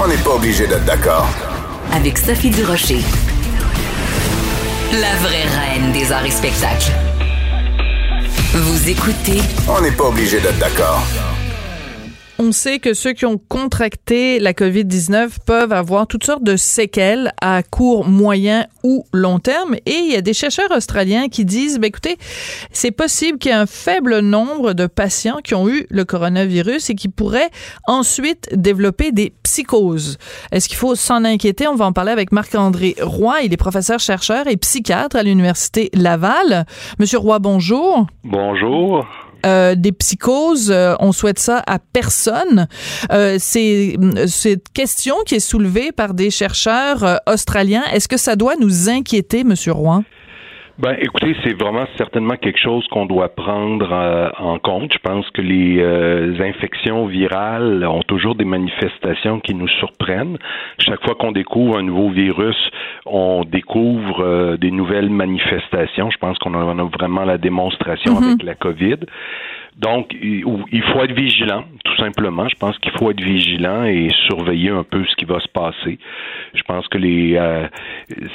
On 0.00 0.06
n'est 0.06 0.22
pas 0.22 0.36
obligé 0.36 0.68
d'être 0.68 0.84
d'accord. 0.84 1.28
Avec 1.92 2.16
Sophie 2.16 2.50
Durocher. 2.50 3.00
La 4.92 5.16
vraie 5.16 5.48
reine 5.48 5.90
des 5.90 6.12
arts 6.12 6.26
et 6.26 6.30
spectacles. 6.30 6.92
Vous 8.54 8.86
écoutez. 8.86 9.40
On 9.66 9.80
n'est 9.80 9.92
pas 9.92 10.04
obligé 10.04 10.38
d'être 10.38 10.58
d'accord. 10.58 11.02
On 12.44 12.50
sait 12.50 12.80
que 12.80 12.92
ceux 12.92 13.12
qui 13.12 13.24
ont 13.24 13.38
contracté 13.38 14.40
la 14.40 14.52
COVID-19 14.52 15.36
peuvent 15.46 15.72
avoir 15.72 16.08
toutes 16.08 16.24
sortes 16.24 16.42
de 16.42 16.56
séquelles 16.56 17.32
à 17.40 17.62
court, 17.62 18.04
moyen 18.04 18.66
ou 18.82 19.04
long 19.12 19.38
terme. 19.38 19.76
Et 19.86 19.94
il 19.94 20.10
y 20.10 20.16
a 20.16 20.22
des 20.22 20.32
chercheurs 20.34 20.72
australiens 20.72 21.28
qui 21.28 21.44
disent, 21.44 21.78
ben 21.78 21.86
écoutez, 21.86 22.16
c'est 22.72 22.90
possible 22.90 23.38
qu'il 23.38 23.52
y 23.52 23.54
ait 23.54 23.56
un 23.56 23.66
faible 23.66 24.18
nombre 24.18 24.72
de 24.72 24.88
patients 24.88 25.38
qui 25.44 25.54
ont 25.54 25.68
eu 25.68 25.86
le 25.88 26.04
coronavirus 26.04 26.90
et 26.90 26.96
qui 26.96 27.08
pourraient 27.08 27.50
ensuite 27.86 28.48
développer 28.56 29.12
des 29.12 29.32
psychoses. 29.44 30.18
Est-ce 30.50 30.68
qu'il 30.68 30.78
faut 30.78 30.96
s'en 30.96 31.24
inquiéter? 31.24 31.68
On 31.68 31.76
va 31.76 31.84
en 31.84 31.92
parler 31.92 32.10
avec 32.10 32.32
Marc-André 32.32 32.96
Roy. 33.00 33.42
Il 33.42 33.52
est 33.52 33.56
professeur 33.56 34.00
chercheur 34.00 34.48
et 34.48 34.56
psychiatre 34.56 35.14
à 35.14 35.22
l'Université 35.22 35.90
Laval. 35.94 36.66
Monsieur 36.98 37.18
Roy, 37.18 37.38
bonjour. 37.38 38.08
Bonjour. 38.24 39.06
Euh, 39.44 39.74
des 39.74 39.92
psychoses, 39.92 40.70
euh, 40.70 40.94
on 41.00 41.12
souhaite 41.12 41.38
ça 41.38 41.62
à 41.66 41.78
personne. 41.78 42.68
Euh, 43.10 43.36
c'est 43.38 43.96
cette 44.26 44.68
question 44.72 45.16
qui 45.26 45.36
est 45.36 45.40
soulevée 45.40 45.92
par 45.92 46.14
des 46.14 46.30
chercheurs 46.30 47.04
euh, 47.04 47.16
australiens. 47.26 47.82
Est-ce 47.92 48.08
que 48.08 48.16
ça 48.16 48.36
doit 48.36 48.54
nous 48.56 48.88
inquiéter, 48.88 49.44
Monsieur 49.44 49.72
Roy? 49.72 50.02
Ben, 50.82 50.96
écoutez, 51.00 51.36
c'est 51.44 51.56
vraiment 51.56 51.86
certainement 51.96 52.34
quelque 52.34 52.58
chose 52.58 52.84
qu'on 52.88 53.06
doit 53.06 53.28
prendre 53.28 54.32
en 54.36 54.58
compte. 54.58 54.92
Je 54.92 54.98
pense 54.98 55.30
que 55.30 55.40
les 55.40 55.80
infections 56.40 57.06
virales 57.06 57.84
ont 57.86 58.02
toujours 58.02 58.34
des 58.34 58.44
manifestations 58.44 59.38
qui 59.38 59.54
nous 59.54 59.68
surprennent. 59.68 60.38
Chaque 60.78 61.00
fois 61.04 61.14
qu'on 61.14 61.30
découvre 61.30 61.78
un 61.78 61.84
nouveau 61.84 62.10
virus, 62.10 62.56
on 63.06 63.44
découvre 63.44 64.56
des 64.56 64.72
nouvelles 64.72 65.10
manifestations. 65.10 66.10
Je 66.10 66.18
pense 66.18 66.36
qu'on 66.38 66.54
en 66.54 66.78
a 66.78 66.84
vraiment 66.84 67.24
la 67.24 67.38
démonstration 67.38 68.12
Mm-hmm. 68.12 68.24
avec 68.24 68.42
la 68.42 68.54
COVID. 68.54 68.96
Donc, 69.78 70.14
il 70.20 70.82
faut 70.92 71.02
être 71.02 71.14
vigilant, 71.14 71.64
tout 71.84 71.96
simplement. 71.96 72.48
Je 72.48 72.56
pense 72.56 72.78
qu'il 72.78 72.92
faut 72.92 73.10
être 73.10 73.22
vigilant 73.22 73.84
et 73.84 74.08
surveiller 74.28 74.70
un 74.70 74.84
peu 74.84 75.04
ce 75.04 75.16
qui 75.16 75.24
va 75.24 75.40
se 75.40 75.48
passer. 75.48 75.98
Je 76.54 76.62
pense 76.62 76.86
que 76.88 76.98
les, 76.98 77.36
euh, 77.36 77.66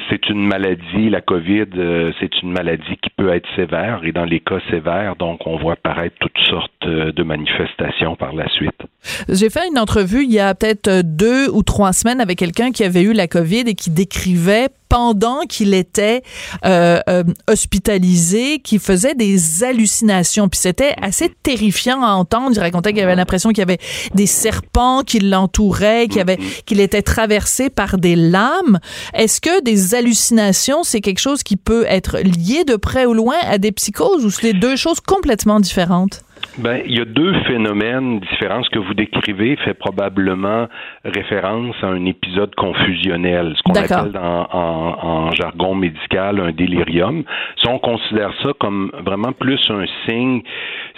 c'est 0.09 0.29
une 0.29 0.45
maladie, 0.45 1.09
la 1.09 1.21
COVID, 1.21 1.65
euh, 1.77 2.11
c'est 2.19 2.41
une 2.41 2.51
maladie 2.51 2.97
qui 3.01 3.09
peut 3.15 3.29
être 3.29 3.47
sévère 3.55 4.01
et 4.03 4.11
dans 4.11 4.25
les 4.25 4.39
cas 4.39 4.59
sévères, 4.69 5.15
donc 5.15 5.45
on 5.45 5.57
voit 5.57 5.73
apparaître 5.73 6.15
toutes 6.19 6.37
sortes 6.49 6.71
euh, 6.85 7.11
de 7.11 7.23
manifestations 7.23 8.15
par 8.15 8.33
la 8.33 8.49
suite. 8.49 8.81
J'ai 9.29 9.49
fait 9.49 9.67
une 9.71 9.79
entrevue 9.79 10.23
il 10.23 10.31
y 10.31 10.39
a 10.39 10.55
peut-être 10.55 11.01
deux 11.03 11.49
ou 11.53 11.63
trois 11.63 11.93
semaines 11.93 12.19
avec 12.19 12.39
quelqu'un 12.39 12.71
qui 12.71 12.83
avait 12.83 13.03
eu 13.03 13.13
la 13.13 13.27
COVID 13.27 13.63
et 13.67 13.75
qui 13.75 13.89
décrivait 13.89 14.69
pendant 14.89 15.41
qu'il 15.41 15.73
était 15.73 16.23
euh, 16.65 16.99
euh, 17.09 17.23
hospitalisé, 17.49 18.59
qui 18.59 18.79
faisait 18.79 19.15
des 19.15 19.63
hallucinations. 19.63 20.49
Puis 20.49 20.59
c'était 20.59 20.93
assez 21.01 21.31
terrifiant 21.43 22.03
à 22.03 22.11
entendre. 22.11 22.51
Il 22.55 22.59
racontait 22.59 22.93
qu'il 22.93 23.03
avait 23.03 23.15
l'impression 23.15 23.49
qu'il 23.49 23.59
y 23.59 23.61
avait 23.61 23.79
des 24.13 24.27
serpents 24.27 25.03
qui 25.03 25.19
l'entouraient, 25.19 26.07
qu'il 26.07 26.21
avait, 26.21 26.37
qu'il 26.65 26.79
était 26.79 27.01
traversé 27.01 27.69
par 27.69 27.97
des 27.97 28.15
lames. 28.15 28.79
Est-ce 29.13 29.41
que 29.41 29.61
des 29.63 29.95
hallucinations, 29.95 30.83
c'est 30.83 31.01
quelque 31.01 31.19
chose 31.19 31.43
qui 31.43 31.57
peut 31.57 31.85
être 31.87 32.19
lié 32.19 32.63
de 32.63 32.75
près 32.75 33.05
ou 33.05 33.13
loin 33.13 33.37
à 33.43 33.57
des 33.57 33.71
psychoses 33.71 34.25
ou 34.25 34.29
c'est 34.29 34.53
deux 34.53 34.75
choses 34.75 34.99
complètement 34.99 35.59
différentes? 35.59 36.23
Ben, 36.59 36.81
il 36.85 36.97
y 36.97 37.01
a 37.01 37.05
deux 37.05 37.33
phénomènes 37.43 38.19
différents. 38.19 38.63
Ce 38.63 38.69
que 38.71 38.79
vous 38.79 38.95
décrivez 38.95 39.57
fait 39.57 39.75
probablement 39.75 40.67
référence 41.05 41.75
à 41.83 41.87
un 41.87 42.03
épisode 42.05 42.55
confusionnel, 42.55 43.53
ce 43.55 43.61
qu'on 43.61 43.79
appelle 43.79 44.11
dans, 44.11 44.47
en, 44.51 45.07
en, 45.07 45.31
jargon 45.31 45.75
médical 45.75 46.39
un 46.39 46.51
délirium. 46.51 47.23
Si 47.61 47.67
on 47.69 47.77
considère 47.77 48.31
ça 48.41 48.53
comme 48.59 48.91
vraiment 49.05 49.33
plus 49.33 49.59
un 49.69 49.85
signe, 50.07 50.41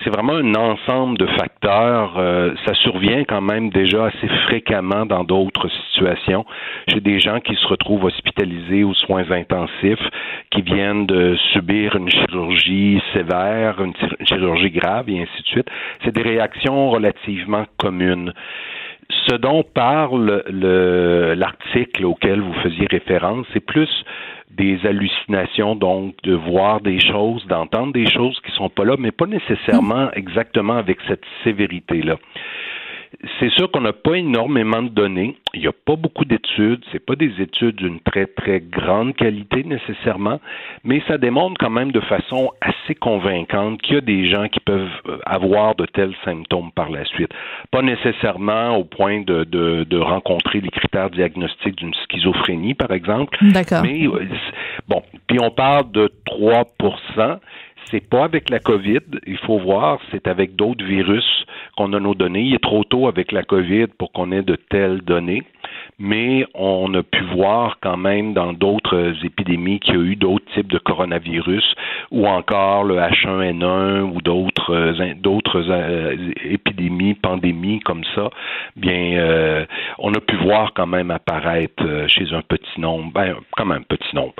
c'est 0.03 0.09
vraiment 0.09 0.33
un 0.33 0.55
ensemble 0.55 1.17
de 1.17 1.27
facteurs. 1.27 2.13
Euh, 2.17 2.53
ça 2.65 2.73
survient 2.75 3.25
quand 3.25 3.41
même 3.41 3.69
déjà 3.69 4.05
assez 4.05 4.27
fréquemment 4.47 5.05
dans 5.05 5.25
d'autres 5.25 5.69
situations. 5.87 6.45
J'ai 6.87 7.01
des 7.01 7.19
gens 7.19 7.41
qui 7.41 7.55
se 7.55 7.67
retrouvent 7.67 8.05
hospitalisés 8.05 8.85
aux 8.85 8.93
soins 8.93 9.29
intensifs, 9.29 9.99
qui 10.51 10.61
viennent 10.61 11.05
de 11.05 11.35
subir 11.51 11.97
une 11.97 12.09
chirurgie 12.09 13.01
sévère, 13.13 13.81
une 13.81 13.93
chirurgie 14.25 14.71
grave, 14.71 15.09
et 15.09 15.21
ainsi 15.21 15.43
de 15.43 15.48
C'est 16.03 16.13
des 16.13 16.21
réactions 16.21 16.89
relativement 16.89 17.65
communes. 17.77 18.33
Ce 19.27 19.35
dont 19.35 19.63
parle 19.63 20.43
l'article 21.35 22.05
auquel 22.05 22.41
vous 22.41 22.53
faisiez 22.61 22.87
référence, 22.89 23.47
c'est 23.53 23.65
plus 23.65 23.89
des 24.51 24.79
hallucinations, 24.85 25.75
donc 25.75 26.15
de 26.23 26.33
voir 26.33 26.81
des 26.81 26.99
choses, 26.99 27.45
d'entendre 27.47 27.93
des 27.93 28.09
choses 28.09 28.39
qui 28.45 28.51
sont 28.51 28.69
pas 28.69 28.83
là, 28.83 28.95
mais 28.99 29.11
pas 29.11 29.25
nécessairement 29.25 30.11
exactement 30.13 30.77
avec 30.77 30.99
cette 31.07 31.23
sévérité-là 31.43 32.17
c'est 33.39 33.49
sûr 33.51 33.69
qu'on 33.69 33.81
n'a 33.81 33.91
pas 33.91 34.15
énormément 34.15 34.81
de 34.81 34.89
données. 34.89 35.35
Il 35.53 35.61
n'y 35.61 35.67
a 35.67 35.73
pas 35.73 35.97
beaucoup 35.97 36.23
d'études. 36.23 36.83
C'est 36.91 37.05
pas 37.05 37.15
des 37.15 37.41
études 37.41 37.75
d'une 37.75 37.99
très 37.99 38.25
très 38.25 38.61
grande 38.61 39.13
qualité 39.15 39.63
nécessairement, 39.63 40.39
mais 40.85 41.01
ça 41.07 41.17
démontre 41.17 41.55
quand 41.59 41.69
même 41.69 41.91
de 41.91 41.99
façon 41.99 42.51
assez 42.61 42.95
convaincante 42.95 43.81
qu'il 43.81 43.95
y 43.95 43.97
a 43.97 44.01
des 44.01 44.27
gens 44.27 44.47
qui 44.47 44.61
peuvent 44.61 44.87
avoir 45.25 45.75
de 45.75 45.85
tels 45.85 46.15
symptômes 46.23 46.71
par 46.71 46.89
la 46.89 47.03
suite. 47.05 47.31
Pas 47.71 47.81
nécessairement 47.81 48.77
au 48.77 48.85
point 48.85 49.21
de, 49.21 49.43
de, 49.43 49.83
de 49.83 49.97
rencontrer 49.97 50.61
les 50.61 50.69
critères 50.69 51.09
diagnostiques 51.09 51.75
d'une 51.75 51.93
schizophrénie, 51.93 52.73
par 52.73 52.91
exemple. 52.91 53.37
D'accord. 53.41 53.83
Mais 53.83 54.07
bon, 54.87 55.03
puis 55.27 55.39
on 55.41 55.51
parle 55.51 55.91
de 55.91 56.09
3 56.25 56.63
c'est 57.89 58.07
pas 58.07 58.23
avec 58.23 58.49
la 58.49 58.59
COVID, 58.59 58.99
il 59.25 59.37
faut 59.37 59.59
voir, 59.59 59.99
c'est 60.11 60.27
avec 60.27 60.55
d'autres 60.55 60.85
virus 60.85 61.45
qu'on 61.75 61.93
a 61.93 61.99
nos 61.99 62.15
données. 62.15 62.41
Il 62.41 62.55
est 62.55 62.63
trop 62.63 62.83
tôt 62.83 63.07
avec 63.07 63.31
la 63.31 63.43
COVID 63.43 63.87
pour 63.97 64.11
qu'on 64.11 64.31
ait 64.31 64.43
de 64.43 64.55
telles 64.55 65.01
données. 65.01 65.43
Mais 65.99 66.45
on 66.53 66.93
a 66.93 67.03
pu 67.03 67.21
voir 67.35 67.77
quand 67.81 67.97
même 67.97 68.33
dans 68.33 68.53
d'autres 68.53 69.13
épidémies 69.23 69.79
qu'il 69.81 69.95
y 69.95 69.97
a 69.97 70.01
eu 70.01 70.15
d'autres 70.15 70.45
types 70.53 70.71
de 70.71 70.79
coronavirus 70.79 71.75
ou 72.11 72.25
encore 72.25 72.85
le 72.85 72.97
H1N1 72.97 74.01
ou 74.01 74.21
d'autres 74.21 74.73
euh, 74.73 75.13
d'autres 75.15 75.69
euh, 75.69 76.15
épidémies, 76.43 77.15
pandémies 77.15 77.81
comme 77.81 78.03
ça. 78.15 78.29
Bien, 78.77 79.17
euh, 79.17 79.65
on 79.97 80.13
a 80.13 80.19
pu 80.21 80.37
voir 80.37 80.71
quand 80.73 80.87
même 80.87 81.11
apparaître 81.11 81.83
chez 82.07 82.33
un 82.33 82.41
petit 82.41 82.79
nombre, 82.79 83.11
ben, 83.13 83.35
quand 83.57 83.65
même 83.65 83.83
petit 83.83 84.15
nombre, 84.15 84.33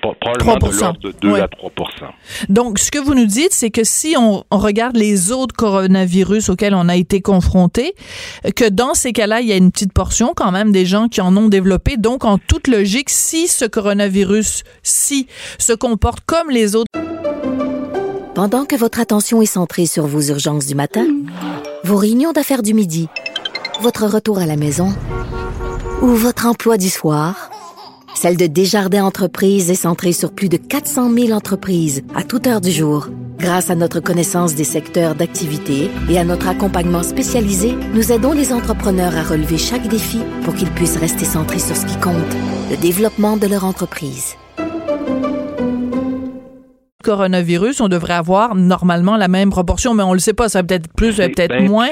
probablement 0.00 0.56
de 0.56 0.80
l'ordre 0.80 1.00
de 1.00 1.12
2 1.20 1.40
à 1.40 1.48
3 1.48 1.70
Donc, 2.48 2.78
ce 2.78 2.90
que 2.90 2.98
vous 2.98 3.14
nous 3.14 3.26
dites, 3.26 3.52
c'est 3.52 3.70
que 3.70 3.84
si 3.84 4.16
on, 4.18 4.42
on 4.50 4.58
regarde 4.58 4.96
les 4.96 5.32
autres 5.32 5.54
coronavirus 5.54 6.48
auxquels 6.50 6.74
on 6.74 6.88
a 6.88 6.96
été 6.96 7.20
confronté, 7.20 7.94
que 8.56 8.68
dans 8.68 8.94
ces 8.94 9.12
cas-là, 9.12 9.40
il 9.40 9.46
y 9.46 9.52
a 9.52 9.56
une 9.56 9.70
petite 9.70 9.92
portion 9.92 10.32
quand 10.34 10.50
même 10.50 10.55
des 10.64 10.86
gens 10.86 11.08
qui 11.08 11.20
en 11.20 11.36
ont 11.36 11.48
développé. 11.48 11.96
Donc, 11.96 12.24
en 12.24 12.38
toute 12.38 12.68
logique, 12.68 13.10
si 13.10 13.48
ce 13.48 13.64
coronavirus-ci 13.64 15.26
se 15.58 15.72
comporte 15.72 16.20
comme 16.26 16.50
les 16.50 16.74
autres... 16.74 16.90
Pendant 18.34 18.64
que 18.66 18.76
votre 18.76 19.00
attention 19.00 19.40
est 19.40 19.46
centrée 19.46 19.86
sur 19.86 20.06
vos 20.06 20.20
urgences 20.20 20.66
du 20.66 20.74
matin, 20.74 21.06
vos 21.84 21.96
réunions 21.96 22.32
d'affaires 22.32 22.62
du 22.62 22.74
midi, 22.74 23.08
votre 23.80 24.06
retour 24.06 24.38
à 24.38 24.46
la 24.46 24.56
maison 24.56 24.94
ou 26.02 26.08
votre 26.08 26.46
emploi 26.46 26.76
du 26.76 26.90
soir, 26.90 27.50
celle 28.16 28.38
de 28.38 28.46
Desjardins 28.46 29.04
Entreprises 29.04 29.70
est 29.70 29.74
centrée 29.74 30.12
sur 30.12 30.32
plus 30.32 30.48
de 30.48 30.56
400 30.56 31.10
000 31.12 31.30
entreprises 31.32 32.02
à 32.14 32.22
toute 32.22 32.46
heure 32.46 32.62
du 32.62 32.70
jour. 32.70 33.08
Grâce 33.38 33.68
à 33.68 33.74
notre 33.74 34.00
connaissance 34.00 34.54
des 34.54 34.64
secteurs 34.64 35.14
d'activité 35.14 35.90
et 36.08 36.18
à 36.18 36.24
notre 36.24 36.48
accompagnement 36.48 37.02
spécialisé, 37.02 37.76
nous 37.92 38.12
aidons 38.12 38.32
les 38.32 38.54
entrepreneurs 38.54 39.14
à 39.14 39.22
relever 39.22 39.58
chaque 39.58 39.86
défi 39.88 40.20
pour 40.42 40.54
qu'ils 40.54 40.70
puissent 40.70 40.96
rester 40.96 41.26
centrés 41.26 41.58
sur 41.58 41.76
ce 41.76 41.84
qui 41.84 42.00
compte, 42.00 42.36
le 42.70 42.78
développement 42.78 43.36
de 43.36 43.46
leur 43.46 43.64
entreprise 43.64 44.36
coronavirus, 47.06 47.80
on 47.80 47.88
devrait 47.88 48.14
avoir 48.14 48.56
normalement 48.56 49.16
la 49.16 49.28
même 49.28 49.50
proportion, 49.50 49.94
mais 49.94 50.02
on 50.02 50.12
le 50.12 50.18
sait 50.18 50.34
pas, 50.34 50.48
ça 50.48 50.64
peut-être 50.64 50.92
plus, 50.92 51.16
peut-être 51.16 51.56
ben, 51.56 51.68
moins. 51.68 51.86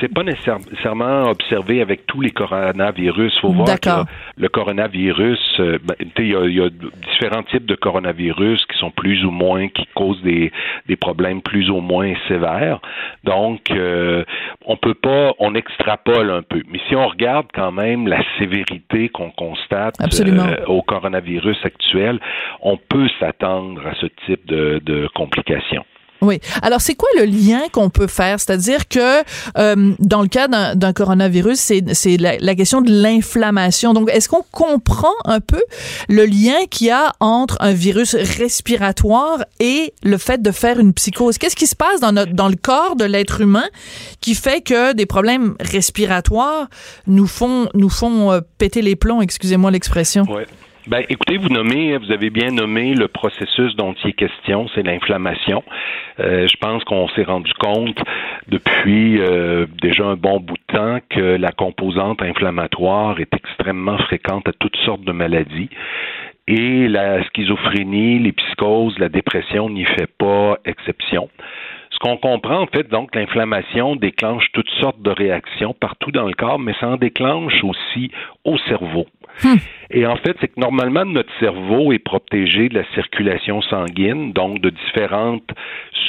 C'est 0.00 0.08
pas, 0.08 0.22
pas 0.22 0.24
nécessairement 0.24 1.30
observé 1.30 1.80
avec 1.80 2.06
tous 2.06 2.20
les 2.20 2.32
coronavirus. 2.32 3.32
Il 3.36 3.40
faut 3.40 3.52
voir 3.52 3.78
que 3.78 3.90
le 4.38 4.48
coronavirus, 4.48 5.40
euh, 5.58 5.78
ben, 5.82 5.94
il 6.18 6.28
y, 6.28 6.60
a 6.60 6.68
différents 6.68 7.42
types 7.42 7.66
de 7.66 7.74
coronavirus 7.74 8.64
qui 8.66 8.78
sont 8.78 8.90
plus 8.90 9.24
ou 9.24 9.30
moins, 9.30 9.68
qui 9.68 9.86
causent 9.94 10.22
des, 10.22 10.52
des 10.86 10.96
problèmes 10.96 11.42
plus 11.42 11.68
ou 11.70 11.80
moins 11.80 12.14
sévères. 12.28 12.80
Donc, 13.24 13.70
euh, 13.70 14.24
on 14.64 14.76
peut 14.76 14.94
pas, 14.94 15.34
on 15.38 15.54
extrapole 15.54 16.30
un 16.30 16.42
peu. 16.42 16.62
Mais 16.70 16.80
si 16.88 16.94
on 16.94 17.06
regarde 17.06 17.46
quand 17.52 17.72
même 17.72 18.06
la 18.06 18.22
sévérité 18.38 19.08
qu'on 19.08 19.30
constate 19.30 19.96
euh, 20.00 20.64
au 20.66 20.82
coronavirus 20.82 21.58
actuel, 21.64 22.20
on 22.62 22.76
peut 22.76 23.08
s'attendre 23.18 23.84
à 23.86 23.94
ce 23.96 24.06
type 24.26 24.46
de, 24.46 25.08
complications. 25.14 25.84
Oui. 26.20 26.40
Alors, 26.62 26.80
c'est 26.80 26.94
quoi 26.94 27.08
le 27.16 27.24
lien 27.24 27.62
qu'on 27.72 27.90
peut 27.90 28.06
faire? 28.06 28.40
C'est-à-dire 28.40 28.88
que 28.88 29.22
euh, 29.56 29.94
dans 29.98 30.22
le 30.22 30.28
cas 30.28 30.48
d'un 30.48 30.92
coronavirus, 30.92 31.58
c'est 31.58 32.16
la, 32.16 32.54
question 32.54 32.80
de 32.80 32.90
l'inflammation. 32.90 33.94
Donc, 33.94 34.10
est-ce 34.10 34.28
qu'on 34.28 34.44
comprend 34.50 35.14
un 35.24 35.40
peu 35.40 35.62
le 36.08 36.24
lien 36.26 36.66
qu'il 36.70 36.88
y 36.88 36.90
a 36.90 37.12
entre 37.20 37.56
un 37.60 37.72
virus 37.72 38.14
respiratoire 38.14 39.44
et 39.60 39.94
le 40.02 40.18
fait 40.18 40.42
de 40.42 40.50
faire 40.50 40.80
une 40.80 40.92
psychose? 40.92 41.38
Qu'est-ce 41.38 41.56
qui 41.56 41.66
se 41.66 41.76
passe 41.76 42.00
dans, 42.00 42.12
le 42.48 42.56
corps 42.56 42.96
de 42.96 43.04
l'être 43.04 43.40
humain 43.40 43.68
qui 44.20 44.34
fait 44.34 44.60
que 44.60 44.92
des 44.94 45.06
problèmes 45.06 45.54
respiratoires 45.60 46.68
nous 47.06 47.26
font, 47.26 47.68
nous 47.74 47.90
font 47.90 48.32
euh, 48.32 48.40
péter 48.58 48.82
les 48.82 48.96
plombs, 48.96 49.20
excusez-moi 49.20 49.70
l'expression? 49.70 50.26
Ben, 50.88 51.04
écoutez, 51.10 51.36
vous 51.36 51.50
nommez, 51.50 51.98
vous 51.98 52.10
avez 52.12 52.30
bien 52.30 52.50
nommé 52.50 52.94
le 52.94 53.08
processus 53.08 53.76
dont 53.76 53.94
il 54.02 54.08
est 54.08 54.12
question, 54.14 54.68
c'est 54.74 54.82
l'inflammation. 54.82 55.62
Euh, 56.18 56.46
je 56.48 56.56
pense 56.56 56.82
qu'on 56.84 57.06
s'est 57.08 57.24
rendu 57.24 57.52
compte 57.60 57.98
depuis 58.46 59.20
euh, 59.20 59.66
déjà 59.82 60.06
un 60.06 60.16
bon 60.16 60.40
bout 60.40 60.56
de 60.56 60.78
temps 60.78 60.98
que 61.10 61.36
la 61.36 61.52
composante 61.52 62.22
inflammatoire 62.22 63.20
est 63.20 63.34
extrêmement 63.34 63.98
fréquente 63.98 64.48
à 64.48 64.52
toutes 64.58 64.78
sortes 64.78 65.02
de 65.02 65.12
maladies. 65.12 65.68
Et 66.46 66.88
la 66.88 67.22
schizophrénie, 67.24 68.20
les 68.20 68.32
psychoses, 68.32 68.98
la 68.98 69.10
dépression 69.10 69.68
n'y 69.68 69.84
fait 69.84 70.10
pas 70.16 70.56
exception. 70.64 71.28
Ce 71.90 71.98
qu'on 71.98 72.16
comprend, 72.16 72.60
en 72.62 72.66
fait, 72.66 72.88
donc, 72.88 73.14
l'inflammation 73.14 73.94
déclenche 73.94 74.46
toutes 74.54 74.70
sortes 74.80 75.02
de 75.02 75.10
réactions 75.10 75.74
partout 75.78 76.12
dans 76.12 76.26
le 76.26 76.32
corps, 76.32 76.58
mais 76.58 76.72
ça 76.80 76.88
en 76.88 76.96
déclenche 76.96 77.62
aussi 77.62 78.10
au 78.46 78.56
cerveau. 78.56 79.06
Hmm. 79.42 79.56
Et 79.90 80.06
en 80.06 80.16
fait, 80.16 80.36
c'est 80.40 80.48
que 80.48 80.60
normalement, 80.60 81.06
notre 81.06 81.32
cerveau 81.40 81.92
est 81.92 81.98
protégé 81.98 82.68
de 82.68 82.74
la 82.74 82.84
circulation 82.94 83.62
sanguine, 83.62 84.32
donc 84.32 84.60
de 84.60 84.68
différentes 84.68 85.50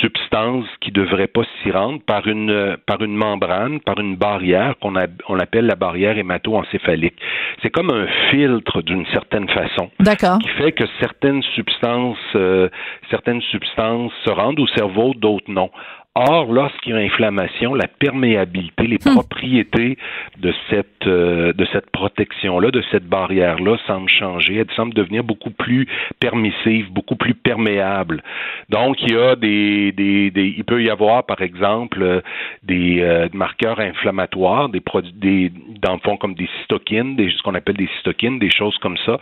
substances 0.01 0.65
qui 0.81 0.91
ne 0.91 0.95
devraient 0.95 1.27
pas 1.27 1.43
s'y 1.61 1.71
rendre 1.71 2.01
par 2.05 2.27
une, 2.27 2.77
par 2.85 3.01
une 3.01 3.15
membrane, 3.15 3.79
par 3.79 3.99
une 3.99 4.15
barrière 4.17 4.75
qu'on 4.81 4.95
on 5.29 5.39
appelle 5.39 5.65
la 5.65 5.75
barrière 5.75 6.17
hémato-encéphalique. 6.17 7.15
C'est 7.61 7.69
comme 7.69 7.89
un 7.89 8.07
filtre 8.29 8.81
d'une 8.81 9.05
certaine 9.07 9.47
façon. 9.47 9.89
D'accord. 9.99 10.39
Qui 10.39 10.49
fait 10.49 10.71
que 10.73 10.83
certaines 10.99 11.43
substances, 11.55 12.17
euh, 12.35 12.67
certaines 13.09 13.41
substances 13.43 14.11
se 14.25 14.29
rendent 14.29 14.59
au 14.59 14.67
cerveau, 14.67 15.13
d'autres 15.13 15.49
non. 15.49 15.69
Or, 16.15 16.51
lorsqu'il 16.51 16.93
y 16.93 16.95
a 16.95 17.01
inflammation, 17.01 17.75
la 17.75 17.87
perméabilité, 17.87 18.87
les 18.87 18.97
hmm. 18.97 19.13
propriétés 19.13 19.97
de 20.39 20.51
cette 20.69 21.05
euh, 21.05 21.53
de 21.53 21.65
cette 21.71 21.91
protection-là, 21.91 22.71
de 22.71 22.81
cette 22.91 23.05
barrière-là, 23.05 23.77
semblent 23.85 24.09
changer. 24.09 24.55
Elle 24.55 24.75
semble 24.75 24.95
devenir 24.95 25.23
beaucoup 25.23 25.51
plus 25.51 25.87
permissive, 26.19 26.91
beaucoup 26.91 27.15
plus 27.15 27.35
perméable. 27.35 28.23
Donc, 28.69 29.01
il 29.03 29.13
y 29.13 29.17
a 29.17 29.35
des, 29.35 29.91
des, 29.91 30.31
des 30.31 30.55
il 30.57 30.63
peut 30.63 30.81
y 30.81 30.89
avoir, 30.89 31.25
par 31.25 31.41
exemple, 31.41 32.01
euh, 32.01 32.21
des 32.63 33.01
euh, 33.01 33.29
marqueurs 33.33 33.79
inflammatoires, 33.79 34.67
des 34.69 34.81
produits, 34.81 35.13
des 35.13 35.51
dans 35.81 35.93
le 35.93 35.99
fond 35.99 36.17
comme 36.17 36.33
des 36.33 36.49
cytokines, 36.61 37.15
des 37.17 37.29
ce 37.29 37.43
qu'on 37.43 37.53
appelle 37.53 37.77
des 37.77 37.89
cytokines, 37.97 38.39
des 38.39 38.49
choses 38.49 38.77
comme 38.79 38.97
ça, 39.05 39.19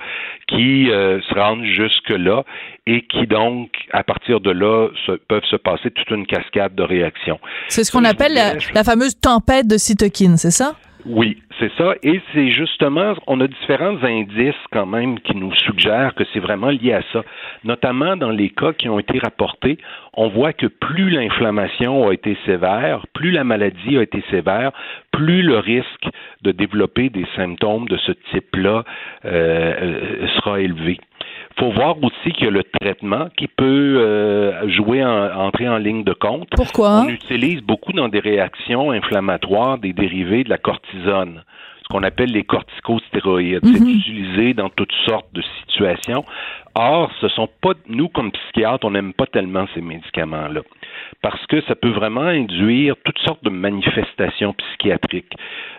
qui 0.47 0.85
se 0.87 1.33
rendent 1.35 1.65
jusque 1.65 2.09
là 2.09 2.43
et 2.87 3.01
qui 3.01 3.27
donc, 3.27 3.69
à 3.91 4.03
partir 4.03 4.39
de 4.39 4.51
là, 4.51 4.87
peuvent 5.27 5.43
se 5.43 5.57
passer 5.57 5.91
toute 5.91 6.09
une 6.09 6.25
cascade 6.25 6.76
de. 6.77 6.87
C'est 7.67 7.83
ce 7.83 7.91
qu'on 7.91 8.05
appelle 8.05 8.33
la, 8.33 8.83
fameuse 8.83 9.19
tempête 9.19 9.67
de 9.67 9.77
cytokines, 9.77 10.37
c'est 10.37 10.51
ça? 10.51 10.75
Oui, 11.05 11.41
c'est 11.59 11.71
ça. 11.77 11.93
Et 12.03 12.19
c'est 12.33 12.51
justement, 12.51 13.13
on 13.27 13.39
a 13.39 13.47
différents 13.47 14.03
indices 14.03 14.55
quand 14.71 14.85
même 14.85 15.19
qui 15.21 15.35
nous 15.35 15.53
suggèrent 15.55 16.13
que 16.15 16.23
c'est 16.33 16.39
vraiment 16.39 16.69
lié 16.69 16.93
à 16.93 17.01
ça. 17.13 17.23
Notamment 17.63 18.17
dans 18.17 18.31
les 18.31 18.49
cas 18.49 18.73
qui 18.73 18.89
ont 18.89 18.99
été 18.99 19.17
rapportés, 19.19 19.77
on 20.13 20.27
voit 20.27 20.53
que 20.53 20.67
plus 20.67 21.09
l'inflammation 21.09 22.09
a 22.09 22.13
été 22.13 22.37
sévère, 22.45 23.05
plus 23.13 23.31
la 23.31 23.43
maladie 23.43 23.97
a 23.97 24.01
été 24.01 24.23
sévère, 24.29 24.71
plus 25.11 25.43
le 25.43 25.59
risque 25.59 26.07
de 26.41 26.51
développer 26.51 27.09
des 27.09 27.25
symptômes 27.35 27.87
de 27.87 27.97
ce 27.97 28.11
type-là 28.31 28.83
euh, 29.25 29.73
euh, 29.81 30.27
sera 30.35 30.59
élevé 30.59 30.99
faut 31.59 31.71
voir 31.71 31.95
aussi 32.03 32.31
qu'il 32.33 32.45
y 32.45 32.47
a 32.47 32.51
le 32.51 32.63
traitement 32.63 33.27
qui 33.35 33.47
peut 33.47 33.97
euh, 33.99 34.69
jouer 34.69 35.03
en, 35.03 35.39
entrer 35.39 35.67
en 35.67 35.77
ligne 35.77 36.03
de 36.03 36.13
compte. 36.13 36.49
Pourquoi? 36.55 37.01
On 37.01 37.09
utilise 37.09 37.61
beaucoup 37.61 37.93
dans 37.93 38.09
des 38.09 38.19
réactions 38.19 38.91
inflammatoires 38.91 39.77
des 39.77 39.93
dérivés 39.93 40.43
de 40.43 40.49
la 40.49 40.57
cortisone 40.57 41.41
ce 41.87 41.93
qu'on 41.93 42.03
appelle 42.03 42.31
les 42.31 42.43
corticostéroïdes. 42.43 43.61
C'est 43.63 43.79
mhm. 43.79 43.89
utilisé 43.89 44.53
dans 44.53 44.69
toutes 44.69 44.91
sortes 45.05 45.31
de 45.33 45.41
situations. 45.61 46.25
Or, 46.75 47.09
ce 47.21 47.29
sont 47.29 47.47
pas 47.61 47.71
nous 47.87 48.09
comme 48.09 48.31
psychiatres, 48.31 48.85
on 48.85 48.91
n'aime 48.91 49.13
pas 49.13 49.25
tellement 49.25 49.65
ces 49.73 49.81
médicaments-là 49.81 50.61
parce 51.21 51.45
que 51.47 51.61
ça 51.61 51.75
peut 51.75 51.89
vraiment 51.89 52.21
induire 52.21 52.95
toutes 53.03 53.19
sortes 53.19 53.43
de 53.43 53.49
manifestations 53.49 54.53
psychiatriques. 54.53 55.33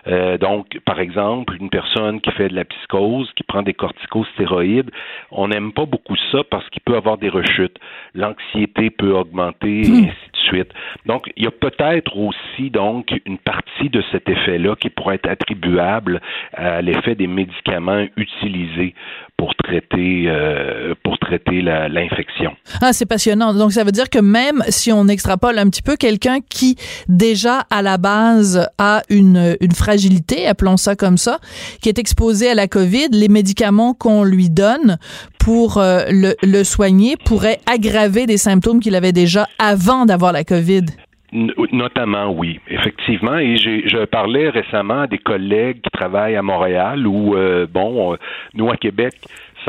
Euh, 0.07 0.37
donc, 0.37 0.79
par 0.85 0.99
exemple, 0.99 1.55
une 1.59 1.69
personne 1.69 2.21
qui 2.21 2.31
fait 2.31 2.49
de 2.49 2.55
la 2.55 2.65
psychose, 2.65 3.31
qui 3.35 3.43
prend 3.43 3.61
des 3.61 3.73
corticostéroïdes, 3.73 4.91
on 5.31 5.47
n'aime 5.47 5.71
pas 5.71 5.85
beaucoup 5.85 6.15
ça 6.31 6.39
parce 6.49 6.67
qu'il 6.69 6.81
peut 6.81 6.95
avoir 6.95 7.17
des 7.17 7.29
rechutes. 7.29 7.77
L'anxiété 8.13 8.89
peut 8.89 9.11
augmenter 9.11 9.81
et 9.81 9.89
hmm. 9.89 10.05
ainsi 10.05 10.31
de 10.33 10.37
suite. 10.37 10.71
Donc, 11.05 11.31
il 11.35 11.43
y 11.43 11.47
a 11.47 11.51
peut-être 11.51 12.17
aussi 12.17 12.69
donc 12.69 13.11
une 13.25 13.37
partie 13.37 13.89
de 13.89 14.03
cet 14.11 14.29
effet-là 14.29 14.75
qui 14.75 14.89
pourrait 14.89 15.15
être 15.15 15.29
attribuable 15.29 16.21
à 16.53 16.81
l'effet 16.81 17.15
des 17.15 17.27
médicaments 17.27 18.05
utilisés 18.17 18.93
pour 19.37 19.55
traiter 19.55 20.25
euh, 20.27 20.95
pour 21.03 21.17
traiter 21.17 21.61
l'infection. 21.61 22.55
Ah, 22.81 22.91
c'est 22.91 23.05
passionnant. 23.05 23.53
Donc 23.53 23.71
ça 23.71 23.83
veut 23.83 23.91
dire 23.91 24.09
que 24.09 24.19
même 24.19 24.61
si 24.67 24.91
on 24.91 25.07
extrapole 25.19 25.59
un 25.59 25.69
petit 25.69 25.81
peu 25.81 25.97
quelqu'un 25.97 26.37
qui 26.39 26.77
déjà 27.09 27.65
à 27.69 27.81
la 27.81 27.97
base 27.97 28.69
a 28.77 29.01
une 29.09 29.57
une 29.59 29.73
fragilité, 29.73 30.47
appelons 30.47 30.77
ça 30.77 30.95
comme 30.95 31.17
ça, 31.17 31.39
qui 31.81 31.89
est 31.89 31.99
exposé 31.99 32.49
à 32.49 32.55
la 32.55 32.69
Covid, 32.69 33.09
les 33.11 33.27
médicaments 33.27 33.93
qu'on 33.93 34.23
lui 34.23 34.49
donne 34.49 34.97
pour 35.37 35.77
euh, 35.77 36.05
le, 36.09 36.35
le 36.41 36.63
soigner 36.63 37.17
pourraient 37.17 37.59
aggraver 37.65 38.27
des 38.27 38.37
symptômes 38.37 38.79
qu'il 38.79 38.95
avait 38.95 39.11
déjà 39.11 39.45
avant 39.59 40.05
d'avoir 40.05 40.31
la 40.31 40.45
Covid. 40.45 40.85
Notamment, 41.31 42.31
oui, 42.31 42.59
effectivement. 42.69 43.37
Et 43.37 43.57
je 43.57 44.05
parlais 44.05 44.49
récemment 44.49 45.01
à 45.01 45.07
des 45.07 45.19
collègues 45.19 45.81
qui 45.81 45.91
travaillent 45.91 46.35
à 46.35 46.41
Montréal 46.41 47.05
ou, 47.05 47.35
euh, 47.35 47.67
bon, 47.71 48.17
nous 48.55 48.71
à 48.71 48.77
Québec, 48.77 49.13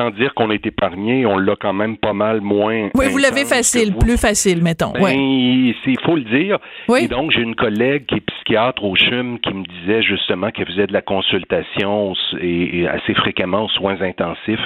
sans 0.01 0.11
dire 0.11 0.33
qu'on 0.35 0.51
est 0.51 0.65
épargné, 0.65 1.27
on 1.27 1.37
l'a 1.37 1.57
quand 1.57 1.75
même 1.75 1.97
pas 1.97 2.15
mal 2.15 2.41
moins. 2.41 2.89
Oui, 2.95 3.07
vous 3.11 3.19
l'avez 3.19 3.45
facile, 3.45 3.95
plus 3.95 4.17
facile, 4.17 4.63
mettons. 4.63 4.93
Ben, 4.93 5.11
Il 5.13 5.99
faut 6.05 6.17
le 6.17 6.23
dire. 6.23 6.59
Et 6.99 7.09
donc, 7.09 7.33
j'ai 7.33 7.43
une 7.43 7.55
collègue 7.55 8.07
qui 8.07 8.17
est 8.17 8.21
psychiatre 8.21 8.83
au 8.83 8.95
CHUM 8.95 9.39
qui 9.41 9.53
me 9.53 9.65
disait 9.65 10.03
justement 10.03 10.51
qu'elle 10.51 10.67
faisait 10.67 10.87
de 10.87 10.93
la 10.93 11.03
consultation 11.03 12.15
et, 12.41 12.87
assez 12.89 13.15
fréquemment 13.15 13.65
aux 13.65 13.69
soins 13.69 14.01
intensifs 14.01 14.65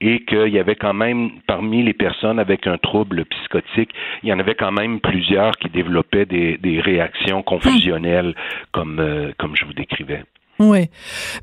et 0.00 0.24
qu'il 0.24 0.48
y 0.48 0.58
avait 0.58 0.76
quand 0.76 0.94
même, 0.94 1.30
parmi 1.46 1.82
les 1.82 1.94
personnes 1.94 2.38
avec 2.38 2.66
un 2.66 2.78
trouble 2.78 3.24
psychotique, 3.24 3.90
il 4.22 4.28
y 4.28 4.32
en 4.32 4.38
avait 4.38 4.54
quand 4.54 4.72
même 4.72 5.00
plusieurs 5.00 5.52
qui 5.56 5.68
développaient 5.68 6.26
des, 6.26 6.58
réactions 6.76 7.42
confusionnelles 7.42 8.34
comme, 8.70 9.00
euh, 9.00 9.32
comme 9.38 9.56
je 9.56 9.64
vous 9.64 9.72
décrivais. 9.72 10.22
Oui. 10.58 10.88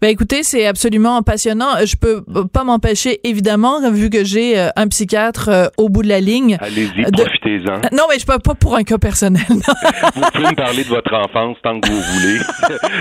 Ben 0.02 0.08
écoutez, 0.08 0.44
c'est 0.44 0.66
absolument 0.66 1.22
passionnant. 1.22 1.86
Je 1.86 1.96
peux 1.96 2.24
pas 2.52 2.64
m'empêcher, 2.64 3.20
évidemment, 3.24 3.90
vu 3.92 4.10
que 4.10 4.24
j'ai 4.24 4.60
euh, 4.60 4.70
un 4.76 4.88
psychiatre 4.88 5.50
euh, 5.50 5.68
au 5.78 5.90
bout 5.90 6.02
de 6.02 6.08
la 6.08 6.20
ligne. 6.20 6.58
Allez-y, 6.60 7.04
profitez-en. 7.12 7.96
Non, 7.96 8.06
mais 8.10 8.18
je 8.20 8.26
peux 8.26 8.40
pas 8.40 8.56
pour 8.56 8.76
un 8.76 8.84
cas 8.84 8.98
personnel. 8.98 9.44
vous 9.50 10.22
pouvez 10.34 10.48
me 10.48 10.56
parler 10.56 10.84
de 10.84 10.90
votre 10.90 11.14
enfance 11.14 11.58
tant 11.64 11.80
que 11.80 11.90
vous 11.90 12.02
voulez. 12.02 12.40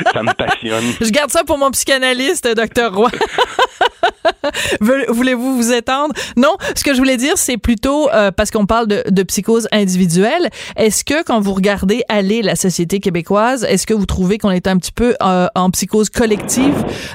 ça 0.13 0.23
me 0.23 0.35
passionne. 0.35 0.85
Je 1.01 1.11
garde 1.11 1.31
ça 1.31 1.45
pour 1.45 1.59
mon 1.59 1.71
psychanalyste, 1.71 2.49
docteur 2.55 2.95
Roy. 2.95 3.11
Voulez-vous 4.81 5.57
vous 5.57 5.73
étendre? 5.73 6.15
Non, 6.37 6.57
ce 6.75 6.85
que 6.85 6.93
je 6.93 6.99
voulais 6.99 7.17
dire, 7.17 7.35
c'est 7.37 7.57
plutôt 7.57 8.11
euh, 8.11 8.31
parce 8.31 8.51
qu'on 8.51 8.67
parle 8.67 8.87
de, 8.87 9.05
de, 9.09 9.23
psychose 9.23 9.69
individuelle. 9.73 10.51
Est-ce 10.77 11.05
que 11.05 11.23
quand 11.23 11.41
vous 11.41 11.55
regardez 11.55 12.03
aller 12.09 12.43
la 12.43 12.57
société 12.57 13.01
québécoise, 13.01 13.65
est-ce 13.65 13.87
que 13.87 13.95
vous 13.95 14.07
trouvez 14.07 14.39
qu'on 14.39 14.51
est 14.51 14.67
un 14.67 14.77
petit 14.77 14.93
peu 14.93 15.15
en 15.21 15.71
psychose 15.71 16.02
collective 16.11 16.75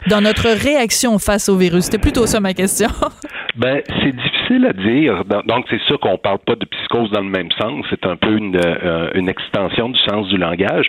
dans 0.10 0.22
notre 0.22 0.50
réaction 0.50 1.20
face 1.20 1.50
au 1.50 1.58
virus? 1.58 1.86
C'était 1.86 1.98
plutôt 1.98 2.26
ça 2.26 2.40
ma 2.40 2.54
question. 2.54 2.90
ben, 3.56 3.82
c'est 4.02 4.16
difficile 4.16 4.66
à 4.66 4.74
dire. 4.74 5.24
Donc, 5.46 5.66
c'est 5.70 5.82
sûr 5.82 6.00
qu'on 6.00 6.18
parle 6.18 6.40
pas 6.40 6.56
de 6.56 6.66
psychose 6.66 7.12
dans 7.12 7.22
le 7.22 7.30
même 7.30 7.52
sens. 7.60 7.86
C'est 7.90 8.06
un 8.06 8.16
peu 8.16 8.38
une, 8.38 8.56
euh, 8.56 9.10
une 9.16 9.30
extension 9.30 9.90
du 9.90 10.00
sens 10.00 10.28
du 10.28 10.38
langage. 10.38 10.88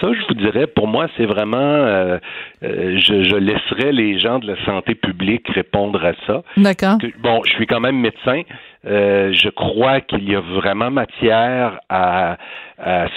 Ça, 0.00 0.08
je 0.12 0.26
vous 0.28 0.34
dirais, 0.34 0.66
pour 0.66 0.86
moi, 0.86 1.08
c'est 1.16 1.26
vraiment, 1.26 1.56
euh, 1.58 2.18
euh, 2.62 2.98
je, 2.98 3.24
je 3.24 3.36
laisserais 3.36 3.92
les 3.92 4.18
gens 4.18 4.38
de 4.38 4.46
la 4.46 4.64
santé 4.64 4.94
publique 4.94 5.48
répondre 5.48 6.04
à 6.04 6.12
ça. 6.26 6.42
D'accord. 6.56 6.98
Bon, 7.22 7.40
je 7.44 7.52
suis 7.52 7.66
quand 7.66 7.80
même 7.80 7.96
médecin. 7.96 8.42
Je 8.84 9.48
crois 9.50 10.00
qu'il 10.00 10.30
y 10.30 10.34
a 10.34 10.40
vraiment 10.40 10.90
matière 10.90 11.80
à, 11.88 12.38
à 12.78 13.08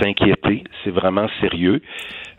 s'inquiéter. 0.00 0.64
C'est 0.82 0.90
vraiment 0.90 1.28
sérieux. 1.40 1.80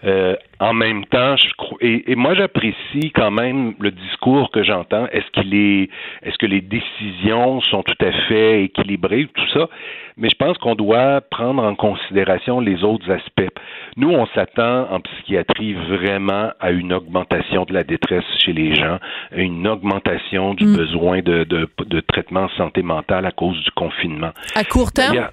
Euh, 0.04 0.36
en 0.60 0.74
même 0.74 1.06
temps, 1.06 1.36
je 1.38 1.48
et, 1.80 2.12
et, 2.12 2.16
moi 2.16 2.34
j'apprécie 2.34 3.12
quand 3.14 3.32
même 3.32 3.74
le 3.80 3.92
discours 3.92 4.52
que 4.52 4.64
j'entends. 4.64 5.08
Est-ce 5.08 5.30
qu'il 5.32 5.54
est, 5.54 5.90
est-ce 6.24 6.38
que 6.38 6.46
les 6.46 6.62
décisions 6.62 7.62
sont 7.62 7.84
tout 7.84 8.06
à 8.06 8.12
fait 8.28 8.64
équilibrées, 8.64 9.28
tout 9.34 9.48
ça? 9.54 9.70
Mais 10.18 10.30
je 10.30 10.36
pense 10.36 10.58
qu'on 10.58 10.76
doit 10.76 11.22
prendre 11.22 11.64
en 11.64 11.76
considération 11.76 12.60
les 12.60 12.84
autres 12.84 13.10
aspects. 13.12 13.50
Nous, 13.98 14.10
on 14.10 14.26
s'attend 14.28 14.92
en 14.92 15.00
psychiatrie 15.00 15.74
vraiment 15.74 16.52
à 16.60 16.72
une 16.72 16.94
augmentation 16.94 17.66
de 17.66 17.74
la 17.74 17.84
détresse 17.84 18.26
chez 18.44 18.54
les 18.54 18.76
gens, 18.76 19.00
une 19.36 19.68
augmentation 19.68 20.54
du 20.54 20.66
mm. 20.66 20.76
besoin 20.76 21.20
de, 21.22 21.44
de, 21.44 21.70
de 21.86 22.00
traitement 22.02 22.50
santé 22.58 22.82
mentale 22.82 23.26
à 23.26 23.32
cause 23.32 23.62
du 23.64 23.72
confinement. 23.72 24.32
À 24.56 24.64
court 24.64 24.92
terme? 24.92 25.30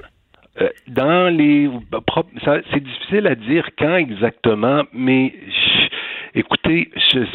Euh, 0.61 0.69
dans 0.89 1.33
les, 1.35 1.71
c'est 2.71 2.83
difficile 2.83 3.27
à 3.27 3.35
dire 3.35 3.69
quand 3.79 3.97
exactement, 3.97 4.83
mais 4.93 5.33
écoutez, 6.35 6.91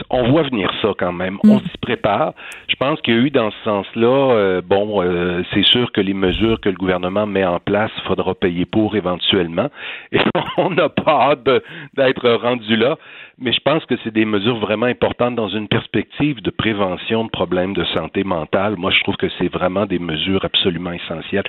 on 0.09 0.29
voit 0.31 0.43
venir 0.43 0.71
ça 0.81 0.89
quand 0.97 1.13
même. 1.13 1.37
On 1.43 1.57
mm. 1.57 1.61
s'y 1.61 1.77
prépare. 1.81 2.33
Je 2.67 2.75
pense 2.75 2.99
qu'il 3.01 3.13
y 3.13 3.17
a 3.17 3.21
eu 3.21 3.29
dans 3.29 3.51
ce 3.51 3.63
sens-là, 3.63 4.31
euh, 4.35 4.61
bon, 4.61 5.01
euh, 5.01 5.43
c'est 5.53 5.65
sûr 5.65 5.91
que 5.91 6.01
les 6.01 6.13
mesures 6.13 6.59
que 6.59 6.69
le 6.69 6.75
gouvernement 6.75 7.25
met 7.25 7.45
en 7.45 7.59
place, 7.59 7.91
il 7.97 8.07
faudra 8.07 8.33
payer 8.35 8.65
pour 8.65 8.95
éventuellement. 8.95 9.69
Et 10.11 10.19
on 10.57 10.69
n'a 10.71 10.89
pas 10.89 11.31
hâte 11.31 11.49
d'être 11.95 12.29
rendu 12.29 12.75
là 12.75 12.97
mais 13.43 13.51
je 13.51 13.59
pense 13.59 13.85
que 13.85 13.95
c'est 14.03 14.13
des 14.13 14.25
mesures 14.25 14.57
vraiment 14.57 14.85
importantes 14.85 15.35
dans 15.35 15.49
une 15.49 15.67
perspective 15.67 16.41
de 16.41 16.49
prévention 16.49 17.25
de 17.25 17.29
problèmes 17.29 17.73
de 17.73 17.83
santé 17.85 18.23
mentale. 18.23 18.75
Moi, 18.77 18.91
je 18.91 19.01
trouve 19.03 19.17
que 19.17 19.27
c'est 19.37 19.51
vraiment 19.51 19.85
des 19.85 19.99
mesures 19.99 20.45
absolument 20.45 20.93
essentielles. 20.93 21.43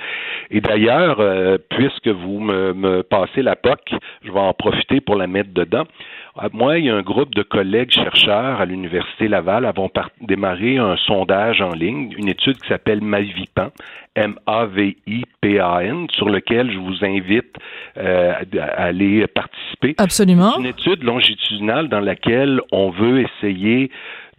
Et 0.51 0.59
d'ailleurs, 0.59 1.19
euh, 1.19 1.57
puisque 1.69 2.09
vous 2.09 2.39
me, 2.39 2.73
me 2.73 3.01
passez 3.01 3.41
la 3.41 3.55
POC, 3.55 3.95
je 4.23 4.31
vais 4.31 4.39
en 4.39 4.53
profiter 4.53 4.99
pour 4.99 5.15
la 5.15 5.27
mettre 5.27 5.53
dedans. 5.53 5.85
Euh, 6.43 6.49
moi, 6.51 6.79
il 6.79 6.85
y 6.85 6.89
a 6.89 6.95
un 6.95 7.01
groupe 7.01 7.33
de 7.33 7.43
collègues 7.43 7.91
chercheurs 7.91 8.59
à 8.59 8.65
l'Université 8.65 9.29
Laval 9.29 9.65
avons 9.65 9.89
démarré 10.21 10.77
un 10.77 10.97
sondage 10.97 11.61
en 11.61 11.71
ligne, 11.71 12.13
une 12.17 12.27
étude 12.27 12.57
qui 12.57 12.67
s'appelle 12.67 13.01
Mavipan, 13.01 13.69
M-A-V-I-P-A-N, 14.15 16.07
sur 16.11 16.29
lequel 16.29 16.71
je 16.71 16.77
vous 16.77 17.03
invite 17.03 17.55
euh, 17.97 18.33
à 18.59 18.83
aller 18.85 19.25
participer. 19.27 19.95
Absolument. 19.97 20.57
Une 20.59 20.65
étude 20.65 21.03
longitudinale 21.03 21.89
dans 21.89 21.99
laquelle 21.99 22.61
on 22.71 22.89
veut 22.91 23.23
essayer 23.25 23.91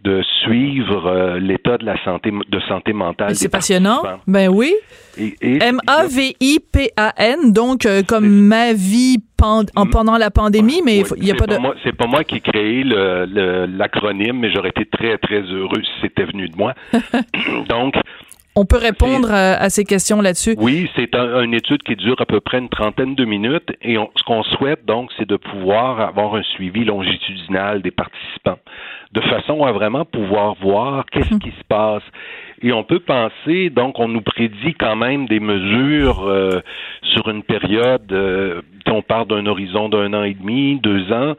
de 0.03 0.21
suivre 0.43 1.07
euh, 1.07 1.39
l'état 1.39 1.77
de 1.77 1.85
la 1.85 2.01
santé 2.03 2.31
de 2.31 2.59
santé 2.61 2.93
mentale. 2.93 3.35
C'est 3.35 3.49
passionnant. 3.49 4.03
Ben 4.27 4.47
oui. 4.47 4.73
M 5.41 5.79
A 5.87 6.05
V 6.05 6.35
I 6.39 6.59
P 6.71 6.91
A 6.95 7.13
N 7.17 7.51
donc 7.51 7.85
euh, 7.85 8.03
comme 8.07 8.29
ma 8.29 8.73
vie 8.73 9.17
mm. 9.17 9.89
pendant 9.91 10.17
la 10.17 10.29
pandémie, 10.29 10.81
mais 10.85 11.03
il 11.17 11.23
n'y 11.23 11.31
a 11.31 11.35
pas 11.35 11.47
de. 11.47 11.57
C'est 11.83 11.95
pas 11.95 12.05
moi 12.05 12.23
qui 12.23 12.35
ai 12.35 12.41
créé 12.41 12.83
l'acronyme, 12.83 14.39
mais 14.39 14.51
j'aurais 14.51 14.69
été 14.69 14.85
très 14.85 15.17
très 15.17 15.41
heureux 15.41 15.81
si 15.81 15.91
c'était 16.01 16.25
venu 16.25 16.47
de 16.47 16.55
moi. 16.55 16.73
donc 17.67 17.95
on 18.57 18.65
peut 18.65 18.77
répondre 18.77 19.31
à, 19.31 19.69
ces 19.69 19.83
questions 19.83 20.19
là-dessus? 20.19 20.55
Oui, 20.57 20.89
c'est 20.95 21.13
une 21.15 21.53
étude 21.53 21.83
qui 21.83 21.95
dure 21.95 22.19
à 22.19 22.25
peu 22.25 22.39
près 22.39 22.57
une 22.57 22.69
trentaine 22.69 23.15
de 23.15 23.23
minutes 23.23 23.69
et 23.81 23.95
ce 23.95 24.23
qu'on 24.23 24.43
souhaite 24.43 24.85
donc, 24.85 25.11
c'est 25.17 25.27
de 25.27 25.37
pouvoir 25.37 26.01
avoir 26.01 26.35
un 26.35 26.43
suivi 26.43 26.83
longitudinal 26.83 27.81
des 27.81 27.91
participants, 27.91 28.57
de 29.13 29.21
façon 29.21 29.63
à 29.63 29.71
vraiment 29.71 30.05
pouvoir 30.05 30.55
voir 30.55 31.05
qu'est-ce 31.11 31.33
hum. 31.33 31.39
qui 31.39 31.51
se 31.51 31.63
passe. 31.69 32.03
Et 32.63 32.73
on 32.73 32.83
peut 32.83 32.99
penser, 32.99 33.69
donc, 33.69 33.99
on 33.99 34.07
nous 34.07 34.21
prédit 34.21 34.73
quand 34.73 34.95
même 34.95 35.27
des 35.27 35.39
mesures 35.39 36.27
euh, 36.27 36.61
sur 37.03 37.29
une 37.29 37.43
période, 37.43 38.11
euh, 38.11 38.61
on 38.87 39.03
part 39.03 39.27
d'un 39.27 39.45
horizon 39.45 39.89
d'un 39.89 40.13
an 40.13 40.23
et 40.23 40.33
demi, 40.33 40.79
deux 40.81 41.11
ans. 41.11 41.35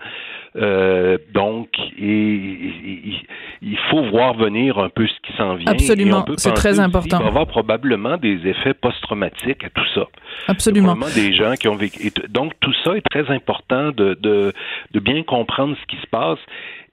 Euh, 0.58 1.18
donc, 1.32 1.68
il 1.98 3.78
faut 3.90 4.02
voir 4.10 4.34
venir 4.34 4.78
un 4.78 4.88
peu 4.88 5.06
ce 5.06 5.14
qui 5.26 5.36
s'en 5.36 5.54
vient. 5.54 5.70
Absolument, 5.72 6.24
c'est 6.36 6.52
très 6.54 6.80
important. 6.80 7.18
Il 7.18 7.20
va 7.20 7.24
y 7.26 7.28
avoir 7.28 7.46
probablement 7.46 8.16
des 8.16 8.46
effets 8.46 8.74
post-traumatiques 8.74 9.64
à 9.64 9.70
tout 9.70 9.86
ça. 9.94 10.06
Absolument. 10.48 10.96
des 11.14 11.32
gens 11.34 11.54
qui 11.54 11.68
ont 11.68 11.76
vécu. 11.76 12.10
Donc, 12.28 12.52
tout 12.60 12.74
ça 12.84 12.96
est 12.96 13.04
très 13.10 13.30
important 13.32 13.90
de, 13.90 14.14
de, 14.20 14.52
de 14.92 15.00
bien 15.00 15.22
comprendre 15.22 15.76
ce 15.80 15.86
qui 15.86 16.00
se 16.00 16.06
passe 16.08 16.38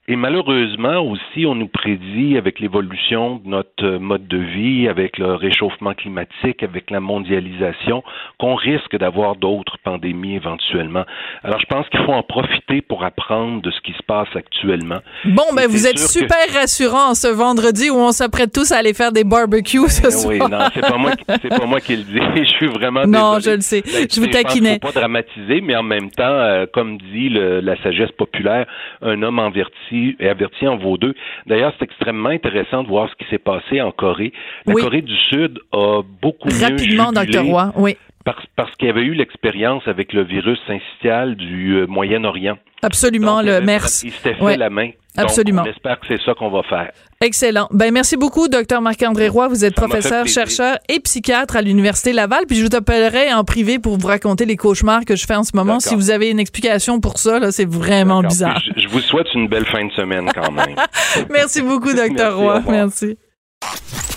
et 0.08 0.16
malheureusement 0.16 1.00
aussi, 1.00 1.46
on 1.46 1.54
nous 1.54 1.68
prédit 1.68 2.36
avec 2.36 2.60
l'évolution 2.60 3.36
de 3.44 3.48
notre 3.48 3.98
mode 3.98 4.28
de 4.28 4.38
vie, 4.38 4.88
avec 4.88 5.18
le 5.18 5.34
réchauffement 5.34 5.94
climatique, 5.94 6.62
avec 6.62 6.90
la 6.90 7.00
mondialisation, 7.00 8.04
qu'on 8.38 8.54
risque 8.54 8.96
d'avoir 8.96 9.36
d'autres 9.36 9.78
pandémies 9.82 10.36
éventuellement. 10.36 11.04
Alors 11.42 11.58
je 11.60 11.66
pense 11.66 11.88
qu'il 11.88 12.00
faut 12.04 12.12
en 12.12 12.22
profiter 12.22 12.82
pour 12.82 13.04
apprendre 13.04 13.62
de 13.62 13.70
ce 13.70 13.80
qui 13.80 13.92
se 13.92 14.02
passe 14.06 14.28
actuellement. 14.34 15.00
Bon, 15.24 15.44
ben 15.54 15.66
vous 15.68 15.86
êtes 15.86 15.98
super 15.98 16.54
rassurant 16.54 17.14
ce 17.14 17.28
vendredi 17.28 17.90
où 17.90 17.96
on 17.96 18.12
s'apprête 18.12 18.52
tous 18.52 18.70
à 18.72 18.78
aller 18.78 18.94
faire 18.94 19.10
des 19.10 19.24
barbecues 19.24 19.88
ce 19.88 20.10
soir. 20.10 20.32
Oui, 20.32 20.38
non, 20.38 20.68
c'est 20.72 20.80
pas 20.80 20.96
moi, 20.96 21.12
c'est 21.42 21.48
pas 21.48 21.66
moi 21.66 21.80
qui 21.80 21.96
le 21.96 22.02
dis. 22.02 22.20
Je 22.36 22.50
suis 22.50 22.68
vraiment 22.68 23.06
non, 23.06 23.38
je 23.40 23.50
le 23.50 23.60
sais. 23.60 23.82
Ben, 23.82 24.06
je 24.10 24.20
vous 24.20 24.26
taquinais. 24.28 24.78
Faut 24.82 24.92
pas 24.92 25.00
dramatiser, 25.00 25.60
mais 25.60 25.74
en 25.74 25.82
même 25.82 26.10
temps, 26.10 26.24
euh, 26.24 26.66
comme 26.72 26.98
dit 26.98 27.28
le, 27.28 27.60
la 27.60 27.76
sagesse 27.82 28.12
populaire, 28.12 28.66
un 29.02 29.22
homme 29.22 29.38
enverti 29.38 29.95
et 29.95 29.95
averti 30.20 30.66
en 30.66 30.76
vaut 30.76 30.96
deux. 30.96 31.14
D'ailleurs, 31.46 31.72
c'est 31.78 31.84
extrêmement 31.84 32.30
intéressant 32.30 32.82
de 32.82 32.88
voir 32.88 33.08
ce 33.10 33.14
qui 33.16 33.30
s'est 33.30 33.38
passé 33.38 33.80
en 33.80 33.92
Corée. 33.92 34.32
La 34.66 34.74
Corée 34.74 35.02
du 35.02 35.16
Sud 35.28 35.58
a 35.72 36.02
beaucoup 36.22 36.48
Rapidement, 36.48 37.10
mieux 37.12 37.26
Dr. 37.26 37.44
Roy, 37.44 37.72
oui. 37.76 37.96
Parce, 38.26 38.44
parce 38.56 38.74
qu'il 38.74 38.88
y 38.88 38.90
avait 38.90 39.04
eu 39.04 39.14
l'expérience 39.14 39.84
avec 39.86 40.12
le 40.12 40.24
virus 40.24 40.58
syncytial 40.66 41.36
du 41.36 41.76
euh, 41.76 41.86
Moyen-Orient. 41.86 42.58
Absolument, 42.82 43.40
le 43.40 43.60
MERS. 43.60 44.02
Il 44.02 44.10
s'était 44.10 44.34
fait 44.34 44.56
la 44.56 44.68
main. 44.68 44.90
Absolument. 45.16 45.62
on 45.64 45.70
espère 45.70 46.00
que 46.00 46.08
c'est 46.08 46.20
ça 46.24 46.34
qu'on 46.34 46.50
va 46.50 46.64
faire. 46.64 46.90
Excellent. 47.20 47.68
Ben 47.70 47.92
merci 47.92 48.16
beaucoup, 48.16 48.48
docteur 48.48 48.82
Marc-André 48.82 49.28
Roy. 49.28 49.46
Vous 49.46 49.64
êtes 49.64 49.76
professeur, 49.76 50.26
chercheur 50.26 50.76
et 50.88 50.98
psychiatre 50.98 51.54
à 51.54 51.62
l'Université 51.62 52.12
Laval. 52.12 52.46
Puis 52.48 52.56
je 52.56 52.66
vous 52.66 52.74
appellerai 52.74 53.32
en 53.32 53.44
privé 53.44 53.78
pour 53.78 53.96
vous 53.96 54.08
raconter 54.08 54.44
les 54.44 54.56
cauchemars 54.56 55.04
que 55.04 55.14
je 55.14 55.24
fais 55.24 55.36
en 55.36 55.44
ce 55.44 55.52
moment. 55.54 55.78
Si 55.78 55.94
vous 55.94 56.10
avez 56.10 56.28
une 56.28 56.40
explication 56.40 56.98
pour 56.98 57.18
ça, 57.18 57.52
c'est 57.52 57.70
vraiment 57.70 58.22
bizarre. 58.22 58.60
Je, 58.76 58.88
vous 58.88 59.00
souhaite 59.00 59.32
une 59.34 59.46
belle 59.46 59.66
fin 59.66 59.86
de 59.86 59.92
semaine 59.92 60.28
quand 60.34 60.50
même. 60.50 60.74
merci 61.30 61.62
beaucoup, 61.62 61.92
docteur 61.94 62.36
Roy. 62.36 62.60
Merci. 62.68 63.16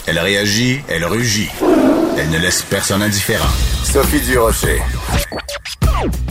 Elle 0.08 0.18
réagit, 0.18 0.80
elle 0.90 1.06
rugit. 1.06 1.50
Elle 2.18 2.32
ne 2.32 2.40
laisse 2.40 2.64
personne 2.64 3.04
indifférent. 3.04 3.79
Sophie 3.92 4.22
Durocher. 4.22 4.84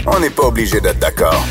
On 0.06 0.20
n'est 0.20 0.30
pas 0.30 0.44
obligé 0.44 0.80
d'être 0.80 1.00
d'accord. 1.00 1.44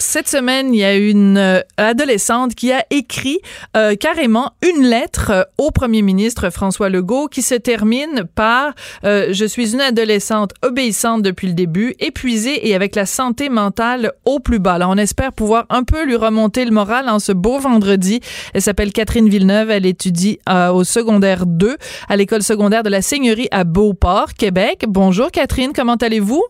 Cette 0.00 0.28
semaine, 0.28 0.72
il 0.72 0.78
y 0.78 0.84
a 0.84 0.96
une 0.96 1.36
euh, 1.36 1.60
adolescente 1.76 2.54
qui 2.54 2.72
a 2.72 2.86
écrit 2.88 3.38
euh, 3.76 3.96
carrément 3.96 4.52
une 4.66 4.82
lettre 4.82 5.30
euh, 5.30 5.42
au 5.58 5.70
premier 5.72 6.00
ministre 6.00 6.48
François 6.48 6.88
Legault 6.88 7.28
qui 7.28 7.42
se 7.42 7.54
termine 7.54 8.24
par 8.34 8.72
Je 9.04 9.44
suis 9.46 9.74
une 9.74 9.82
adolescente 9.82 10.52
obéissante 10.62 11.20
depuis 11.20 11.48
le 11.48 11.52
début, 11.52 11.94
épuisée 12.00 12.66
et 12.66 12.74
avec 12.74 12.96
la 12.96 13.04
santé 13.04 13.50
mentale 13.50 14.12
au 14.24 14.40
plus 14.40 14.58
bas. 14.58 14.74
Alors, 14.74 14.88
on 14.90 14.96
espère 14.96 15.34
pouvoir 15.34 15.66
un 15.68 15.84
peu 15.84 16.06
lui 16.06 16.16
remonter 16.16 16.64
le 16.64 16.70
moral 16.70 17.10
en 17.10 17.18
ce 17.18 17.32
beau 17.32 17.58
vendredi. 17.58 18.20
Elle 18.54 18.62
s'appelle 18.62 18.92
Catherine 18.92 19.28
Villeneuve. 19.28 19.70
Elle 19.70 19.84
étudie 19.84 20.38
au 20.72 20.82
secondaire 20.82 21.44
2 21.44 21.76
à 22.08 22.16
l'école 22.16 22.42
secondaire 22.42 22.82
de 22.82 22.88
la 22.88 23.02
Seigneurie 23.02 23.48
à 23.50 23.64
Beauport, 23.64 24.32
Québec. 24.32 24.84
Bonjour 24.88 25.30
Catherine, 25.30 25.72
comment 25.74 25.96
allez-vous? 25.96 26.42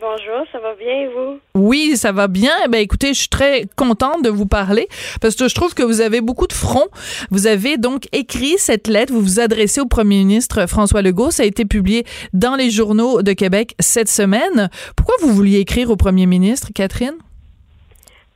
Bonjour, 0.00 0.46
ça 0.50 0.58
va 0.60 0.74
bien 0.76 1.02
et 1.02 1.06
vous? 1.08 1.40
Oui, 1.54 1.94
ça 1.94 2.10
va 2.10 2.26
bien. 2.26 2.52
Eh 2.64 2.68
ben, 2.68 2.78
écoutez, 2.78 3.08
je 3.08 3.20
suis 3.20 3.28
très 3.28 3.64
contente 3.76 4.24
de 4.24 4.30
vous 4.30 4.46
parler 4.46 4.88
parce 5.20 5.36
que 5.36 5.46
je 5.46 5.54
trouve 5.54 5.74
que 5.74 5.82
vous 5.82 6.00
avez 6.00 6.22
beaucoup 6.22 6.46
de 6.46 6.54
front. 6.54 6.86
Vous 7.30 7.46
avez 7.46 7.76
donc 7.76 8.04
écrit 8.12 8.56
cette 8.56 8.86
lettre, 8.86 9.12
vous 9.12 9.20
vous 9.20 9.40
adressez 9.40 9.78
au 9.78 9.86
premier 9.86 10.16
ministre 10.16 10.66
François 10.66 11.02
Legault. 11.02 11.30
Ça 11.30 11.42
a 11.42 11.46
été 11.46 11.66
publié 11.66 12.04
dans 12.32 12.54
les 12.54 12.70
journaux 12.70 13.20
de 13.20 13.34
Québec 13.34 13.74
cette 13.78 14.08
semaine. 14.08 14.70
Pourquoi 14.96 15.16
vous 15.20 15.34
vouliez 15.34 15.58
écrire 15.58 15.90
au 15.90 15.96
premier 15.96 16.24
ministre, 16.24 16.68
Catherine? 16.74 17.18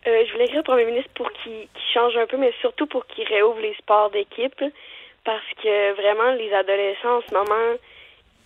Euh, 0.06 0.22
je 0.26 0.32
voulais 0.32 0.44
écrire 0.44 0.60
au 0.60 0.64
premier 0.64 0.84
ministre 0.84 1.10
pour 1.14 1.30
qu'il 1.32 1.66
change 1.94 2.14
un 2.18 2.26
peu, 2.26 2.36
mais 2.36 2.52
surtout 2.60 2.86
pour 2.86 3.06
qu'il 3.06 3.26
réouvre 3.26 3.60
les 3.62 3.74
sports 3.78 4.10
d'équipe 4.10 4.62
parce 5.24 5.48
que 5.62 5.94
vraiment, 5.94 6.34
les 6.36 6.52
adolescents 6.52 7.16
en 7.16 7.22
ce 7.26 7.32
moment 7.32 7.78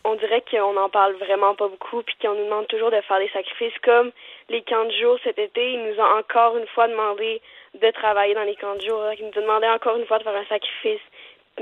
on 0.08 0.14
dirait 0.14 0.42
qu'on 0.50 0.72
n'en 0.72 0.88
parle 0.88 1.14
vraiment 1.16 1.54
pas 1.54 1.68
beaucoup, 1.68 2.02
puis 2.02 2.16
qu'on 2.20 2.34
nous 2.34 2.44
demande 2.44 2.66
toujours 2.68 2.90
de 2.90 3.00
faire 3.02 3.18
des 3.18 3.28
sacrifices, 3.28 3.78
comme 3.82 4.10
les 4.48 4.62
camps 4.62 4.86
de 4.86 4.92
jour 4.92 5.18
cet 5.22 5.38
été. 5.38 5.72
Il 5.72 5.84
nous 5.84 6.00
a 6.00 6.18
encore 6.18 6.56
une 6.56 6.66
fois 6.68 6.88
demandé 6.88 7.42
de 7.74 7.90
travailler 7.90 8.34
dans 8.34 8.44
les 8.44 8.56
camps 8.56 8.74
de 8.74 8.80
jour. 8.80 9.02
Il 9.18 9.26
nous 9.26 9.38
a 9.38 9.42
demandé 9.42 9.68
encore 9.68 9.96
une 9.96 10.06
fois 10.06 10.18
de 10.18 10.24
faire 10.24 10.34
un 10.34 10.46
sacrifice. 10.46 11.00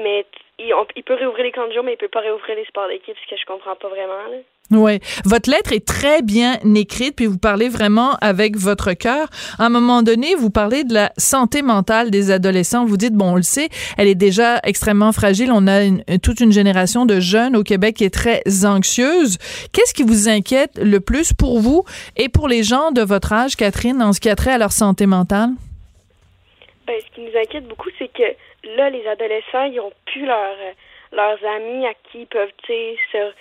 Mais 0.03 0.27
il, 0.59 1.03
peut 1.05 1.15
réouvrir 1.15 1.45
les 1.45 1.53
camps 1.53 1.67
de 1.69 1.73
jour, 1.73 1.85
mais 1.85 1.95
il 1.95 1.97
peut 1.97 2.09
pas 2.09 2.21
réouvrir 2.21 2.57
les 2.57 2.65
sports 2.65 2.89
d'équipe, 2.89 3.17
ce 3.25 3.31
que 3.31 3.41
je 3.41 3.47
comprends 3.47 3.77
pas 3.77 3.89
vraiment. 3.89 4.31
Là. 4.31 4.39
Oui. 4.71 4.99
Votre 5.25 5.51
lettre 5.51 5.73
est 5.73 5.87
très 5.87 6.23
bien 6.23 6.59
écrite, 6.75 7.15
puis 7.17 7.27
vous 7.27 7.39
parlez 7.39 7.69
vraiment 7.69 8.17
avec 8.21 8.57
votre 8.57 8.95
cœur. 8.95 9.29
À 9.59 9.67
un 9.67 9.69
moment 9.69 10.03
donné, 10.03 10.35
vous 10.35 10.51
parlez 10.51 10.83
de 10.85 10.93
la 10.93 11.13
santé 11.17 11.63
mentale 11.63 12.11
des 12.11 12.31
adolescents. 12.31 12.85
Vous 12.85 12.97
dites, 12.97 13.15
bon, 13.15 13.33
on 13.33 13.37
le 13.37 13.43
sait, 13.43 13.69
elle 13.97 14.09
est 14.09 14.17
déjà 14.17 14.59
extrêmement 14.65 15.13
fragile. 15.13 15.51
On 15.53 15.67
a 15.69 16.19
toute 16.19 16.41
une 16.41 16.53
génération 16.53 17.07
de 17.07 17.21
jeunes 17.21 17.55
au 17.55 17.63
Québec 17.63 17.97
qui 17.97 18.05
est 18.05 18.15
très 18.15 18.43
anxieuse. 18.65 19.39
Qu'est-ce 19.73 19.95
qui 19.95 20.03
vous 20.03 20.29
inquiète 20.29 20.81
le 20.83 21.01
plus 21.01 21.33
pour 21.33 21.61
vous 21.61 21.85
et 22.17 22.29
pour 22.29 22.49
les 22.49 22.63
gens 22.63 22.91
de 22.91 23.03
votre 23.03 23.33
âge, 23.33 23.57
Catherine, 23.57 24.03
en 24.03 24.13
ce 24.13 24.21
qui 24.21 24.29
a 24.29 24.35
trait 24.35 24.53
à 24.53 24.59
leur 24.59 24.73
santé 24.73 25.07
mentale? 25.07 25.51
Ben, 26.87 26.95
ce 27.01 27.15
qui 27.15 27.21
nous 27.21 27.39
inquiète 27.39 27.67
beaucoup, 27.69 27.91
c'est 27.99 28.09
que 28.09 28.23
là, 28.77 28.91
les 28.91 29.07
adolescents, 29.07 29.65
ils 29.65 29.81
ont 29.81 29.93
plus 30.07 30.27
leur, 30.27 30.57
leurs 31.13 31.45
amis 31.45 31.87
à 31.87 31.95
qui 31.95 32.21
ils 32.21 32.27
peuvent, 32.27 32.53
tu 32.65 32.97
sais, 33.13 33.33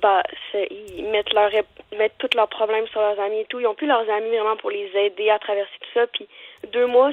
bah, 0.00 0.22
ils 0.70 1.04
mettent 1.04 1.32
leur 1.32 1.50
mettent 1.96 2.16
tous 2.18 2.34
leurs 2.34 2.48
problèmes 2.48 2.86
sur 2.88 3.00
leurs 3.00 3.20
amis 3.20 3.40
et 3.40 3.44
tout. 3.46 3.60
Ils 3.60 3.66
ont 3.66 3.74
plus 3.74 3.86
leurs 3.86 4.08
amis 4.08 4.30
vraiment 4.30 4.56
pour 4.56 4.70
les 4.70 4.90
aider 4.96 5.30
à 5.30 5.38
traverser 5.38 5.72
tout 5.80 5.90
ça. 5.94 6.06
Puis 6.06 6.26
deux 6.72 6.86
mois 6.86 7.10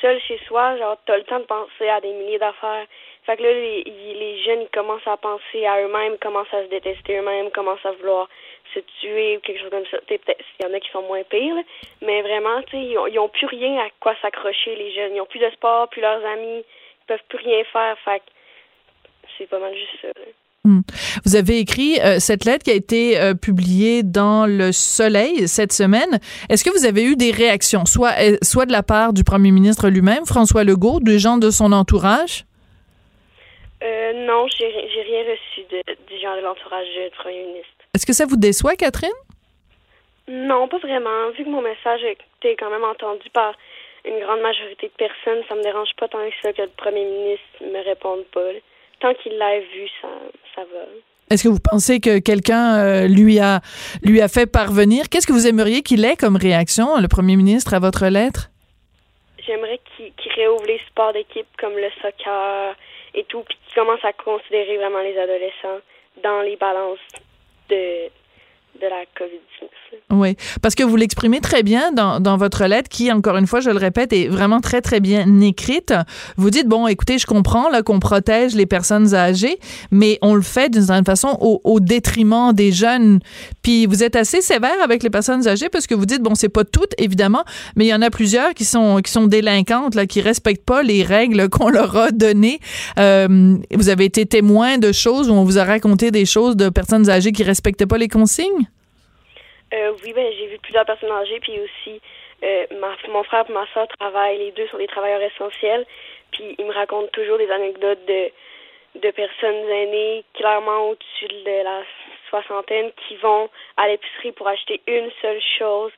seul 0.00 0.20
chez 0.20 0.38
soi, 0.46 0.76
genre 0.78 0.96
t'as 1.06 1.16
le 1.16 1.24
temps 1.24 1.38
de 1.38 1.44
penser 1.44 1.88
à 1.88 2.00
des 2.00 2.12
milliers 2.12 2.38
d'affaires. 2.38 2.86
Fait 3.24 3.36
que 3.36 3.42
là, 3.42 3.52
les, 3.52 3.84
les 3.84 4.42
jeunes 4.42 4.62
ils 4.62 4.70
commencent 4.70 5.06
à 5.06 5.16
penser 5.16 5.66
à 5.66 5.80
eux-mêmes, 5.82 6.18
commencent 6.18 6.52
à 6.52 6.64
se 6.64 6.70
détester 6.70 7.18
eux-mêmes, 7.18 7.50
commencent 7.50 7.84
à 7.84 7.92
vouloir 7.92 8.28
se 8.74 8.80
tuer 9.00 9.36
ou 9.36 9.40
quelque 9.40 9.60
chose 9.60 9.70
comme 9.70 9.86
ça. 9.86 9.98
Peut-être 10.06 10.44
il 10.58 10.66
y 10.66 10.68
en 10.68 10.74
a 10.74 10.80
qui 10.80 10.90
sont 10.90 11.02
moins 11.02 11.22
pires, 11.22 11.62
mais 12.02 12.22
vraiment, 12.22 12.62
tu 12.62 12.70
sais, 12.70 12.82
ils, 12.82 12.98
ils 13.12 13.28
plus 13.30 13.46
rien 13.46 13.78
à 13.78 13.88
quoi 14.00 14.14
s'accrocher 14.22 14.74
les 14.76 14.92
jeunes. 14.92 15.14
Ils 15.14 15.20
ont 15.20 15.26
plus 15.26 15.40
de 15.40 15.50
sport, 15.50 15.88
plus 15.88 16.00
leurs 16.00 16.24
amis, 16.24 16.64
peuvent 17.08 17.26
plus 17.28 17.38
rien 17.38 17.64
faire. 17.72 17.96
Fait 18.04 18.22
c'est 19.36 19.48
pas 19.48 19.58
mal 19.58 19.72
juste 19.74 20.02
ça. 20.02 20.08
Hmm. 20.64 20.80
Vous 21.24 21.36
avez 21.36 21.58
écrit 21.60 22.00
euh, 22.00 22.18
cette 22.18 22.44
lettre 22.44 22.64
qui 22.64 22.70
a 22.70 22.74
été 22.74 23.18
euh, 23.18 23.34
publiée 23.34 24.02
dans 24.02 24.46
Le 24.46 24.72
Soleil 24.72 25.46
cette 25.48 25.72
semaine. 25.72 26.18
Est-ce 26.50 26.64
que 26.64 26.70
vous 26.70 26.84
avez 26.84 27.04
eu 27.04 27.16
des 27.16 27.30
réactions, 27.30 27.86
soit, 27.86 28.12
euh, 28.20 28.36
soit 28.42 28.66
de 28.66 28.72
la 28.72 28.82
part 28.82 29.12
du 29.12 29.24
premier 29.24 29.50
ministre 29.50 29.88
lui-même, 29.88 30.26
François 30.26 30.64
Legault, 30.64 31.00
des 31.00 31.18
gens 31.18 31.38
de 31.38 31.50
son 31.50 31.72
entourage? 31.72 32.44
non, 33.80 34.46
j'ai 34.48 34.66
rien 34.66 35.22
reçu 35.22 35.62
de, 35.70 35.82
des 36.10 36.20
gens 36.20 36.36
de 36.36 36.42
l'entourage 36.42 36.86
du 36.86 37.16
premier 37.16 37.44
ministre. 37.44 37.70
Est-ce 37.94 38.04
que 38.04 38.12
ça 38.12 38.26
vous 38.26 38.36
déçoit, 38.36 38.74
Catherine? 38.76 39.10
Non, 40.28 40.68
pas 40.68 40.78
vraiment. 40.78 41.30
Vu 41.36 41.44
que 41.44 41.48
mon 41.48 41.62
message 41.62 42.02
a 42.04 42.10
été 42.10 42.56
quand 42.58 42.70
même 42.70 42.84
entendu 42.84 43.30
par 43.32 43.54
une 44.04 44.20
grande 44.20 44.40
majorité 44.40 44.86
de 44.88 44.92
personnes, 45.06 45.42
ça 45.48 45.54
me 45.54 45.62
dérange 45.62 45.90
pas 45.96 46.08
tant 46.08 46.18
que 46.18 46.34
ça 46.42 46.52
que 46.52 46.62
le 46.62 46.68
premier 46.68 47.04
ministre 47.04 47.44
me 47.62 47.84
réponde 47.84 48.24
pas 48.32 48.52
tant 49.00 49.14
qu'il 49.14 49.36
l'a 49.38 49.60
vu, 49.60 49.88
ça, 50.00 50.08
ça 50.54 50.62
va. 50.62 50.84
Est-ce 51.30 51.44
que 51.44 51.48
vous 51.48 51.60
pensez 51.60 52.00
que 52.00 52.18
quelqu'un 52.18 52.78
euh, 52.78 53.06
lui 53.06 53.38
a 53.38 53.60
lui 54.02 54.20
a 54.20 54.28
fait 54.28 54.46
parvenir? 54.46 55.08
Qu'est-ce 55.10 55.26
que 55.26 55.32
vous 55.32 55.46
aimeriez 55.46 55.82
qu'il 55.82 56.04
ait 56.04 56.16
comme 56.16 56.36
réaction, 56.36 56.96
le 56.98 57.08
premier 57.08 57.36
ministre, 57.36 57.74
à 57.74 57.78
votre 57.78 58.06
lettre? 58.06 58.50
J'aimerais 59.46 59.80
qu'il 59.96 60.32
réouvre 60.32 60.64
les 60.66 60.80
sports 60.88 61.12
d'équipe 61.12 61.46
comme 61.58 61.74
le 61.74 61.90
soccer 62.02 62.74
et 63.14 63.24
tout, 63.24 63.42
puis 63.42 63.58
qu'il 63.66 63.74
commence 63.74 64.04
à 64.04 64.12
considérer 64.12 64.76
vraiment 64.78 65.00
les 65.00 65.18
adolescents 65.18 65.80
dans 66.22 66.40
les 66.42 66.56
balances 66.56 66.98
de 67.68 68.08
de 68.80 68.86
la 68.86 69.04
COVID-19. 69.16 69.68
Oui, 70.10 70.36
parce 70.62 70.74
que 70.74 70.82
vous 70.82 70.96
l'exprimez 70.96 71.40
très 71.40 71.62
bien 71.62 71.92
dans, 71.92 72.18
dans, 72.18 72.38
votre 72.38 72.64
lettre 72.64 72.88
qui, 72.88 73.12
encore 73.12 73.36
une 73.36 73.46
fois, 73.46 73.60
je 73.60 73.68
le 73.68 73.76
répète, 73.76 74.14
est 74.14 74.28
vraiment 74.28 74.60
très, 74.60 74.80
très 74.80 75.00
bien 75.00 75.42
écrite. 75.42 75.92
Vous 76.38 76.48
dites, 76.48 76.66
bon, 76.66 76.86
écoutez, 76.86 77.18
je 77.18 77.26
comprends 77.26 77.66
qu'on 77.84 78.00
protège 78.00 78.54
les 78.54 78.64
personnes 78.64 79.14
âgées, 79.14 79.58
mais 79.90 80.18
on 80.22 80.34
le 80.34 80.40
fait 80.40 80.70
d'une 80.70 80.86
certaine 80.86 81.04
façon 81.04 81.36
au, 81.42 81.60
au, 81.62 81.78
détriment 81.78 82.54
des 82.54 82.72
jeunes. 82.72 83.20
Puis 83.60 83.84
vous 83.84 84.02
êtes 84.02 84.16
assez 84.16 84.40
sévère 84.40 84.80
avec 84.82 85.02
les 85.02 85.10
personnes 85.10 85.46
âgées 85.46 85.68
parce 85.68 85.86
que 85.86 85.94
vous 85.94 86.06
dites, 86.06 86.22
bon, 86.22 86.34
c'est 86.34 86.48
pas 86.48 86.64
toutes, 86.64 86.94
évidemment, 86.96 87.44
mais 87.76 87.84
il 87.84 87.88
y 87.88 87.94
en 87.94 88.00
a 88.00 88.08
plusieurs 88.08 88.54
qui 88.54 88.64
sont, 88.64 89.02
qui 89.04 89.12
sont 89.12 89.26
délinquantes, 89.26 89.94
là, 89.94 90.06
qui 90.06 90.22
respectent 90.22 90.64
pas 90.64 90.82
les 90.82 91.02
règles 91.02 91.48
qu'on 91.50 91.68
leur 91.68 91.94
a 91.98 92.12
données. 92.12 92.60
Euh, 92.98 93.58
vous 93.74 93.90
avez 93.90 94.06
été 94.06 94.24
témoin 94.24 94.78
de 94.78 94.90
choses 94.90 95.28
où 95.28 95.34
on 95.34 95.44
vous 95.44 95.58
a 95.58 95.64
raconté 95.64 96.10
des 96.10 96.24
choses 96.24 96.56
de 96.56 96.70
personnes 96.70 97.10
âgées 97.10 97.32
qui 97.32 97.42
respectaient 97.42 97.84
pas 97.84 97.98
les 97.98 98.08
consignes? 98.08 98.68
Euh, 99.74 99.92
oui, 100.02 100.12
ben 100.14 100.32
j'ai 100.32 100.46
vu 100.46 100.58
plusieurs 100.58 100.86
personnes 100.86 101.10
âgées, 101.10 101.40
puis 101.40 101.60
aussi 101.60 102.00
euh, 102.42 102.66
ma, 102.80 102.96
mon 103.08 103.22
frère 103.24 103.44
et 103.48 103.52
ma 103.52 103.66
soeur 103.68 103.86
travaillent, 103.98 104.38
les 104.38 104.52
deux 104.52 104.66
sont 104.68 104.78
des 104.78 104.86
travailleurs 104.86 105.20
essentiels, 105.20 105.84
puis 106.30 106.54
ils 106.58 106.64
me 106.64 106.72
racontent 106.72 107.08
toujours 107.12 107.38
des 107.38 107.50
anecdotes 107.50 108.04
de 108.06 108.30
de 108.94 109.10
personnes 109.10 109.68
aînées, 109.68 110.24
clairement 110.34 110.88
au-dessus 110.88 111.28
de 111.28 111.62
la 111.62 111.82
soixantaine, 112.30 112.90
qui 113.06 113.16
vont 113.16 113.48
à 113.76 113.86
l'épicerie 113.86 114.32
pour 114.32 114.48
acheter 114.48 114.80
une 114.86 115.10
seule 115.20 115.40
chose 115.58 115.92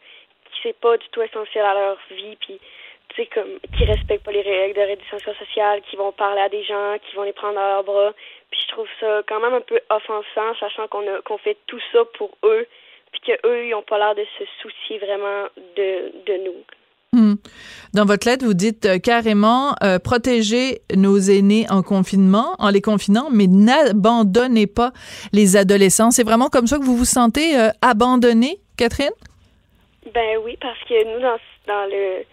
qui 0.52 0.60
c'est 0.64 0.78
pas 0.78 0.96
du 0.96 1.08
tout 1.10 1.22
essentiel 1.22 1.64
à 1.64 1.74
leur 1.74 1.98
vie, 2.10 2.36
puis 2.36 2.60
tu 3.08 3.16
sais 3.16 3.26
comme 3.26 3.58
qui 3.76 3.84
respectent 3.84 4.24
pas 4.24 4.32
les 4.32 4.42
règles 4.42 4.74
de 4.74 4.86
réduction 4.86 5.18
sociale, 5.18 5.80
qui 5.82 5.96
vont 5.96 6.12
parler 6.12 6.40
à 6.40 6.48
des 6.48 6.64
gens, 6.64 6.96
qui 7.06 7.14
vont 7.14 7.22
les 7.22 7.32
prendre 7.32 7.54
dans 7.54 7.68
leurs 7.68 7.84
bras, 7.84 8.12
puis 8.50 8.60
je 8.60 8.68
trouve 8.72 8.88
ça 8.98 9.22
quand 9.28 9.40
même 9.40 9.54
un 9.54 9.60
peu 9.60 9.80
offensant, 9.88 10.54
sachant 10.58 10.88
qu'on 10.88 11.04
qu'on 11.24 11.38
fait 11.38 11.56
tout 11.66 11.80
ça 11.92 12.04
pour 12.16 12.36
eux, 12.42 12.66
puis 13.22 13.32
qu'eux, 13.32 13.66
ils 13.66 13.70
n'ont 13.70 13.82
pas 13.82 13.98
l'air 13.98 14.14
de 14.14 14.24
se 14.38 14.44
soucier 14.62 14.98
vraiment 14.98 15.48
de, 15.76 16.12
de 16.26 16.44
nous. 16.44 16.64
Hmm. 17.12 17.34
Dans 17.92 18.04
votre 18.04 18.28
lettre, 18.28 18.44
vous 18.44 18.54
dites 18.54 18.86
euh, 18.86 18.98
carrément 18.98 19.74
euh, 19.82 19.98
protéger 19.98 20.82
nos 20.94 21.18
aînés 21.18 21.66
en 21.68 21.82
confinement, 21.82 22.54
en 22.60 22.70
les 22.70 22.80
confinant, 22.80 23.30
mais 23.32 23.48
n'abandonnez 23.48 24.68
pas 24.68 24.92
les 25.32 25.56
adolescents. 25.56 26.12
C'est 26.12 26.22
vraiment 26.22 26.48
comme 26.48 26.68
ça 26.68 26.78
que 26.78 26.84
vous 26.84 26.96
vous 26.96 27.04
sentez 27.04 27.58
euh, 27.58 27.70
abandonné, 27.82 28.58
Catherine? 28.78 29.10
Ben 30.14 30.38
oui, 30.44 30.56
parce 30.60 30.78
que 30.88 31.04
nous, 31.12 31.20
dans, 31.20 31.38
dans 31.66 31.86
le 31.90 32.24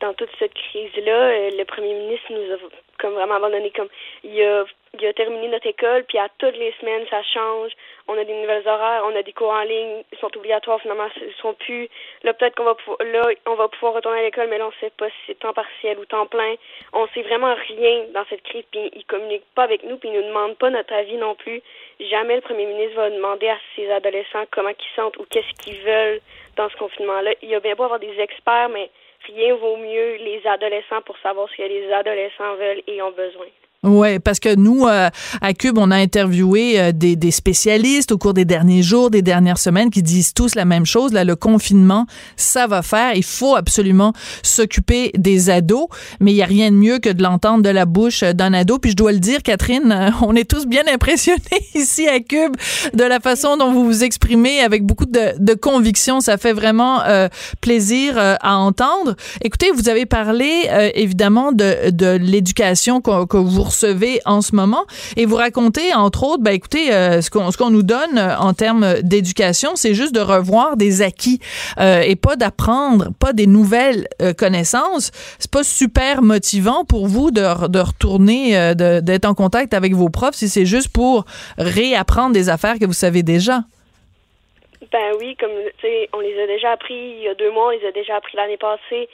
dans 0.00 0.12
toute 0.14 0.28
cette 0.38 0.52
crise-là, 0.52 1.50
le 1.50 1.64
premier 1.64 1.94
ministre 1.94 2.26
nous 2.30 2.52
a 2.52 2.58
comme 2.98 3.14
vraiment 3.14 3.36
abandonné. 3.36 3.70
Comme 3.74 3.88
il 4.24 4.42
a 4.42 4.64
il 5.00 5.06
a 5.06 5.12
terminé 5.12 5.48
notre 5.48 5.66
école, 5.66 6.04
puis 6.08 6.18
à 6.18 6.28
toutes 6.38 6.56
les 6.56 6.74
semaines, 6.80 7.04
ça 7.08 7.22
change. 7.22 7.72
On 8.06 8.18
a 8.18 8.24
des 8.24 8.34
nouvelles 8.34 8.68
horaires, 8.68 9.02
on 9.06 9.16
a 9.16 9.22
des 9.22 9.32
cours 9.32 9.50
en 9.50 9.62
ligne, 9.62 10.02
ils 10.12 10.18
sont 10.18 10.36
obligatoires, 10.36 10.80
finalement, 10.80 11.08
ils 11.16 11.32
sont 11.40 11.54
plus. 11.54 11.88
Là, 12.22 12.34
peut-être 12.34 12.54
qu'on 12.54 12.64
va 12.64 12.74
pouvoir, 12.74 12.98
là, 13.02 13.22
on 13.46 13.54
va 13.54 13.68
pouvoir 13.68 13.94
retourner 13.94 14.20
à 14.20 14.22
l'école, 14.22 14.48
mais 14.48 14.58
là, 14.58 14.66
on 14.66 14.72
sait 14.80 14.92
pas 14.96 15.08
si 15.08 15.16
c'est 15.26 15.38
temps 15.38 15.54
partiel 15.54 15.98
ou 15.98 16.04
temps 16.04 16.26
plein. 16.26 16.54
On 16.92 17.06
sait 17.08 17.22
vraiment 17.22 17.54
rien 17.54 18.04
dans 18.12 18.24
cette 18.28 18.42
crise, 18.42 18.64
puis 18.70 18.90
ils 18.94 19.06
communiquent 19.06 19.46
pas 19.54 19.62
avec 19.62 19.84
nous, 19.84 19.96
puis 19.96 20.10
ils 20.10 20.14
nous 20.20 20.28
demandent 20.28 20.58
pas 20.58 20.70
notre 20.70 20.92
avis 20.92 21.16
non 21.16 21.34
plus. 21.34 21.62
Jamais 22.00 22.36
le 22.36 22.42
premier 22.42 22.66
ministre 22.66 22.96
va 22.96 23.10
demander 23.10 23.48
à 23.48 23.58
ses 23.74 23.90
adolescents 23.90 24.44
comment 24.50 24.68
ils 24.68 24.94
sentent 24.96 25.16
ou 25.16 25.24
qu'est-ce 25.30 25.62
qu'ils 25.62 25.80
veulent 25.80 26.20
dans 26.56 26.68
ce 26.68 26.76
confinement-là. 26.76 27.32
Il 27.42 27.48
y 27.48 27.54
a 27.54 27.60
bien 27.60 27.74
beau 27.74 27.84
avoir 27.84 28.00
des 28.00 28.20
experts, 28.20 28.68
mais 28.68 28.90
rien 29.26 29.54
vaut 29.54 29.76
mieux 29.76 30.16
les 30.16 30.42
adolescents 30.46 31.02
pour 31.02 31.16
savoir 31.18 31.48
ce 31.48 31.56
que 31.56 31.62
les 31.62 31.90
adolescents 31.92 32.54
veulent 32.56 32.82
et 32.86 33.00
ont 33.02 33.12
besoin. 33.12 33.46
Oui, 33.84 34.18
parce 34.18 34.40
que 34.40 34.54
nous, 34.54 34.86
euh, 34.86 35.10
à 35.42 35.52
Cube, 35.52 35.76
on 35.76 35.90
a 35.90 35.96
interviewé 35.96 36.80
euh, 36.80 36.92
des, 36.92 37.16
des, 37.16 37.30
spécialistes 37.30 38.12
au 38.12 38.18
cours 38.18 38.32
des 38.32 38.46
derniers 38.46 38.82
jours, 38.82 39.10
des 39.10 39.20
dernières 39.20 39.58
semaines, 39.58 39.90
qui 39.90 40.02
disent 40.02 40.32
tous 40.32 40.54
la 40.54 40.64
même 40.64 40.86
chose. 40.86 41.12
Là, 41.12 41.22
le 41.22 41.36
confinement, 41.36 42.06
ça 42.36 42.66
va 42.66 42.80
faire. 42.80 43.14
Il 43.14 43.22
faut 43.22 43.56
absolument 43.56 44.14
s'occuper 44.42 45.10
des 45.18 45.50
ados, 45.50 45.88
mais 46.18 46.32
il 46.32 46.36
y 46.36 46.42
a 46.42 46.46
rien 46.46 46.70
de 46.70 46.76
mieux 46.76 46.98
que 46.98 47.10
de 47.10 47.22
l'entendre 47.22 47.62
de 47.62 47.68
la 47.68 47.84
bouche 47.84 48.24
d'un 48.24 48.54
ado. 48.54 48.78
Puis 48.78 48.92
je 48.92 48.96
dois 48.96 49.12
le 49.12 49.18
dire, 49.18 49.42
Catherine, 49.42 49.92
euh, 49.92 50.10
on 50.22 50.34
est 50.34 50.48
tous 50.48 50.66
bien 50.66 50.84
impressionnés 50.90 51.42
ici 51.74 52.08
à 52.08 52.20
Cube 52.20 52.56
de 52.94 53.04
la 53.04 53.20
façon 53.20 53.58
dont 53.58 53.70
vous 53.70 53.84
vous 53.84 54.02
exprimez 54.02 54.60
avec 54.60 54.86
beaucoup 54.86 55.06
de, 55.06 55.34
de 55.38 55.52
conviction. 55.52 56.20
Ça 56.20 56.38
fait 56.38 56.54
vraiment 56.54 57.02
plaisir 57.60 58.14
à 58.18 58.56
entendre. 58.56 59.14
Écoutez, 59.42 59.70
vous 59.72 59.88
avez 59.88 60.06
parlé 60.06 60.68
évidemment 60.94 61.52
de, 61.52 61.90
de 61.90 62.16
l'éducation 62.16 63.00
que, 63.00 63.26
que 63.26 63.36
vous 63.36 63.62
recevez 63.74 64.20
en 64.24 64.40
ce 64.40 64.54
moment. 64.54 64.84
Et 65.16 65.26
vous 65.26 65.36
racontez 65.36 65.94
entre 65.94 66.24
autres 66.24 66.42
ben 66.42 66.52
écoutez 66.54 66.92
euh, 66.92 67.20
ce 67.20 67.30
qu'on 67.30 67.70
nous 67.70 67.82
donne 67.82 68.18
euh, 68.18 68.36
en 68.38 68.54
termes 68.54 69.02
d'éducation 69.02 69.76
c'est 69.76 69.94
juste 69.94 70.14
de 70.14 70.20
revoir 70.20 70.76
des 70.76 71.02
acquis 71.02 71.40
euh, 71.80 72.00
et 72.00 72.16
pas 72.16 72.36
d'apprendre 72.36 73.08
pas 73.18 73.32
des 73.32 73.46
nouvelles 73.46 74.08
connaissances. 74.38 75.10
C'est 75.38 75.50
pas 75.50 75.64
super 75.64 76.22
motivant 76.22 76.84
pour 76.84 77.06
vous 77.06 77.30
de, 77.30 77.68
de 77.68 77.78
retourner 77.78 78.74
d'être 78.74 79.24
en 79.24 79.34
contact 79.34 79.74
avec 79.74 79.94
vos 79.94 80.08
profs 80.08 80.34
si 80.34 80.48
c'est 80.48 80.66
juste 80.66 80.88
pour 80.88 81.24
réapprendre 81.58 82.32
des 82.32 82.48
affaires 82.48 82.78
que 82.78 82.86
vous 82.86 82.92
savez 82.92 83.22
déjà? 83.22 83.60
Ben 84.92 85.12
oui, 85.18 85.36
comme 85.40 85.50
tu 85.78 85.86
sais, 85.86 86.08
on 86.12 86.20
les 86.20 86.40
a 86.40 86.46
déjà 86.46 86.72
appris 86.72 86.94
il 86.94 87.22
y 87.22 87.28
a 87.28 87.34
deux 87.34 87.50
mois, 87.50 87.66
on 87.66 87.70
les 87.70 87.86
a 87.86 87.92
déjà 87.92 88.16
appris 88.16 88.36
l'année 88.36 88.56
passée. 88.56 89.08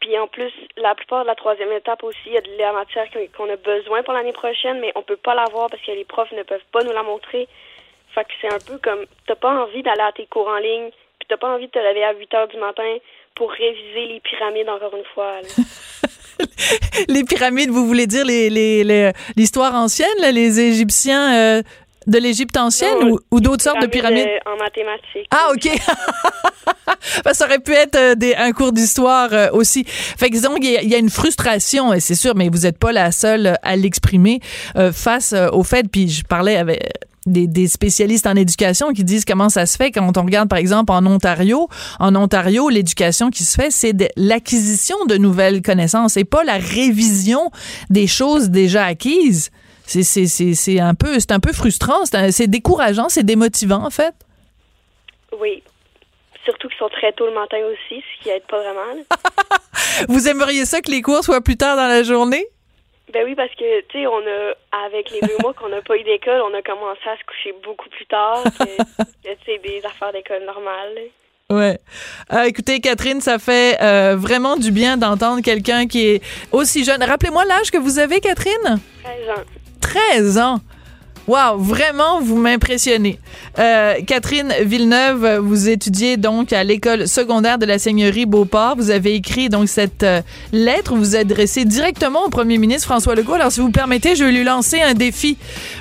Puis 0.00 0.18
en 0.18 0.26
plus, 0.26 0.52
la 0.76 0.94
plupart 0.94 1.22
de 1.22 1.26
la 1.26 1.34
troisième 1.34 1.72
étape 1.72 2.04
aussi, 2.04 2.18
il 2.26 2.32
y 2.32 2.36
a 2.36 2.40
de 2.40 2.50
la 2.58 2.72
matière 2.72 3.06
qu'on 3.36 3.50
a 3.50 3.56
besoin 3.56 4.02
pour 4.02 4.12
l'année 4.12 4.32
prochaine, 4.32 4.78
mais 4.80 4.92
on 4.94 5.02
peut 5.02 5.16
pas 5.16 5.34
l'avoir 5.34 5.68
parce 5.70 5.82
que 5.82 5.92
les 5.92 6.04
profs 6.04 6.32
ne 6.32 6.42
peuvent 6.42 6.60
pas 6.72 6.84
nous 6.84 6.92
la 6.92 7.02
montrer. 7.02 7.48
Fait 8.14 8.24
que 8.24 8.30
c'est 8.40 8.52
un 8.52 8.58
peu 8.58 8.78
comme, 8.78 9.04
t'as 9.26 9.34
pas 9.34 9.50
envie 9.50 9.82
d'aller 9.82 10.02
à 10.02 10.12
tes 10.12 10.26
cours 10.26 10.48
en 10.48 10.58
ligne, 10.58 10.90
puis 11.18 11.26
t'as 11.28 11.36
pas 11.36 11.54
envie 11.54 11.66
de 11.66 11.72
te 11.72 11.78
lever 11.78 12.04
à 12.04 12.12
8 12.12 12.34
heures 12.34 12.48
du 12.48 12.58
matin 12.58 12.96
pour 13.34 13.50
réviser 13.50 14.06
les 14.06 14.20
pyramides 14.20 14.68
encore 14.68 14.94
une 14.96 15.04
fois. 15.14 15.40
les 17.08 17.24
pyramides, 17.24 17.70
vous 17.70 17.86
voulez 17.86 18.06
dire 18.06 18.24
les 18.24 19.12
l'histoire 19.36 19.74
ancienne, 19.74 20.32
les 20.32 20.60
Égyptiens 20.60 21.34
euh, 21.34 21.62
de 22.06 22.18
l'Égypte 22.18 22.56
ancienne 22.56 23.12
ou, 23.30 23.40
d'autres 23.40 23.62
sortes 23.62 23.82
de 23.82 23.86
pyramides? 23.86 24.26
Euh, 24.26 24.52
en 24.52 24.56
mathématiques. 24.56 25.28
Ah, 25.30 25.48
OK. 25.52 25.68
ben, 27.24 27.34
ça 27.34 27.46
aurait 27.46 27.58
pu 27.58 27.72
être 27.72 27.96
euh, 27.96 28.14
des, 28.14 28.34
un 28.34 28.52
cours 28.52 28.72
d'histoire 28.72 29.28
euh, 29.32 29.48
aussi. 29.52 29.84
Fait 29.86 30.28
que 30.28 30.34
disons 30.34 30.54
qu'il 30.56 30.70
y, 30.70 30.94
a 30.94 30.98
une 30.98 31.10
frustration, 31.10 31.92
et 31.92 32.00
c'est 32.00 32.14
sûr, 32.14 32.34
mais 32.34 32.48
vous 32.48 32.60
n'êtes 32.60 32.78
pas 32.78 32.92
la 32.92 33.12
seule 33.12 33.56
à 33.62 33.76
l'exprimer 33.76 34.40
face 34.92 35.34
au 35.52 35.62
fait. 35.62 35.88
Puis 35.90 36.08
je 36.08 36.24
parlais 36.24 36.56
avec 36.56 36.80
des, 37.26 37.46
des, 37.46 37.66
spécialistes 37.66 38.26
en 38.26 38.36
éducation 38.36 38.92
qui 38.92 39.04
disent 39.04 39.24
comment 39.24 39.48
ça 39.48 39.66
se 39.66 39.76
fait 39.76 39.90
quand 39.90 40.16
on 40.16 40.22
regarde 40.22 40.48
par 40.48 40.58
exemple 40.58 40.92
en 40.92 41.04
Ontario. 41.06 41.68
En 41.98 42.14
Ontario, 42.14 42.68
l'éducation 42.68 43.30
qui 43.30 43.44
se 43.44 43.54
fait, 43.60 43.70
c'est 43.70 43.94
l'acquisition 44.16 44.96
de 45.06 45.16
nouvelles 45.16 45.62
connaissances 45.62 46.16
et 46.16 46.24
pas 46.24 46.44
la 46.44 46.58
révision 46.58 47.50
des 47.90 48.06
choses 48.06 48.50
déjà 48.50 48.84
acquises. 48.84 49.50
C'est 49.86 50.80
un 50.80 50.94
peu 50.94 51.18
c'est 51.20 51.32
un 51.32 51.40
peu 51.40 51.52
frustrant, 51.52 52.04
c'est 52.04 52.48
décourageant, 52.48 53.08
c'est 53.08 53.24
démotivant 53.24 53.84
en 53.84 53.90
fait. 53.90 54.14
Oui. 55.40 55.62
Surtout 56.44 56.68
qu'ils 56.68 56.78
sont 56.78 56.88
très 56.88 57.12
tôt 57.12 57.26
le 57.26 57.34
matin 57.34 57.58
aussi, 57.66 58.02
ce 58.02 58.22
qui 58.22 58.30
aide 58.30 58.44
pas 58.48 58.58
vraiment. 58.58 59.02
Vous 60.08 60.28
aimeriez 60.28 60.64
ça 60.64 60.80
que 60.80 60.90
les 60.90 61.02
cours 61.02 61.24
soient 61.24 61.40
plus 61.40 61.56
tard 61.56 61.76
dans 61.76 61.88
la 61.88 62.02
journée? 62.02 62.46
Ben 63.12 63.24
oui, 63.24 63.34
parce 63.34 63.52
que, 63.54 63.80
tu 63.82 64.00
sais, 64.00 64.06
on 64.06 64.18
a, 64.18 64.84
avec 64.86 65.10
les 65.10 65.20
deux 65.20 65.36
mois 65.40 65.54
qu'on 65.54 65.68
n'a 65.68 65.80
pas 65.80 65.96
eu 65.96 66.02
d'école, 66.02 66.40
on 66.42 66.54
a 66.54 66.62
commencé 66.62 67.00
à 67.06 67.16
se 67.16 67.24
coucher 67.24 67.54
beaucoup 67.64 67.88
plus 67.88 68.06
tard 68.06 68.42
que, 68.44 69.28
sais, 69.44 69.58
des 69.64 69.80
affaires 69.84 70.12
d'école 70.12 70.44
normales. 70.44 70.98
Ouais. 71.48 71.78
Euh, 72.32 72.42
écoutez, 72.42 72.80
Catherine, 72.80 73.20
ça 73.20 73.38
fait 73.38 73.80
euh, 73.80 74.16
vraiment 74.16 74.56
du 74.56 74.72
bien 74.72 74.96
d'entendre 74.96 75.40
quelqu'un 75.42 75.86
qui 75.86 76.06
est 76.06 76.22
aussi 76.50 76.84
jeune. 76.84 77.02
Rappelez-moi 77.02 77.44
l'âge 77.44 77.70
que 77.70 77.78
vous 77.78 78.00
avez, 78.00 78.18
Catherine? 78.20 78.80
13 79.04 79.28
ans. 79.30 79.42
13 79.86 80.38
ans. 80.38 80.60
Wow, 81.28 81.58
vraiment, 81.58 82.20
vous 82.20 82.36
m'impressionnez. 82.36 83.18
Euh, 83.58 83.94
Catherine 84.06 84.52
Villeneuve, 84.62 85.38
vous 85.38 85.68
étudiez 85.68 86.16
donc 86.16 86.52
à 86.52 86.62
l'école 86.62 87.08
secondaire 87.08 87.58
de 87.58 87.66
la 87.66 87.80
Seigneurie 87.80 88.26
Beauport. 88.26 88.76
Vous 88.76 88.90
avez 88.90 89.14
écrit 89.14 89.48
donc 89.48 89.68
cette 89.68 90.04
euh, 90.04 90.22
lettre, 90.52 90.94
vous 90.94 90.98
vous 90.98 91.16
adressez 91.16 91.64
directement 91.64 92.24
au 92.26 92.30
premier 92.30 92.58
ministre 92.58 92.86
François 92.86 93.16
Legault. 93.16 93.34
Alors, 93.34 93.50
si 93.50 93.58
vous 93.60 93.70
permettez, 93.70 94.14
je 94.14 94.24
vais 94.24 94.30
lui 94.30 94.44
lancer 94.44 94.80
un 94.80 94.94
défi. 94.94 95.36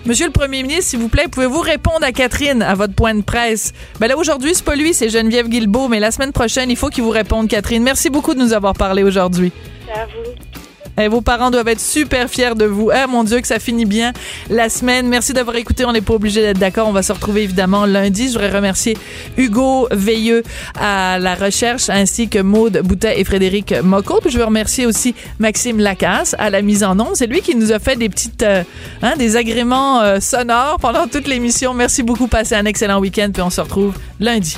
Monsieur 0.05 0.25
le 0.25 0.31
premier 0.31 0.63
ministre, 0.63 0.85
s'il 0.85 0.99
vous 0.99 1.09
plaît, 1.09 1.27
pouvez-vous 1.29 1.61
répondre 1.61 2.03
à 2.03 2.11
Catherine 2.11 2.63
à 2.63 2.73
votre 2.73 2.95
point 2.95 3.13
de 3.13 3.21
presse? 3.21 3.71
Ben 3.99 4.07
là, 4.07 4.17
aujourd'hui, 4.17 4.51
c'est 4.53 4.65
pas 4.65 4.75
lui, 4.75 4.95
c'est 4.95 5.09
Geneviève 5.09 5.47
Guilbeault, 5.47 5.89
mais 5.89 5.99
la 5.99 6.09
semaine 6.09 6.31
prochaine, 6.31 6.71
il 6.71 6.77
faut 6.77 6.89
qu'il 6.89 7.03
vous 7.03 7.11
réponde, 7.11 7.47
Catherine. 7.47 7.83
Merci 7.83 8.09
beaucoup 8.09 8.33
de 8.33 8.39
nous 8.39 8.53
avoir 8.53 8.73
parlé 8.73 9.03
aujourd'hui. 9.03 9.51
À 9.93 10.05
vous. 10.05 10.64
Eh, 10.99 11.07
vos 11.07 11.21
parents 11.21 11.51
doivent 11.51 11.67
être 11.67 11.81
super 11.81 12.29
fiers 12.29 12.55
de 12.55 12.65
vous. 12.65 12.91
Eh 12.91 13.07
mon 13.07 13.23
Dieu, 13.23 13.41
que 13.41 13.47
ça 13.47 13.59
finit 13.59 13.85
bien 13.85 14.13
la 14.49 14.69
semaine. 14.69 15.07
Merci 15.07 15.33
d'avoir 15.33 15.55
écouté. 15.57 15.85
On 15.85 15.91
n'est 15.91 16.01
pas 16.01 16.13
obligé 16.13 16.41
d'être 16.41 16.59
d'accord. 16.59 16.87
On 16.87 16.93
va 16.93 17.03
se 17.03 17.11
retrouver 17.11 17.43
évidemment 17.43 17.85
lundi. 17.85 18.27
Je 18.27 18.33
voudrais 18.33 18.51
remercier 18.51 18.97
Hugo 19.37 19.87
Veilleux 19.91 20.43
à 20.79 21.19
la 21.19 21.35
recherche 21.35 21.89
ainsi 21.89 22.29
que 22.29 22.39
Maude 22.39 22.81
Boutet 22.83 23.19
et 23.19 23.23
Frédéric 23.23 23.73
Mocco. 23.83 24.19
Puis 24.21 24.31
je 24.31 24.37
veux 24.37 24.45
remercier 24.45 24.85
aussi 24.85 25.15
Maxime 25.39 25.79
Lacasse 25.79 26.35
à 26.39 26.49
la 26.49 26.61
mise 26.61 26.83
en 26.83 26.99
onde. 26.99 27.15
C'est 27.15 27.27
lui 27.27 27.41
qui 27.41 27.55
nous 27.55 27.71
a 27.71 27.79
fait 27.79 27.95
des 27.95 28.09
petites, 28.09 28.43
euh, 28.43 28.63
hein, 29.01 29.13
des 29.17 29.35
agréments 29.35 30.01
euh, 30.01 30.19
sonores 30.19 30.77
pendant 30.79 31.07
toute 31.07 31.27
l'émission. 31.27 31.73
Merci 31.73 32.03
beaucoup. 32.03 32.27
Passez 32.27 32.55
un 32.55 32.65
excellent 32.65 32.99
week-end. 32.99 33.29
Puis 33.33 33.41
on 33.41 33.49
se 33.49 33.61
retrouve 33.61 33.93
lundi. 34.19 34.57